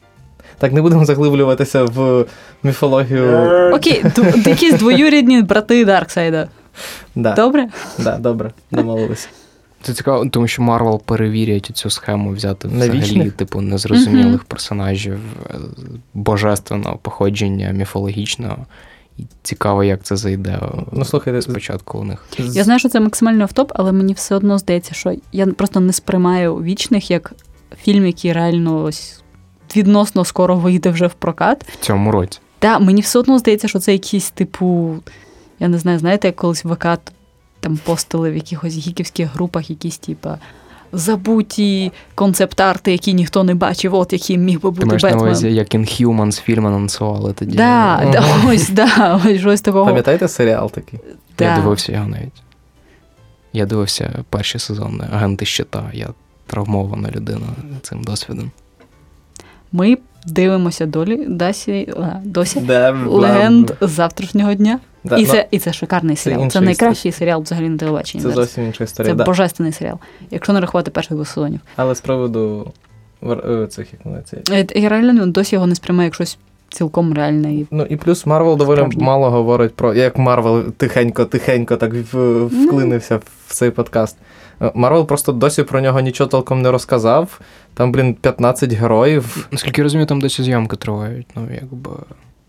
Так, 0.59 0.73
не 0.73 0.83
будемо 0.83 1.05
заглиблюватися 1.05 1.85
в 1.85 2.25
міфологію. 2.63 3.39
Окей, 3.75 4.05
якісь 4.47 4.75
двоюрідні 4.75 5.43
брати 5.43 5.85
Дарксайда. 5.85 6.49
Да, 7.15 7.35
Добре? 7.35 7.69
да, 7.99 8.17
добре, 8.19 8.51
домовилися. 8.71 9.29
Це 9.83 9.93
цікаво, 9.93 10.27
тому 10.31 10.49
що 10.49 10.63
Марвел 10.63 11.03
перевірять 11.03 11.71
цю 11.75 11.91
схему 11.91 12.31
взяти 12.31 12.69
На 12.69 12.75
взагалі, 12.75 12.99
вічних? 13.01 13.33
типу, 13.33 13.61
незрозумілих 13.61 14.45
персонажів 14.45 15.19
е, 15.51 15.55
божественного 16.15 16.97
походження, 17.03 17.71
міфологічного. 17.71 18.57
І 19.19 19.23
цікаво, 19.43 19.85
як 19.85 20.03
це 20.03 20.17
зайде 20.17 20.51
е, 20.51 20.69
Ну, 20.93 21.05
слухайте, 21.05 21.43
спочатку 21.43 21.99
у 21.99 22.05
них. 22.05 22.25
Я 22.39 22.65
знаю, 22.65 22.79
що 22.79 22.89
це 22.89 23.01
максимально 23.01 23.43
off-top, 23.43 23.73
але 23.75 23.93
мені 23.93 24.13
все 24.13 24.35
одно 24.35 24.59
здається, 24.59 24.95
що 24.95 25.15
я 25.33 25.47
просто 25.47 25.81
не 25.81 25.93
сприймаю 25.93 26.57
вічних 26.57 27.11
як 27.11 27.33
фільм, 27.83 28.07
який 28.07 28.33
реально 28.33 28.83
ось 28.83 29.23
відносно 29.77 30.25
скоро 30.25 30.57
вийде 30.57 30.91
вже 30.91 31.07
в 31.07 31.15
прокат. 31.15 31.65
В 31.69 31.77
цьому 31.85 32.11
році. 32.11 32.39
Та 32.59 32.79
мені 32.79 33.01
все 33.01 33.19
одно 33.19 33.39
здається, 33.39 33.69
що 33.69 33.79
це 33.79 33.93
якийсь 33.93 34.31
типу, 34.31 34.97
я 35.61 35.69
не 35.69 35.79
знаю, 35.79 35.99
знаєте, 35.99 36.29
як 36.29 36.37
колись 36.37 36.65
ВК 36.65 36.87
там 37.61 37.77
постили 37.85 38.31
в 38.31 38.35
якихось 38.35 38.75
гіківських 38.77 39.35
групах, 39.35 39.71
якісь 39.71 39.99
типа. 39.99 40.39
Забуті 40.93 41.93
концепт-арти, 42.15 42.93
які 42.93 43.15
ніхто 43.15 43.45
не 43.45 43.55
бачив, 43.55 43.95
от 43.95 44.13
яким 44.13 44.45
міг 44.45 44.61
би 44.61 44.71
Ти 44.73 44.81
бути 44.81 44.87
Бетмен. 44.87 45.17
на 45.17 45.23
увазі, 45.23 45.55
як 45.55 45.75
Inhumans 45.75 46.41
фільм 46.41 46.67
анонсували 46.67 47.33
тоді. 47.33 47.57
Да, 47.57 48.09
да, 48.13 48.25
ось, 48.49 48.69
да, 48.69 49.21
ось 49.27 49.41
щось 49.41 49.61
такого. 49.61 49.87
Пам'ятаєте 49.87 50.29
серіал 50.29 50.71
такий? 50.71 51.01
Я 51.41 51.57
дивився 51.57 51.93
його 51.93 52.07
навіть. 52.09 52.43
Я 53.53 53.67
дивився 53.67 54.25
перші 54.31 54.59
сезони 54.59 55.05
Агенти 55.13 55.47
щита. 55.47 55.91
Я 55.93 56.09
травмована 56.47 57.11
людина 57.11 57.47
цим 57.83 58.03
досвідом. 58.05 58.51
Ми 59.73 59.99
дивимося 60.27 60.87
долі 60.87 61.25
досі, 61.29 61.95
досі 62.25 62.61
легенд 63.07 63.71
завтрашнього 63.81 64.55
дня. 64.55 64.81
Да, 65.05 65.17
і, 65.17 65.27
це, 65.27 65.49
і 65.51 65.59
це 65.59 65.73
шикарний 65.73 66.17
серіал. 66.17 66.43
Це, 66.43 66.51
це 66.51 66.61
найкращий 66.61 67.13
серіал 67.13 67.43
взагалі 67.43 67.69
на 67.69 67.79
телебаченні. 67.79 68.23
Це 68.23 68.29
зараз. 68.29 68.35
зовсім 68.35 68.65
інша 68.65 68.85
історія. 68.85 69.13
Це 69.13 69.17
да. 69.17 69.25
божественний 69.25 69.73
серіал, 69.73 69.99
якщо 70.31 70.53
не 70.53 70.61
рахувати 70.61 70.91
перших 70.91 71.13
двох 71.13 71.29
сезонів. 71.29 71.61
Але 71.77 71.95
з 71.95 72.01
приводу 72.01 72.73
е, 73.23 73.67
цих 73.67 73.93
як 73.93 74.07
називається. 74.07 74.41
Е, 74.53 74.81
Я 74.81 74.89
реально 74.89 75.27
досі 75.27 75.55
його 75.55 75.67
не 75.67 75.75
сприймаю 75.75 76.07
як 76.07 76.15
щось 76.15 76.39
цілком 76.73 77.15
реальне. 77.15 77.55
І... 77.55 77.67
Ну 77.71 77.87
і 77.91 77.97
плюс 77.97 78.27
Марвел 78.27 78.57
доволі 78.57 78.87
мало 78.97 79.31
говорить 79.31 79.75
про. 79.75 79.95
Як 79.95 80.19
Марвел 80.19 80.63
тихенько, 80.63 81.25
тихенько 81.25 81.77
так 81.77 81.95
вклинився 81.95 83.17
в 83.17 83.53
цей 83.55 83.71
подкаст. 83.71 84.17
Е, 84.63 84.73
Марвел 84.75 85.07
просто 85.07 85.33
досі 85.33 85.63
про 85.63 85.81
нього 85.81 86.01
нічого 86.01 86.31
толком 86.31 86.63
не 86.63 86.71
розказав. 86.71 87.41
Там, 87.75 87.93
блін, 87.93 88.15
15 88.15 88.73
героїв. 88.73 89.49
Наскільки 89.51 89.81
я 89.81 89.83
розумію, 89.83 90.07
там 90.07 90.21
досі 90.21 90.43
зйомки 90.43 90.77
тривають, 90.77 91.27
ну, 91.37 91.43
якби 91.55 91.91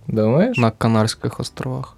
Думаєш? 0.08 0.58
на 0.58 0.72
Канарських 0.72 1.40
островах. 1.40 1.98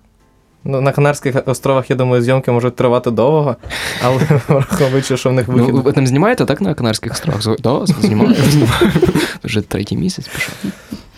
Ну, 0.68 0.82
на 0.82 0.92
Канарських 0.92 1.36
островах, 1.46 1.90
я 1.90 1.96
думаю, 1.96 2.22
зйомки 2.22 2.52
можуть 2.52 2.76
тривати 2.76 3.12
довго, 3.12 3.56
але 4.04 4.18
враховуючи, 4.48 5.18
що 5.18 5.30
в 5.30 5.34
них 5.34 5.48
вихід. 5.48 5.74
Ну, 5.76 5.82
ви 5.82 5.92
там 5.92 6.08
знімаєте, 6.08 6.46
так, 6.46 6.62
на 6.62 6.74
Канарських 6.74 7.12
островах? 7.12 7.62
Да, 7.62 7.86
знімаю, 7.86 8.36
знімаю. 8.36 8.92
Вже 9.44 9.62
третій 9.62 9.98
місяць 9.98 10.28
пішов. 10.28 10.56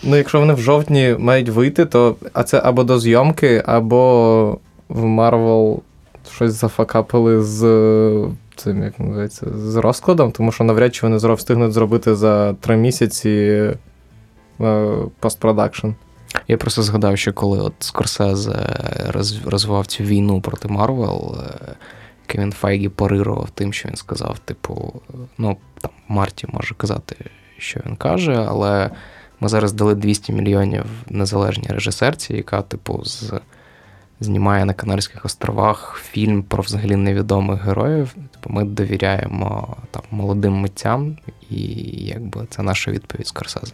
Ну, 0.02 0.16
якщо 0.16 0.40
вони 0.40 0.54
в 0.54 0.60
жовтні 0.60 1.16
мають 1.18 1.48
вийти, 1.48 1.86
то 1.86 2.16
а 2.32 2.42
це 2.42 2.60
або 2.64 2.84
до 2.84 2.98
зйомки, 2.98 3.62
або 3.66 4.58
в 4.88 5.04
Марвел 5.04 5.82
щось 6.34 6.52
зафакапили 6.52 7.42
з 7.42 7.60
цим, 8.56 8.82
як 8.82 9.00
називається, 9.00 9.46
з 9.56 9.76
розкладом, 9.76 10.32
тому 10.32 10.52
що 10.52 10.64
навряд 10.64 10.94
чи 10.94 11.06
вони 11.06 11.34
встигнуть 11.34 11.72
зробити 11.72 12.14
за 12.14 12.52
три 12.52 12.76
місяці 12.76 13.30
е, 14.60 14.92
постпродакшн. 15.20 15.88
Я 16.48 16.56
просто 16.56 16.82
згадав, 16.82 17.18
що 17.18 17.32
коли 17.32 17.58
от 17.58 17.72
Скорсезе 17.78 18.56
розвивав 19.44 19.86
цю 19.86 20.04
війну 20.04 20.40
проти 20.40 20.68
Марвел, 20.68 21.36
е, 21.38 21.74
Кевін 22.26 22.52
Файгі 22.52 22.88
парирував 22.88 23.50
тим, 23.50 23.72
що 23.72 23.88
він 23.88 23.96
сказав, 23.96 24.38
типу, 24.38 25.02
ну, 25.38 25.56
там 25.80 25.90
Марті 26.08 26.46
може 26.52 26.74
казати, 26.74 27.16
що 27.58 27.80
він 27.86 27.96
каже, 27.96 28.46
але 28.48 28.90
ми 29.40 29.48
зараз 29.48 29.72
дали 29.72 29.94
200 29.94 30.32
мільйонів 30.32 30.84
незалежній 31.08 31.68
режисерці, 31.68 32.36
яка, 32.36 32.62
типу, 32.62 33.04
з, 33.04 33.32
знімає 34.20 34.64
на 34.64 34.74
Канарських 34.74 35.24
островах 35.24 36.00
фільм 36.10 36.42
про 36.42 36.62
взагалі 36.62 36.96
невідомих 36.96 37.64
героїв. 37.64 38.14
Типу, 38.30 38.54
ми 38.54 38.64
довіряємо 38.64 39.76
там 39.90 40.02
молодим 40.10 40.52
митцям, 40.52 41.18
і 41.50 41.62
якби 42.06 42.46
це 42.50 42.62
наша 42.62 42.90
відповідь 42.90 43.26
Скорсезе. 43.26 43.72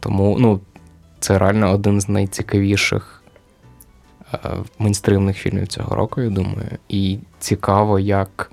Тому, 0.00 0.36
ну, 0.40 0.60
це 1.20 1.38
реально 1.38 1.72
один 1.72 2.00
з 2.00 2.08
найцікавіших 2.08 3.22
е, 4.34 4.38
мейнстримних 4.78 5.36
фільмів 5.36 5.66
цього 5.66 5.96
року, 5.96 6.20
я 6.20 6.30
думаю. 6.30 6.78
І 6.88 7.18
цікаво, 7.38 7.98
як 7.98 8.50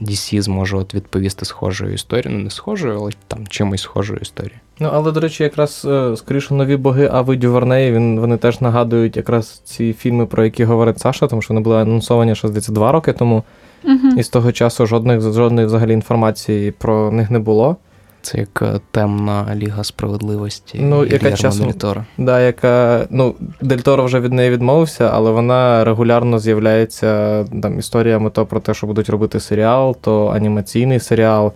DC 0.00 0.42
зможе 0.42 0.76
от 0.76 0.94
відповісти 0.94 1.44
схожою 1.44 1.94
історією. 1.94 2.38
Ну, 2.38 2.44
не 2.44 2.50
схожою, 2.50 2.96
але 2.96 3.10
там 3.28 3.46
чимось 3.46 3.82
схожою 3.82 4.18
історією. 4.22 4.60
Ну, 4.80 4.90
але, 4.92 5.12
до 5.12 5.20
речі, 5.20 5.42
якраз 5.42 5.86
е, 5.90 6.16
скоріше 6.16 6.54
нові 6.54 6.76
боги 6.76 7.08
Ави 7.12 7.36
Дюварнеї, 7.36 7.92
він, 7.92 8.20
вони 8.20 8.36
теж 8.36 8.60
нагадують 8.60 9.16
якраз 9.16 9.62
ці 9.64 9.92
фільми, 9.92 10.26
про 10.26 10.44
які 10.44 10.64
говорить 10.64 11.00
Саша, 11.00 11.26
тому 11.26 11.42
що 11.42 11.54
вони 11.54 11.64
були 11.64 11.76
анонсовані 11.76 12.34
ще 12.34 12.48
здається, 12.48 12.72
два 12.72 12.92
роки 12.92 13.12
тому, 13.12 13.42
Угу. 13.86 14.08
і 14.16 14.22
з 14.22 14.28
того 14.28 14.52
часу 14.52 14.86
жодних, 14.86 15.20
жодної 15.20 15.66
взагалі 15.66 15.92
інформації 15.92 16.70
про 16.70 17.10
них 17.10 17.30
не 17.30 17.38
було. 17.38 17.76
Це 18.24 18.38
як 18.38 18.62
е, 18.62 18.80
темна 18.90 19.54
Ліга 19.54 19.84
справедливості. 19.84 20.78
Ну, 20.82 21.04
яка 21.06 21.36
часом- 21.36 21.66
Дель 21.66 21.72
Торо. 21.72 22.04
Да, 22.18 22.40
яка, 22.40 23.06
ну, 23.10 23.34
Дель 23.60 23.78
Торо 23.78 24.04
вже 24.04 24.20
від 24.20 24.32
неї 24.32 24.50
відмовився, 24.50 25.10
але 25.12 25.30
вона 25.30 25.84
регулярно 25.84 26.38
з'являється 26.38 27.44
там 27.62 27.78
історіями 27.78 28.30
то 28.30 28.46
про 28.46 28.60
те, 28.60 28.74
що 28.74 28.86
будуть 28.86 29.08
робити 29.10 29.40
серіал, 29.40 29.96
то 30.00 30.26
анімаційний 30.28 31.00
серіал, 31.00 31.52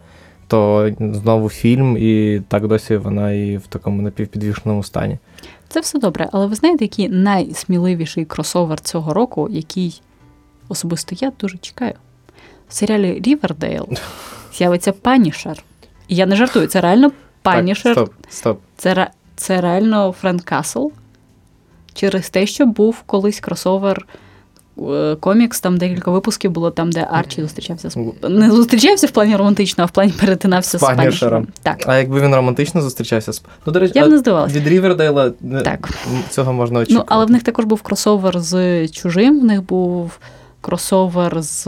то 0.46 0.90
знову 0.98 1.48
фільм, 1.48 1.96
і 1.96 2.42
так 2.48 2.66
досі 2.66 2.96
вона 2.96 3.32
і 3.32 3.56
в 3.56 3.66
такому 3.66 4.02
напівпідвішеному 4.02 4.82
стані. 4.82 5.18
Це 5.68 5.80
все 5.80 5.98
добре, 5.98 6.28
але 6.32 6.46
ви 6.46 6.54
знаєте, 6.54 6.84
який 6.84 7.08
найсміливіший 7.08 8.24
кросовер 8.24 8.80
цього 8.80 9.14
року, 9.14 9.48
який 9.50 10.00
особисто 10.68 11.16
я 11.20 11.32
дуже 11.40 11.58
чекаю? 11.58 11.94
В 12.68 12.74
серіалі 12.74 13.22
Рівердейл 13.24 13.88
з'явиться 14.54 14.92
Панішер. 14.92 15.62
І 16.08 16.16
я 16.16 16.26
не 16.26 16.36
жартую, 16.36 16.66
це 16.66 16.80
реально 16.80 17.12
Панішер. 17.42 17.92
Стоп, 17.92 18.10
стоп. 18.28 18.60
Це, 18.76 19.10
це 19.36 19.60
реально 19.60 20.14
Френк 20.20 20.42
Касл. 20.42 20.86
Через 21.94 22.30
те, 22.30 22.46
що 22.46 22.66
був 22.66 23.02
колись 23.06 23.40
кросовер 23.40 24.06
е, 24.88 25.16
комікс, 25.20 25.60
там 25.60 25.78
декілька 25.78 26.10
випусків 26.10 26.50
було 26.50 26.70
там, 26.70 26.90
де 26.92 27.08
Арчі 27.10 27.42
зустрічався 27.42 27.90
з 27.90 27.96
не 28.28 28.50
зустрічався 28.50 29.06
в 29.06 29.10
плані 29.10 29.36
романтично, 29.36 29.84
а 29.84 29.86
в 29.86 29.90
плані 29.90 30.12
перетинався 30.20 30.78
З 30.78 30.80
Панішером. 30.80 31.46
Так. 31.62 31.84
А 31.86 31.96
якби 31.98 32.20
він 32.20 32.34
романтично 32.34 32.82
зустрічався 32.82 33.32
з. 33.32 33.42
Ну, 33.66 33.72
до 33.72 33.78
речі, 33.80 33.92
Я 33.96 34.06
б 34.06 34.08
не 34.08 34.18
здивалася. 34.18 34.54
від 34.58 34.68
Рівердейла 34.68 35.30
Так. 35.64 35.88
цього 36.30 36.52
можна 36.52 36.74
Ну, 36.78 36.82
очікувати. 36.82 37.08
але 37.12 37.24
в 37.24 37.30
них 37.30 37.42
також 37.42 37.64
був 37.64 37.82
кросовер 37.82 38.40
з 38.40 38.88
чужим, 38.88 39.40
в 39.40 39.44
них 39.44 39.62
був 39.62 40.18
кросовер 40.60 41.42
з 41.42 41.64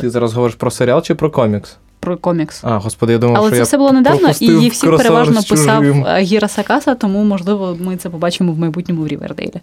Ти 0.00 0.10
зараз 0.10 0.32
говориш 0.34 0.56
про 0.56 0.70
серіал 0.70 1.02
чи 1.02 1.14
про 1.14 1.30
комікс? 1.30 1.76
Про 2.08 2.16
комікс. 2.16 2.60
А, 2.64 2.78
господи, 2.78 3.12
я 3.12 3.18
думав, 3.18 3.36
Але 3.36 3.46
що 3.46 3.54
це 3.54 3.58
я 3.58 3.64
все 3.64 3.78
було 3.78 3.92
недавно, 3.92 4.30
і 4.40 4.46
їх 4.46 4.72
всіх 4.72 4.96
переважно 4.96 5.42
писав 5.42 5.82
е, 5.84 6.20
Гіра 6.20 6.48
Сакаса, 6.48 6.94
тому, 6.94 7.24
можливо, 7.24 7.76
ми 7.80 7.96
це 7.96 8.10
побачимо 8.10 8.52
в 8.52 8.58
майбутньому 8.58 9.02
в 9.02 9.08
Рівердейлі. 9.08 9.60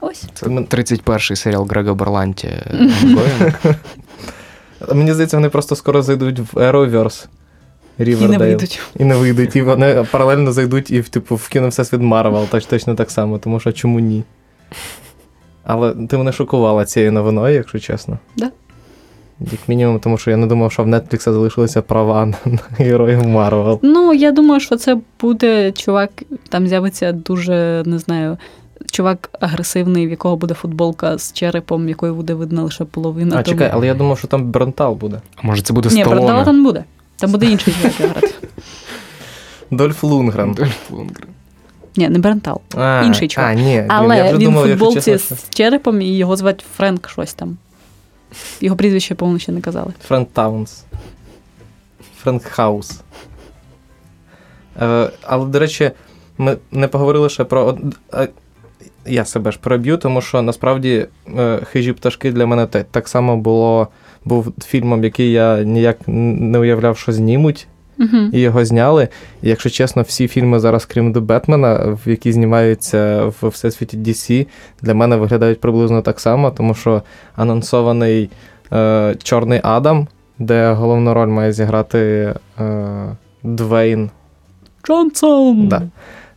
Ось. 0.00 0.24
Це 0.34 0.46
31-й 0.46 1.36
серіал 1.36 1.66
Грега 1.70 1.94
Берланті. 1.94 2.48
Мені 4.94 5.12
здається, 5.12 5.36
вони 5.36 5.48
просто 5.48 5.76
скоро 5.76 6.02
зайдуть 6.02 6.38
в 6.38 6.56
Arrowverse. 6.56 7.26
І 7.98 8.04
не 8.04 8.38
вийдуть. 8.38 8.80
І 8.98 9.04
не 9.04 9.16
вийдуть. 9.16 9.56
І 9.56 9.62
вони 9.62 10.06
паралельно 10.10 10.52
зайдуть 10.52 10.90
і 10.90 11.00
в 11.00 11.08
типу 11.08 11.36
в 11.36 11.48
кіно 11.48 11.68
Всесвіт 11.68 12.00
Марвел, 12.00 12.46
точ, 12.46 12.66
точно 12.66 12.94
так 12.94 13.10
само, 13.10 13.38
тому 13.38 13.60
що 13.60 13.72
чому 13.72 14.00
ні? 14.00 14.24
Але 15.64 15.94
ти 16.08 16.18
мене 16.18 16.32
шокувала 16.32 16.84
цією 16.84 17.12
новиною, 17.12 17.54
якщо 17.54 17.78
чесно. 17.78 18.18
Да. 18.36 18.50
Як 19.40 19.68
мінімум, 19.68 20.00
тому 20.00 20.18
що 20.18 20.30
я 20.30 20.36
не 20.36 20.46
думав, 20.46 20.72
що 20.72 20.82
в 20.82 20.88
Netflix 20.88 21.22
залишилися 21.22 21.82
права 21.82 22.26
на, 22.26 22.36
на 22.44 22.58
героїв 22.78 23.26
Марвел. 23.26 23.80
Ну, 23.82 24.14
я 24.14 24.32
думаю, 24.32 24.60
що 24.60 24.76
це 24.76 24.96
буде 25.20 25.72
чувак, 25.72 26.10
там 26.48 26.68
з'явиться 26.68 27.12
дуже, 27.12 27.82
не 27.86 27.98
знаю, 27.98 28.38
чувак 28.90 29.30
агресивний, 29.40 30.06
в 30.06 30.10
якого 30.10 30.36
буде 30.36 30.54
футболка 30.54 31.18
з 31.18 31.32
черепом, 31.32 31.88
якої 31.88 32.12
буде 32.12 32.34
видно 32.34 32.64
лише 32.64 32.84
половина. 32.84 33.36
А, 33.38 33.42
тому- 33.42 33.54
чекай, 33.58 33.70
але 33.74 33.86
я 33.86 33.94
думав, 33.94 34.18
що 34.18 34.28
там 34.28 34.50
Бронтал 34.50 34.94
буде. 34.94 35.20
А 35.36 35.46
може 35.46 35.62
це 35.62 35.72
буде 35.72 35.88
Ні, 35.88 36.04
Брандала 36.04 36.26
Сталоне? 36.26 36.44
там 36.44 36.64
буде. 36.64 36.84
Там 37.16 37.30
буде 37.30 37.46
інший 37.46 37.74
чувак 37.74 37.92
грати. 38.12 38.34
Дольф 39.70 40.04
Лунгрен. 40.04 40.52
Дольф 40.52 40.90
Лундгрен. 40.90 41.28
Ні, 41.96 42.08
не 42.08 42.18
Брентал. 42.18 42.60
А, 42.76 43.02
Інший 43.06 43.28
чувак. 43.28 43.50
А, 43.50 43.54
ні, 43.54 43.62
блін, 43.62 43.74
я 43.74 43.86
Але 43.88 44.22
вже 44.22 44.32
він 44.32 44.44
думав, 44.44 44.64
в 44.64 44.68
якщо 44.68 44.84
футболці 44.84 45.10
чесно, 45.10 45.36
що 45.36 45.46
з 45.46 45.50
черепом, 45.50 46.00
і 46.00 46.16
його 46.16 46.36
звати 46.36 46.64
Френк 46.76 47.08
щось 47.08 47.34
там. 47.34 47.56
Його 48.60 48.76
прізвище, 48.76 49.14
по-моєму, 49.14 49.38
ще 49.38 49.52
не 49.52 49.60
казали. 49.60 49.92
Френк 50.00 50.28
Таунс. 50.32 50.84
Френк 52.16 52.42
Хаус. 52.42 53.00
Е, 54.80 55.10
але, 55.22 55.46
до 55.46 55.58
речі, 55.58 55.90
ми 56.38 56.56
не 56.72 56.88
поговорили 56.88 57.28
ще 57.28 57.44
про. 57.44 57.78
Я 59.06 59.24
себе 59.24 59.52
ж 59.52 59.58
переб'ю, 59.58 59.96
тому 59.96 60.20
що 60.20 60.42
насправді 60.42 61.06
е, 61.38 61.60
хижі 61.64 61.92
пташки 61.92 62.32
для 62.32 62.46
мене 62.46 62.66
так 62.66 63.08
само 63.08 63.36
було, 63.36 63.88
був 64.24 64.52
фільмом, 64.64 65.04
який 65.04 65.32
я 65.32 65.62
ніяк 65.62 65.98
не 66.06 66.58
уявляв, 66.58 66.98
що 66.98 67.12
знімуть, 67.12 67.66
Угу. 67.98 68.16
і 68.32 68.40
його 68.40 68.64
зняли. 68.64 69.08
І 69.42 69.48
якщо 69.48 69.70
чесно, 69.70 70.02
всі 70.02 70.28
фільми 70.28 70.60
зараз, 70.60 70.84
крім 70.84 71.12
The 71.12 71.20
Бетмена, 71.20 71.98
які 72.06 72.32
знімаються 72.32 73.24
в 73.40 73.48
всесвіті 73.48 73.96
DC, 73.96 74.46
для 74.82 74.94
мене 74.94 75.16
виглядають 75.16 75.60
приблизно 75.60 76.02
так 76.02 76.20
само, 76.20 76.50
тому 76.50 76.74
що 76.74 77.02
анонсований 77.36 78.30
е, 78.72 79.14
Чорний 79.22 79.60
Адам, 79.62 80.06
де 80.38 80.72
головну 80.72 81.14
роль 81.14 81.28
має 81.28 81.52
зіграти 81.52 82.34
е, 82.60 83.16
Двейн. 83.42 84.10
Джонсон! 84.86 85.68
Да. 85.68 85.82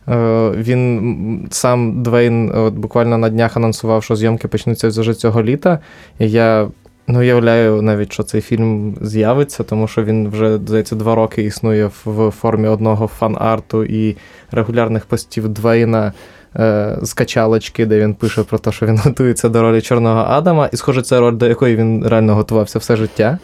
Е, 0.08 0.50
він 0.56 1.48
сам 1.50 2.02
Двейн 2.02 2.52
от, 2.54 2.74
буквально 2.74 3.18
на 3.18 3.28
днях 3.28 3.56
анонсував, 3.56 4.04
що 4.04 4.16
зйомки 4.16 4.48
почнуться 4.48 4.88
вже 4.88 5.14
цього 5.14 5.42
літа. 5.42 5.78
І 6.18 6.30
я 6.30 6.68
не 7.08 7.18
уявляю 7.18 7.82
навіть, 7.82 8.12
що 8.12 8.22
цей 8.22 8.40
фільм 8.40 8.96
з'явиться, 9.00 9.62
тому 9.62 9.88
що 9.88 10.04
він 10.04 10.28
вже, 10.28 10.56
здається, 10.56 10.96
два 10.96 11.14
роки 11.14 11.42
існує 11.42 11.86
в, 11.86 12.02
в 12.04 12.30
формі 12.30 12.68
одного 12.68 13.06
фан-арту 13.06 13.84
і 13.84 14.16
регулярних 14.50 15.06
постів 15.06 15.48
Двейна. 15.48 16.12
е, 16.56 16.98
З 17.02 17.12
качалочки, 17.12 17.86
де 17.86 18.00
він 18.00 18.14
пише 18.14 18.42
про 18.42 18.58
те, 18.58 18.72
що 18.72 18.86
він 18.86 18.98
готується 19.04 19.48
до 19.48 19.62
ролі 19.62 19.80
Чорного 19.80 20.20
Адама, 20.20 20.68
і, 20.72 20.76
схоже, 20.76 21.02
це 21.02 21.20
роль, 21.20 21.36
до 21.36 21.46
якої 21.46 21.76
він 21.76 22.06
реально 22.06 22.34
готувався 22.34 22.78
все 22.78 22.96
життя. 22.96 23.38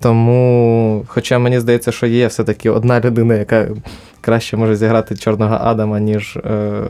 Тому, 0.00 1.04
хоча 1.08 1.38
мені 1.38 1.60
здається, 1.60 1.92
що 1.92 2.06
є 2.06 2.26
все-таки 2.26 2.70
одна 2.70 3.00
людина, 3.00 3.34
яка 3.34 3.68
краще 4.20 4.56
може 4.56 4.76
зіграти 4.76 5.16
Чорного 5.16 5.58
Адама, 5.60 6.00
ніж 6.00 6.36
е, 6.36 6.82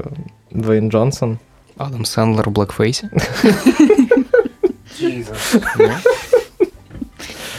Двейн 0.50 0.90
Джонсон. 0.90 1.38
Адам 1.78 2.04
Сендлер 2.04 2.48
в 2.48 2.52
блекфейсі. 2.52 3.08
Ні? 5.00 5.24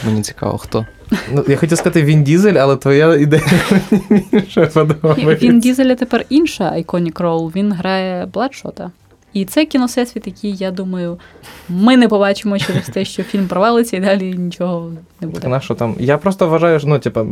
Мені 0.04 0.22
цікаво, 0.22 0.58
хто. 0.58 0.86
Ну, 1.32 1.44
я 1.48 1.56
хотів 1.56 1.78
сказати 1.78 2.02
Він 2.02 2.24
Дізель, 2.24 2.54
але 2.54 2.76
твоя 2.76 3.14
ідея 3.16 3.42
мені 3.90 4.24
більше 4.32 4.66
подобається. 4.66 5.46
Він 5.46 5.60
Дізеля 5.60 5.94
тепер 5.94 6.24
інша 6.28 6.76
iconic 6.76 7.20
role, 7.20 7.52
він 7.56 7.72
грає 7.72 8.26
Бладшота. 8.26 8.90
І 9.36 9.44
це 9.44 9.64
кіносесвіт, 9.64 10.26
який, 10.26 10.54
я 10.56 10.70
думаю, 10.70 11.18
ми 11.68 11.96
не 11.96 12.08
побачимо 12.08 12.58
через 12.58 12.86
те, 12.86 13.04
що 13.04 13.22
фільм 13.22 13.48
провалиться 13.48 13.96
і 13.96 14.00
далі 14.00 14.34
нічого 14.34 14.90
не 15.20 15.26
буде. 15.28 15.48
на 15.48 15.60
що 15.60 15.74
там? 15.74 15.94
Я 15.98 16.18
просто 16.18 16.48
вважаю, 16.48 16.78
що 16.78 16.88
ну, 16.88 16.98
типа, 16.98 17.24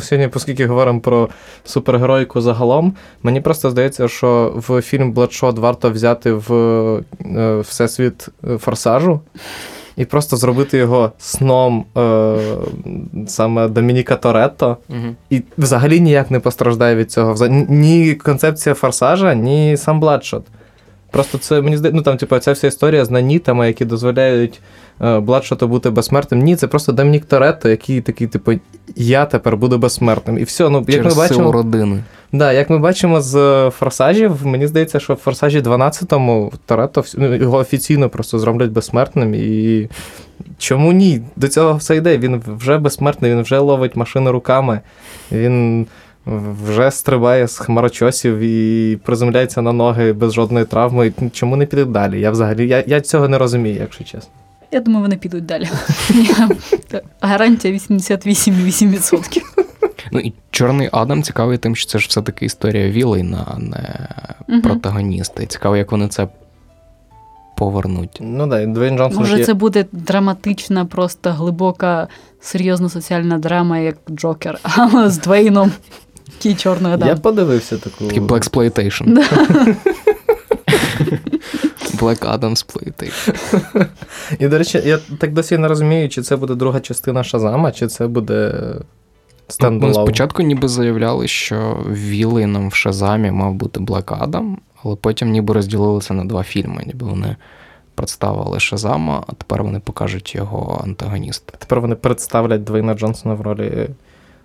сьогодні, 0.00 0.30
оскільки 0.34 0.66
говоримо 0.66 1.00
про 1.00 1.28
супергеройку 1.64 2.40
загалом, 2.40 2.92
мені 3.22 3.40
просто 3.40 3.70
здається, 3.70 4.08
що 4.08 4.52
в 4.68 4.80
фільм 4.82 5.12
Бладшот 5.12 5.58
варто 5.58 5.90
взяти 5.90 6.32
в 6.32 6.52
е, 7.36 7.60
всесвіт 7.60 8.28
е, 8.50 8.58
форсажу. 8.58 9.20
І 9.96 10.04
просто 10.04 10.36
зробити 10.36 10.78
його 10.78 11.12
сном 11.18 11.84
е, 11.98 12.36
саме 13.26 13.68
Домініка 13.68 14.16
Торетто, 14.16 14.76
Угу. 14.88 14.98
і 15.30 15.42
взагалі 15.58 16.00
ніяк 16.00 16.30
не 16.30 16.40
постраждає 16.40 16.96
від 16.96 17.12
цього. 17.12 17.34
Вза- 17.34 17.66
Ні 17.70 18.14
концепція 18.14 18.74
форсажа, 18.74 19.34
ні 19.34 19.76
сам 19.76 20.00
Бладшот. 20.00 20.42
Просто 21.12 21.38
це 21.38 21.60
мені 21.60 21.76
здається, 21.76 21.96
ну 21.96 22.02
там, 22.02 22.16
типу, 22.16 22.38
ця 22.38 22.52
вся 22.52 22.66
історія 22.66 23.04
з 23.04 23.10
нанітами, 23.10 23.66
які 23.66 23.84
дозволяють 23.84 24.60
е, 25.00 25.20
Бладшоту 25.20 25.68
бути 25.68 25.90
безсмертним. 25.90 26.40
Ні, 26.40 26.56
це 26.56 26.66
просто 26.66 26.92
Домінік 26.92 27.24
Торетто, 27.24 27.68
який 27.68 28.00
такий, 28.00 28.26
типу, 28.26 28.52
я 28.96 29.26
тепер 29.26 29.56
буду 29.56 29.78
безсмертним. 29.78 30.38
І 30.38 30.42
все, 30.42 30.68
ну 30.68 30.78
як 30.78 31.02
Через 31.02 31.16
ми 31.16 31.22
бачимо, 31.22 31.52
родини. 31.52 32.02
Да, 32.32 32.52
як 32.52 32.70
ми 32.70 32.78
бачимо 32.78 33.20
з 33.20 33.36
е, 33.36 33.70
форсажів, 33.70 34.46
мені 34.46 34.66
здається, 34.66 35.00
що 35.00 35.14
в 35.14 35.16
форсажі 35.16 35.60
12-му 35.60 36.52
Торетто 36.66 37.04
ну, 37.16 37.34
його 37.34 37.58
офіційно 37.58 38.08
просто 38.08 38.38
зроблять 38.38 38.70
безсмертним. 38.70 39.34
І 39.34 39.88
чому 40.58 40.92
ні? 40.92 41.22
До 41.36 41.48
цього 41.48 41.74
все 41.74 41.96
йде. 41.96 42.18
Він 42.18 42.42
вже 42.46 42.78
безсмертний, 42.78 43.30
він 43.30 43.42
вже 43.42 43.58
ловить 43.58 43.96
машину 43.96 44.32
руками, 44.32 44.80
він 45.32 45.86
вже 46.26 46.90
стрибає 46.90 47.48
з 47.48 47.58
хмарочосів 47.58 48.38
і 48.38 48.96
приземляється 48.96 49.62
на 49.62 49.72
ноги 49.72 50.12
без 50.12 50.32
жодної 50.32 50.64
травми. 50.64 51.12
Чому 51.32 51.56
не 51.56 51.66
піде 51.66 51.84
далі? 51.84 52.20
Я 52.20 52.30
взагалі 52.30 52.68
я, 52.68 52.84
я 52.86 53.00
цього 53.00 53.28
не 53.28 53.38
розумію, 53.38 53.76
якщо 53.80 54.04
чесно. 54.04 54.30
Я 54.72 54.80
думаю, 54.80 55.02
вони 55.02 55.16
підуть 55.16 55.46
далі. 55.46 55.68
Гарантія 57.20 57.74
88,8%. 57.74 59.40
Ну 60.12 60.20
і 60.20 60.32
Чорний 60.50 60.88
Адам 60.92 61.22
цікавий 61.22 61.58
тим, 61.58 61.76
що 61.76 61.90
це 61.90 61.98
ж 61.98 62.06
все-таки 62.08 62.44
історія 62.46 62.88
Вілейна, 62.90 63.46
а 63.54 63.58
не 63.58 64.08
Мгм. 64.48 64.62
протагоніста. 64.62 65.42
І 65.42 65.46
цікаво, 65.46 65.76
як 65.76 65.92
вони 65.92 66.08
це 66.08 66.28
повернуть. 67.56 68.18
Ну 68.20 68.46
да, 68.46 68.66
Двейн 68.66 68.98
Джонсон 68.98 69.18
Може, 69.20 69.38
є- 69.38 69.44
це 69.44 69.54
буде 69.54 69.84
драматична, 69.92 70.84
просто 70.84 71.30
глибока, 71.30 72.08
серйозна 72.40 72.88
соціальна 72.88 73.38
драма, 73.38 73.78
як 73.78 73.96
Джокер, 74.10 74.58
але 74.76 75.10
з 75.10 75.18
Двейном. 75.18 75.72
Який 76.38 76.54
чорний 76.54 76.92
Я 76.98 77.16
подивився 77.16 77.78
таку. 77.78 78.04
Такий 78.04 78.22
Black 78.22 78.50
Exploitation. 78.50 79.26
Black 81.98 82.38
Adam 82.38 82.50
Exploitation. 82.50 83.34
І, 84.38 84.48
до 84.48 84.58
речі, 84.58 84.82
я 84.84 84.98
так 85.18 85.32
досі 85.32 85.58
не 85.58 85.68
розумію, 85.68 86.08
чи 86.08 86.22
це 86.22 86.36
буде 86.36 86.54
друга 86.54 86.80
частина 86.80 87.24
Шазама, 87.24 87.72
чи 87.72 87.86
це 87.86 88.06
буде 88.06 88.54
Ну, 89.60 89.94
спочатку 89.94 90.42
ніби 90.42 90.68
заявляли, 90.68 91.28
що 91.28 91.84
Вілейном 91.90 92.68
в 92.68 92.74
Шазамі 92.74 93.30
мав 93.30 93.54
бути 93.54 93.80
Black 93.80 94.28
Adam, 94.28 94.56
але 94.84 94.96
потім 94.96 95.30
ніби 95.30 95.54
розділилися 95.54 96.14
на 96.14 96.24
два 96.24 96.42
фільми. 96.42 96.82
Ніби 96.86 97.06
вони 97.06 97.36
представили 97.94 98.60
Шазама, 98.60 99.24
а 99.26 99.32
тепер 99.32 99.62
вони 99.62 99.80
покажуть 99.80 100.34
його 100.34 100.80
антагоніста. 100.84 101.52
Тепер 101.58 101.80
вони 101.80 101.94
представлять 101.94 102.64
Двейна 102.64 102.94
Джонсона 102.94 103.34
в 103.34 103.40
ролі 103.40 103.88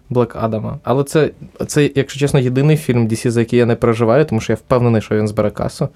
Блек 0.09 0.35
Адама. 0.35 0.79
Але 0.83 1.03
це, 1.03 1.29
це, 1.67 1.91
якщо 1.95 2.19
чесно, 2.19 2.39
єдиний 2.39 2.77
фільм 2.77 3.07
DC, 3.07 3.29
за 3.29 3.39
який 3.39 3.59
я 3.59 3.65
не 3.65 3.75
переживаю, 3.75 4.25
тому 4.25 4.41
що 4.41 4.53
я 4.53 4.57
впевнений, 4.57 5.01
що 5.01 5.15
він 5.15 5.27
збере 5.27 5.51
касу. 5.51 5.89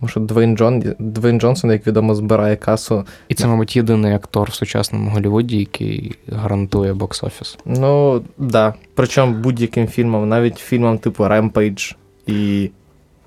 Тому 0.00 0.08
що 0.08 0.20
Двейн, 0.20 0.56
Джон, 0.56 0.82
Двейн 0.98 1.40
Джонсон, 1.40 1.70
як 1.70 1.86
відомо, 1.86 2.14
збирає 2.14 2.56
касу. 2.56 3.04
І 3.28 3.34
це, 3.34 3.46
мабуть, 3.46 3.76
єдиний 3.76 4.14
актор 4.14 4.50
в 4.50 4.54
сучасному 4.54 5.10
Голлівуді, 5.10 5.58
який 5.58 6.14
гарантує 6.32 6.92
бокс-офіс. 6.92 7.58
Ну, 7.64 8.22
да. 8.38 8.74
Причому 8.94 9.34
будь-яким 9.34 9.86
фільмом, 9.86 10.28
навіть 10.28 10.58
фільмом 10.58 10.98
типу 10.98 11.24
Rampage 11.24 11.94
і 12.26 12.70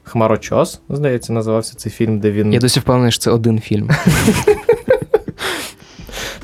Хмарочос, 0.04 0.82
здається, 0.90 1.34
називався 1.34 1.76
цей 1.76 1.92
фільм, 1.92 2.20
де 2.20 2.32
він. 2.32 2.54
Я 2.54 2.60
досі 2.60 2.80
впевнений, 2.80 3.12
що 3.12 3.22
це 3.22 3.32
один 3.32 3.60
фільм. 3.60 3.90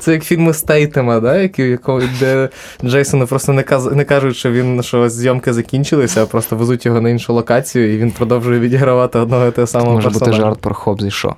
Це 0.00 0.12
як 0.12 0.24
фільми 0.24 0.54
Стейтема, 0.54 1.20
да? 1.20 1.36
які, 1.36 1.62
якого, 1.62 2.02
де 2.20 2.48
Джейсону 2.84 3.26
просто 3.26 3.52
не, 3.52 3.62
каз, 3.62 3.92
не 3.92 4.04
кажуть, 4.04 4.36
що 4.36 4.52
він 4.52 4.82
що 4.82 5.08
зйомки 5.08 5.52
закінчилися, 5.52 6.22
а 6.22 6.26
просто 6.26 6.56
везуть 6.56 6.86
його 6.86 7.00
на 7.00 7.10
іншу 7.10 7.34
локацію, 7.34 7.94
і 7.94 7.98
він 7.98 8.10
продовжує 8.10 8.60
відігравати 8.60 9.18
одного 9.18 9.46
і 9.46 9.52
саме. 9.54 9.66
самого 9.66 9.92
Може 9.92 10.10
бути 10.10 10.32
жарт 10.32 10.60
про 10.60 10.74
Хобз 10.74 11.04
і 11.04 11.10
Шо. 11.10 11.34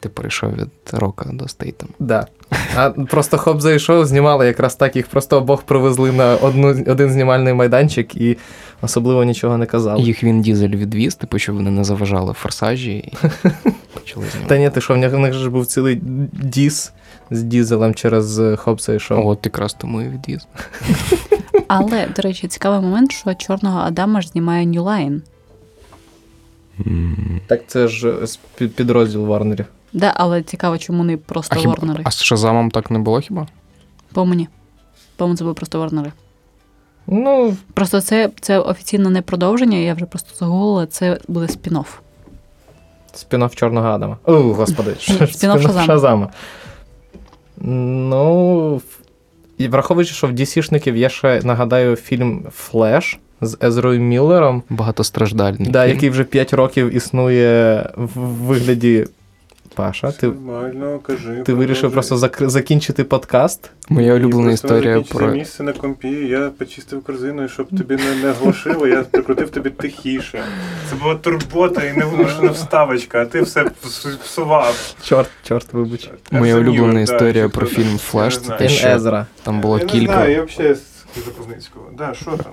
Ти 0.00 0.08
перейшов 0.08 0.52
від 0.52 0.68
рока 0.92 1.30
до 1.32 1.48
стейтем. 1.48 1.88
Да. 1.98 2.26
А 2.76 2.90
просто 2.90 3.38
Хоп 3.38 3.60
зайшов, 3.60 4.06
знімали 4.06 4.46
якраз 4.46 4.74
так, 4.74 4.96
їх 4.96 5.06
просто 5.06 5.36
обох 5.36 5.62
привезли 5.62 6.12
на 6.12 6.36
одну, 6.36 6.68
один 6.68 7.10
знімальний 7.10 7.54
майданчик 7.54 8.16
і 8.16 8.38
особливо 8.82 9.24
нічого 9.24 9.58
не 9.58 9.66
казали. 9.66 10.02
Їх 10.02 10.24
він 10.24 10.42
дізель 10.42 10.68
відвіз, 10.68 11.14
типу, 11.14 11.38
щоб 11.38 11.56
вони 11.56 11.70
не 11.70 11.84
заважали 11.84 12.32
форсажі 12.32 12.96
і 12.96 13.12
почали 13.94 14.26
Та 14.46 14.58
ні, 14.58 14.70
ти 14.70 14.80
що, 14.80 14.94
в 14.94 14.96
них, 14.96 15.12
в 15.12 15.18
них 15.18 15.32
ж 15.32 15.50
був 15.50 15.66
цілий 15.66 16.00
діс 16.32 16.92
з 17.30 17.42
дізелем 17.42 17.94
через 17.94 18.38
е, 18.38 18.56
Хопса 18.56 18.94
і 18.94 18.98
Шоу. 18.98 19.28
От 19.28 19.38
якраз 19.44 19.74
тому 19.74 20.02
і 20.02 20.08
відвіз. 20.08 20.46
Але, 21.68 22.06
до 22.16 22.22
речі, 22.22 22.48
цікавий 22.48 22.80
момент, 22.80 23.12
що 23.12 23.34
чорного 23.34 23.80
Адама 23.80 24.20
ж 24.20 24.28
знімає 24.28 24.66
New 24.66 24.84
Line. 24.84 25.20
Так 27.46 27.60
це 27.66 27.88
ж 27.88 28.14
е, 28.60 28.68
підрозділ 28.68 29.26
Варнерів. 29.26 29.66
Да, 29.92 30.12
але 30.16 30.42
цікаво, 30.42 30.78
чому 30.78 31.04
не 31.04 31.14
А, 31.14 31.16
просто 31.16 31.56
хіба, 31.56 31.74
Ворнери. 31.74 32.02
а 32.06 32.10
з 32.10 32.22
Шазамом 32.22 32.70
так 32.70 32.90
не 32.90 32.98
було 32.98 33.20
хіба? 33.20 33.46
По 34.12 34.24
мені. 34.26 34.48
По 35.16 35.24
мені 35.26 35.36
це 35.36 35.44
були 35.44 35.54
просто 35.54 35.78
Ворнери. 35.78 36.12
Ну, 37.06 37.56
Просто 37.74 38.00
це, 38.00 38.30
це 38.40 38.58
офіційно 38.58 39.10
не 39.10 39.22
продовження, 39.22 39.78
я 39.78 39.94
вже 39.94 40.04
просто 40.06 40.30
загуглила, 40.38 40.86
це 40.86 41.18
буде 41.28 41.46
спін-офф. 41.46 41.86
Спін-офф 43.14 43.54
Чорного 43.54 43.88
Адама. 43.88 44.16
О, 44.24 44.32
господи, 44.34 44.90
Ні, 45.08 45.14
спін-офф 45.20 45.62
Шазама. 45.62 45.86
Шазама. 45.86 46.28
Ну, 47.58 48.76
в- 48.76 48.82
і 49.58 49.68
враховуючи, 49.68 50.14
що 50.14 50.26
в 50.26 50.30
DC-шників 50.30 50.96
є 50.96 51.08
ще, 51.08 51.40
нагадаю, 51.44 51.96
фільм 51.96 52.44
Флеш 52.52 53.18
з 53.40 53.58
Езрою 53.62 54.00
Міллером, 54.00 54.62
Багатостраждальний. 54.70 55.70
да, 55.70 55.82
фільм. 55.84 55.94
який 55.94 56.10
вже 56.10 56.24
5 56.24 56.52
років 56.54 56.94
існує 56.96 57.90
в 57.96 58.18
вигляді. 58.20 59.06
Паша, 59.80 60.12
ти, 60.12 60.26
Нормально, 60.26 60.98
кажи. 61.06 61.42
ти 61.46 61.54
вирішив 61.54 61.92
просто 61.92 62.16
зак- 62.16 62.48
закінчити 62.48 63.04
подкаст. 63.04 63.70
Моя 63.88 64.14
улюблена 64.14 64.52
історія 64.52 65.02
про. 65.08 65.26
місце 65.26 65.62
на 65.62 65.72
компі, 65.72 66.08
я 66.08 66.50
почистив 66.58 67.02
корзину, 67.02 67.44
і 67.44 67.48
щоб 67.48 67.68
тобі 67.68 67.96
не, 67.96 68.14
не 68.22 68.32
глушило, 68.32 68.86
я 68.86 69.02
прикрутив 69.02 69.50
тобі 69.50 69.70
тихіше. 69.70 70.42
Це 70.90 70.96
була 70.96 71.14
турбота 71.14 71.84
і 71.84 71.92
невимушена 71.96 72.50
вставочка, 72.50 73.22
а 73.22 73.24
ти 73.24 73.42
все 73.42 73.64
псував. 74.22 74.94
Чорт, 75.02 75.30
чорт, 75.42 75.72
вибач. 75.72 76.10
Моя 76.30 76.56
улюблена 76.56 77.00
історія 77.00 77.48
про 77.48 77.66
фільм 77.66 77.98
Флеш. 77.98 78.38
Це 78.38 78.56
те, 78.56 78.68
що 78.68 79.24
там 79.42 79.60
було 79.60 79.78
кілька. 79.78 80.26
я 80.28 80.42
взагалі 80.44 80.74
з 80.74 80.80
Запозницького. 81.24 81.84
Да, 81.98 82.14
що 82.14 82.24
там? 82.30 82.52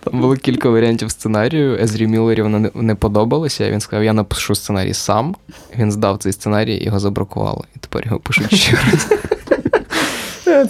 Там 0.00 0.20
було 0.20 0.36
кілька 0.36 0.68
варіантів 0.70 1.10
сценарію. 1.10 1.78
Езрі 1.82 2.06
Міллері 2.06 2.42
воно 2.42 2.58
не, 2.58 2.70
не 2.74 2.94
подобалося. 2.94 3.70
Він 3.70 3.80
сказав, 3.80 4.04
я 4.04 4.12
напишу 4.12 4.54
сценарій 4.54 4.94
сам. 4.94 5.36
Він 5.78 5.92
здав 5.92 6.18
цей 6.18 6.32
сценарій, 6.32 6.84
його 6.84 6.98
забракували. 6.98 7.62
І 7.76 7.78
тепер 7.78 8.04
його 8.06 8.18
пишуть 8.18 8.54
ще 8.54 8.72
раз. 8.76 9.08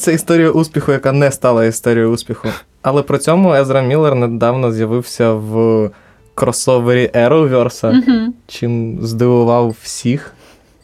Це 0.01 0.15
історія 0.15 0.51
успіху, 0.51 0.93
яка 0.93 1.13
не 1.13 1.33
стала 1.33 1.65
історією 1.65 2.11
успіху. 2.13 2.49
Але 2.83 3.03
при 3.03 3.19
цьому 3.19 3.55
Езра 3.55 3.83
Міллер 3.83 4.15
недавно 4.15 4.73
з'явився 4.73 5.33
в 5.33 5.91
кросовері 6.35 7.11
Arrowverse, 7.15 7.99
Угу. 7.99 8.33
чим 8.47 8.99
здивував 9.03 9.77
всіх. 9.83 10.33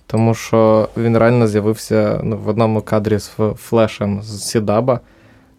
Тому 0.06 0.34
що 0.34 0.88
він 0.96 1.18
реально 1.18 1.46
з'явився 1.48 2.20
ну, 2.24 2.36
в 2.44 2.48
одному 2.48 2.80
кадрі 2.80 3.18
з 3.18 3.30
флешем 3.56 4.22
з 4.22 4.42
Сідаба 4.42 5.00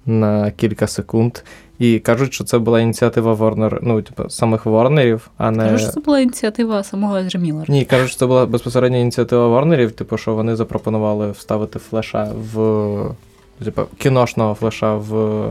на 0.08 0.52
кілька 0.52 0.88
секунд. 0.88 1.38
І 1.80 2.00
кажуть, 2.00 2.34
що 2.34 2.44
це 2.44 2.60
була 2.60 2.80
ініціатива 2.80 3.34
Warner, 3.34 3.80
ну, 3.82 4.02
типу, 4.02 4.30
самих 4.30 4.66
Ворнерів, 4.66 5.30
а 5.38 5.52
не. 5.52 5.64
Кажу, 5.64 5.78
що 5.78 5.88
це 5.88 6.00
була 6.00 6.20
ініціатива 6.20 6.84
самого 6.84 7.18
Езра 7.18 7.40
Міллера. 7.40 7.66
Ні, 7.68 7.86
кажуть, 7.86 8.10
що 8.10 8.20
це 8.20 8.26
була 8.26 8.46
безпосередня 8.46 8.98
ініціатива 8.98 9.48
Ворнерів, 9.48 9.92
типу, 9.92 10.18
що 10.18 10.36
вони 10.36 10.56
запропонували 10.56 11.32
вставити 11.32 11.80
флеша 11.80 12.32
в 12.54 13.16
типу, 13.64 13.82
кіношного 13.98 14.54
флеша 14.54 14.96
в 14.96 15.44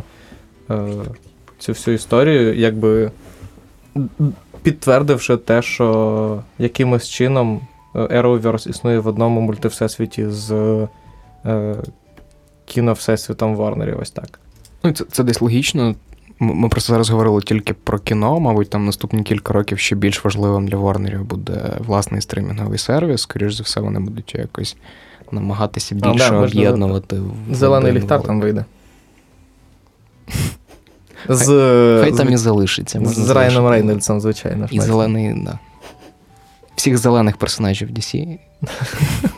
е, 0.71 0.89
цю 1.59 1.73
всю 1.73 1.95
історію, 1.95 2.59
якби 2.59 3.11
підтвердивши 4.63 5.37
те, 5.37 5.63
що 5.63 6.43
якимось 6.59 7.09
чином 7.09 7.61
е, 7.95 7.99
Arrowverse 7.99 8.69
існує 8.69 8.99
в 8.99 9.07
одному 9.07 9.41
мультивсесвіті 9.41 10.27
з 10.29 10.53
е, 11.47 11.77
кіновсесвітом 12.65 13.57
Ворнерів, 13.57 13.99
ось 14.01 14.11
так. 14.11 14.41
Ну, 14.85 14.93
це, 14.93 15.05
це 15.05 15.23
десь 15.25 15.41
логічно. 15.41 15.95
Ми 16.39 16.69
просто 16.69 16.93
зараз 16.93 17.11
говорили 17.11 17.41
тільки 17.43 17.73
про 17.73 17.99
кіно. 17.99 18.41
Мабуть, 18.41 18.71
там 18.71 18.87
наступні 18.87 19.23
кілька 19.23 19.53
років 19.53 19.79
ще 19.79 19.97
більш 19.97 20.25
важливим 20.25 20.69
для 20.69 20.77
Ворнерів 20.77 21.25
буде 21.25 21.73
власний 21.79 22.21
стримінговий 22.21 22.79
сервіс. 22.79 23.21
Скоріш 23.23 23.55
за 23.55 23.63
все, 23.63 23.81
вони 23.81 24.01
будуть 24.01 24.35
якось 24.35 24.77
намагатися 25.33 25.97
А, 26.03 26.13
більше 26.13 26.31
да, 26.31 26.37
об'єднувати. 26.37 27.17
в 27.51 27.55
Зелений 27.55 27.91
один 27.91 28.03
ліхтар 28.03 28.23
там 28.23 28.41
вийде. 28.41 28.65
З, 31.29 31.47
Хай 32.03 32.13
з- 32.13 32.17
там 32.17 32.33
і 32.33 32.37
залишиться. 32.37 32.99
з 32.99 33.03
можна 33.03 33.35
Райаном. 33.35 33.69
Рейнольдсом, 33.69 34.21
звичайно. 34.21 34.69
І 34.71 34.81
зелений, 34.81 35.35
да. 35.45 35.59
Всіх 36.77 36.99
зелених 36.99 37.37
персонажів 37.37 37.91
DC 37.91 38.39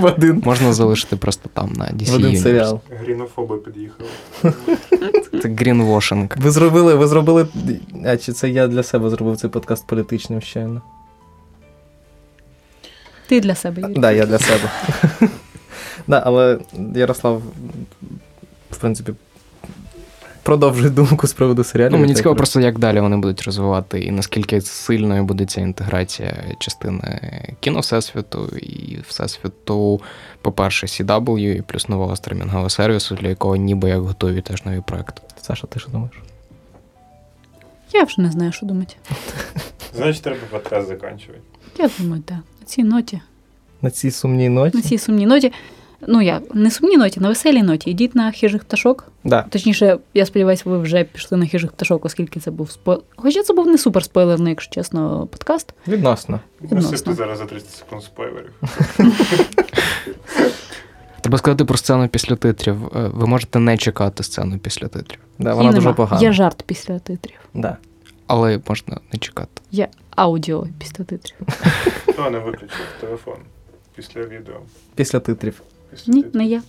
в 0.00 0.04
один, 0.04 0.42
можна 0.44 0.72
залишити 0.72 1.16
просто 1.16 1.50
там 1.54 1.72
на 1.72 1.84
DC 1.84 2.10
в 2.10 2.14
один 2.14 2.30
Universe. 2.30 2.42
серіал. 2.42 2.80
Грінофоби 3.00 3.58
під'їхали. 3.58 4.08
Це 5.42 5.48
грінвошинг. 5.48 6.28
Ви 6.36 6.50
зробили, 6.50 6.94
ви 6.94 7.06
зробили. 7.06 7.46
А 8.06 8.16
чи 8.16 8.32
це 8.32 8.48
я 8.48 8.68
для 8.68 8.82
себе 8.82 9.10
зробив 9.10 9.36
цей 9.36 9.50
подкаст 9.50 9.86
політичним 9.86 10.40
щойно? 10.40 10.82
Ти 13.28 13.40
для 13.40 13.54
себе. 13.54 13.80
Юрій. 13.82 13.92
Так, 13.92 14.02
да, 14.02 14.12
я 14.12 14.26
для 14.26 14.38
себе. 14.38 14.70
да, 16.06 16.22
але 16.26 16.58
Ярослав, 16.94 17.42
в 18.70 18.76
принципі, 18.76 19.12
продовжуй 20.48 20.90
думку 20.90 21.26
з 21.26 21.32
приводу 21.32 21.64
серіалів. 21.64 21.92
Ну, 21.92 21.98
мені 21.98 22.14
цікаво 22.14 22.34
так 22.34 22.36
просто, 22.36 22.60
як 22.60 22.78
далі 22.78 23.00
вони 23.00 23.16
будуть 23.16 23.42
розвивати, 23.42 24.00
і 24.00 24.10
наскільки 24.10 24.60
сильною 24.60 25.24
буде 25.24 25.46
ця 25.46 25.60
інтеграція 25.60 26.44
частини 26.58 27.20
кіно 27.60 27.80
Всесвіту 27.80 28.48
і 28.56 28.98
Всесвіту, 29.08 30.00
по-перше, 30.42 30.86
CW, 30.86 31.38
і 31.38 31.62
плюс 31.62 31.88
нового 31.88 32.16
стримінгового 32.16 32.70
сервісу, 32.70 33.14
для 33.14 33.28
якого 33.28 33.56
ніби 33.56 33.88
як 33.88 34.00
готові 34.00 34.40
теж 34.40 34.64
нові 34.64 34.80
проекти. 34.80 35.22
Саша, 35.42 35.66
ти 35.66 35.80
що 35.80 35.90
думаєш? 35.90 36.14
Я 37.92 38.04
вже 38.04 38.20
не 38.20 38.30
знаю, 38.30 38.52
що 38.52 38.66
думати. 38.66 38.94
Значить, 39.96 40.22
треба 40.22 40.40
подкаст 40.50 40.88
закінчувати. 40.88 41.40
Я 41.78 41.90
думаю, 41.98 42.22
так. 42.22 42.38
На 42.60 42.66
цій 42.66 42.84
ноті, 42.84 43.20
На 43.82 43.90
цій 43.90 44.10
сумній 44.10 44.48
ноті? 44.48 44.76
на 44.76 44.82
цій 44.82 44.98
сумній 44.98 45.26
ноті. 45.26 45.52
Ну 46.06 46.22
як, 46.22 46.54
не 46.54 46.70
сумній 46.70 46.96
ноті, 46.96 47.20
на 47.20 47.28
веселій 47.28 47.62
ноті. 47.62 47.90
Йдіть 47.90 48.14
на 48.14 48.32
хижих 48.32 48.64
пташок. 48.64 49.04
Да. 49.24 49.42
Точніше, 49.50 49.98
я 50.14 50.26
сподіваюся, 50.26 50.62
ви 50.66 50.78
вже 50.78 51.04
пішли 51.04 51.38
на 51.38 51.46
хижих 51.46 51.72
пташок, 51.72 52.04
оскільки 52.04 52.40
це 52.40 52.50
був 52.50 52.70
спойлер. 52.70 53.02
Хоча 53.16 53.42
це 53.42 53.52
був 53.54 53.66
не 53.66 53.78
супер 53.78 54.04
спойлерний, 54.04 54.50
якщо 54.50 54.74
чесно, 54.74 55.26
подкаст. 55.26 55.74
Відносно. 55.88 56.40
Відносно. 56.62 57.14
Зараз 57.14 57.38
за 57.38 57.44
30 57.44 57.70
секунд 57.70 58.02
спойлерів. 58.02 58.52
Треба 61.20 61.38
сказати 61.38 61.64
про 61.64 61.76
сцену 61.78 62.08
після 62.08 62.36
титрів. 62.36 62.84
Е, 62.96 63.10
Ви 63.14 63.26
можете 63.26 63.58
не 63.58 63.76
чекати 63.76 64.22
сцену 64.22 64.58
після 64.58 64.88
титрів, 64.88 65.18
Да, 65.38 65.54
вона 65.54 65.72
дуже 65.72 65.92
погана. 65.92 66.22
Є 66.22 66.32
жарт 66.32 66.62
після 66.66 66.98
титрів. 66.98 67.38
Да. 67.54 67.76
але 68.26 68.60
можна 68.68 69.00
не 69.12 69.18
чекати. 69.18 69.62
Є 69.72 69.88
аудіо 70.10 70.66
після 70.78 71.04
титрів. 71.04 71.36
Хто 72.08 72.30
не 72.30 72.38
виключив 72.38 72.86
телефон 73.00 73.34
після 73.96 74.20
відео? 74.22 74.54
Після 74.94 75.20
титрів. 75.20 75.62
Ні, 76.06 76.24
не 76.32 76.44
я. 76.46 76.62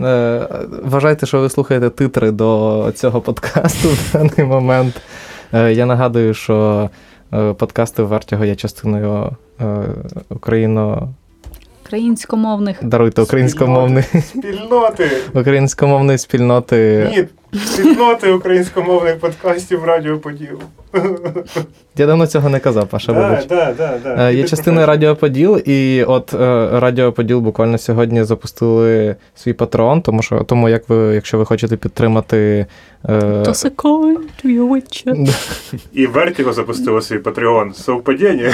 Е, 0.00 0.48
Вважайте, 0.82 1.26
що 1.26 1.40
ви 1.40 1.48
слухаєте 1.48 1.90
титри 1.90 2.30
до 2.30 2.92
цього 2.94 3.20
подкасту 3.20 3.88
в 3.92 4.12
даний 4.12 4.44
момент. 4.44 5.00
Е, 5.52 5.72
Я 5.72 5.86
нагадую, 5.86 6.34
що 6.34 6.90
е, 7.34 7.52
подкасти 7.52 8.02
Вартього 8.02 8.44
є 8.44 8.54
частиною 8.56 9.30
е, 9.60 9.84
україно... 10.28 11.08
Українськомовних. 11.86 12.84
Даруйте 12.84 13.22
українськомовних 13.22 14.06
Спільноти! 14.24 15.10
українськомовної 15.34 16.18
спільноти. 16.18 17.08
Ні, 17.16 17.24
спільноти 17.66 18.30
українськомовних 18.32 19.18
подкастів 19.18 19.84
Радіо 19.84 20.18
Поділ. 20.18 20.58
Я 21.96 22.06
давно 22.06 22.26
цього 22.26 22.48
не 22.48 22.58
казав, 22.60 22.86
Паша, 22.86 23.12
вибач. 23.12 23.46
да, 23.46 23.74
да, 23.78 23.98
да. 24.04 24.28
Е, 24.30 24.34
Є 24.34 24.44
частиною 24.44 24.86
Радіо 24.86 25.16
Поділ, 25.16 25.58
і 25.66 26.04
от 26.04 26.34
е, 26.34 26.68
Радіо 26.80 27.12
Поділ 27.12 27.40
буквально 27.40 27.78
сьогодні 27.78 28.24
запустили 28.24 29.16
свій 29.34 29.52
патреон, 29.52 30.02
тому 30.02 30.22
що 30.22 30.38
тому, 30.38 30.68
як 30.68 30.88
ви, 30.88 31.14
якщо 31.14 31.38
ви 31.38 31.44
хочете 31.44 31.76
підтримати. 31.76 32.66
е. 33.08 33.42
І 35.92 36.06
Вертіго 36.06 36.52
запустило 36.52 37.00
свій 37.00 37.18
Patreon. 37.18 37.74
Совпадіння. 37.74 38.52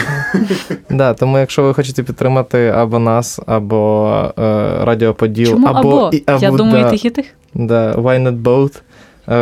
Да, 0.91 1.15
тому 1.15 1.39
якщо 1.39 1.63
ви 1.63 1.75
хочете 1.75 2.03
підтримати 2.03 2.67
або 2.69 2.99
нас, 2.99 3.41
або 3.47 4.11
е, 4.39 4.41
Радіо 4.85 5.15
Поділ, 5.15 5.47
Чому 5.51 5.67
або, 5.67 5.79
або? 5.79 6.11
і- 6.13 6.23
або 6.27 6.43
Я 6.45 6.51
думаю, 6.51 6.85
да, 6.85 6.91
тих 6.91 7.05
і 7.05 7.11
тих. 7.11 7.27
Да, 7.55 7.93
why 7.95 8.23
not 8.29 8.43
both, 8.43 8.81
е, 9.29 9.35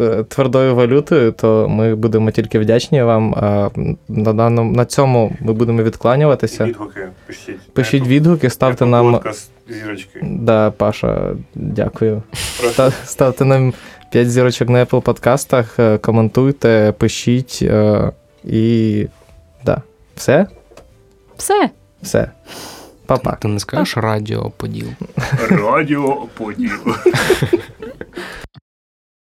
е, 0.00 0.24
твердою 0.28 0.74
валютою, 0.74 1.32
то 1.32 1.68
ми 1.68 1.94
будемо 1.94 2.30
тільки 2.30 2.58
вдячні 2.58 3.02
вам. 3.02 3.34
А 3.34 3.70
на, 4.08 4.32
даному, 4.32 4.72
на 4.72 4.84
цьому 4.84 5.36
ми 5.40 5.52
будемо 5.52 5.82
відкланюватися. 5.82 6.64
Відгуки 6.64 7.08
пишіть. 7.26 7.72
Пишіть 7.72 8.02
Apple- 8.02 8.08
відгуки, 8.08 8.50
ставте 8.50 8.84
Apple 8.84 8.88
нам. 8.88 9.20
Зірочки. 9.68 10.20
Да, 10.22 10.70
Паша, 10.70 11.34
дякую. 11.54 12.22
Ста- 12.64 12.92
Ставте 13.04 13.44
нам 13.44 13.72
5 14.10 14.30
зірочок 14.30 14.68
на 14.68 14.84
Apple 14.84 15.00
подкастах, 15.00 15.78
е, 15.78 15.98
коментуйте, 15.98 16.94
пишіть 16.98 17.62
і. 18.44 19.06
Да. 19.64 19.82
Все? 20.16 20.46
Все. 21.36 21.70
Все. 22.02 22.30
Па-па. 23.06 23.32
Ти 23.32 23.48
не 23.48 23.60
скажеш 23.60 23.96
радіоподіл? 23.96 24.88
Радіоподіл. 25.40 25.66
Радіо 25.66 26.26
Поділ. 26.34 26.70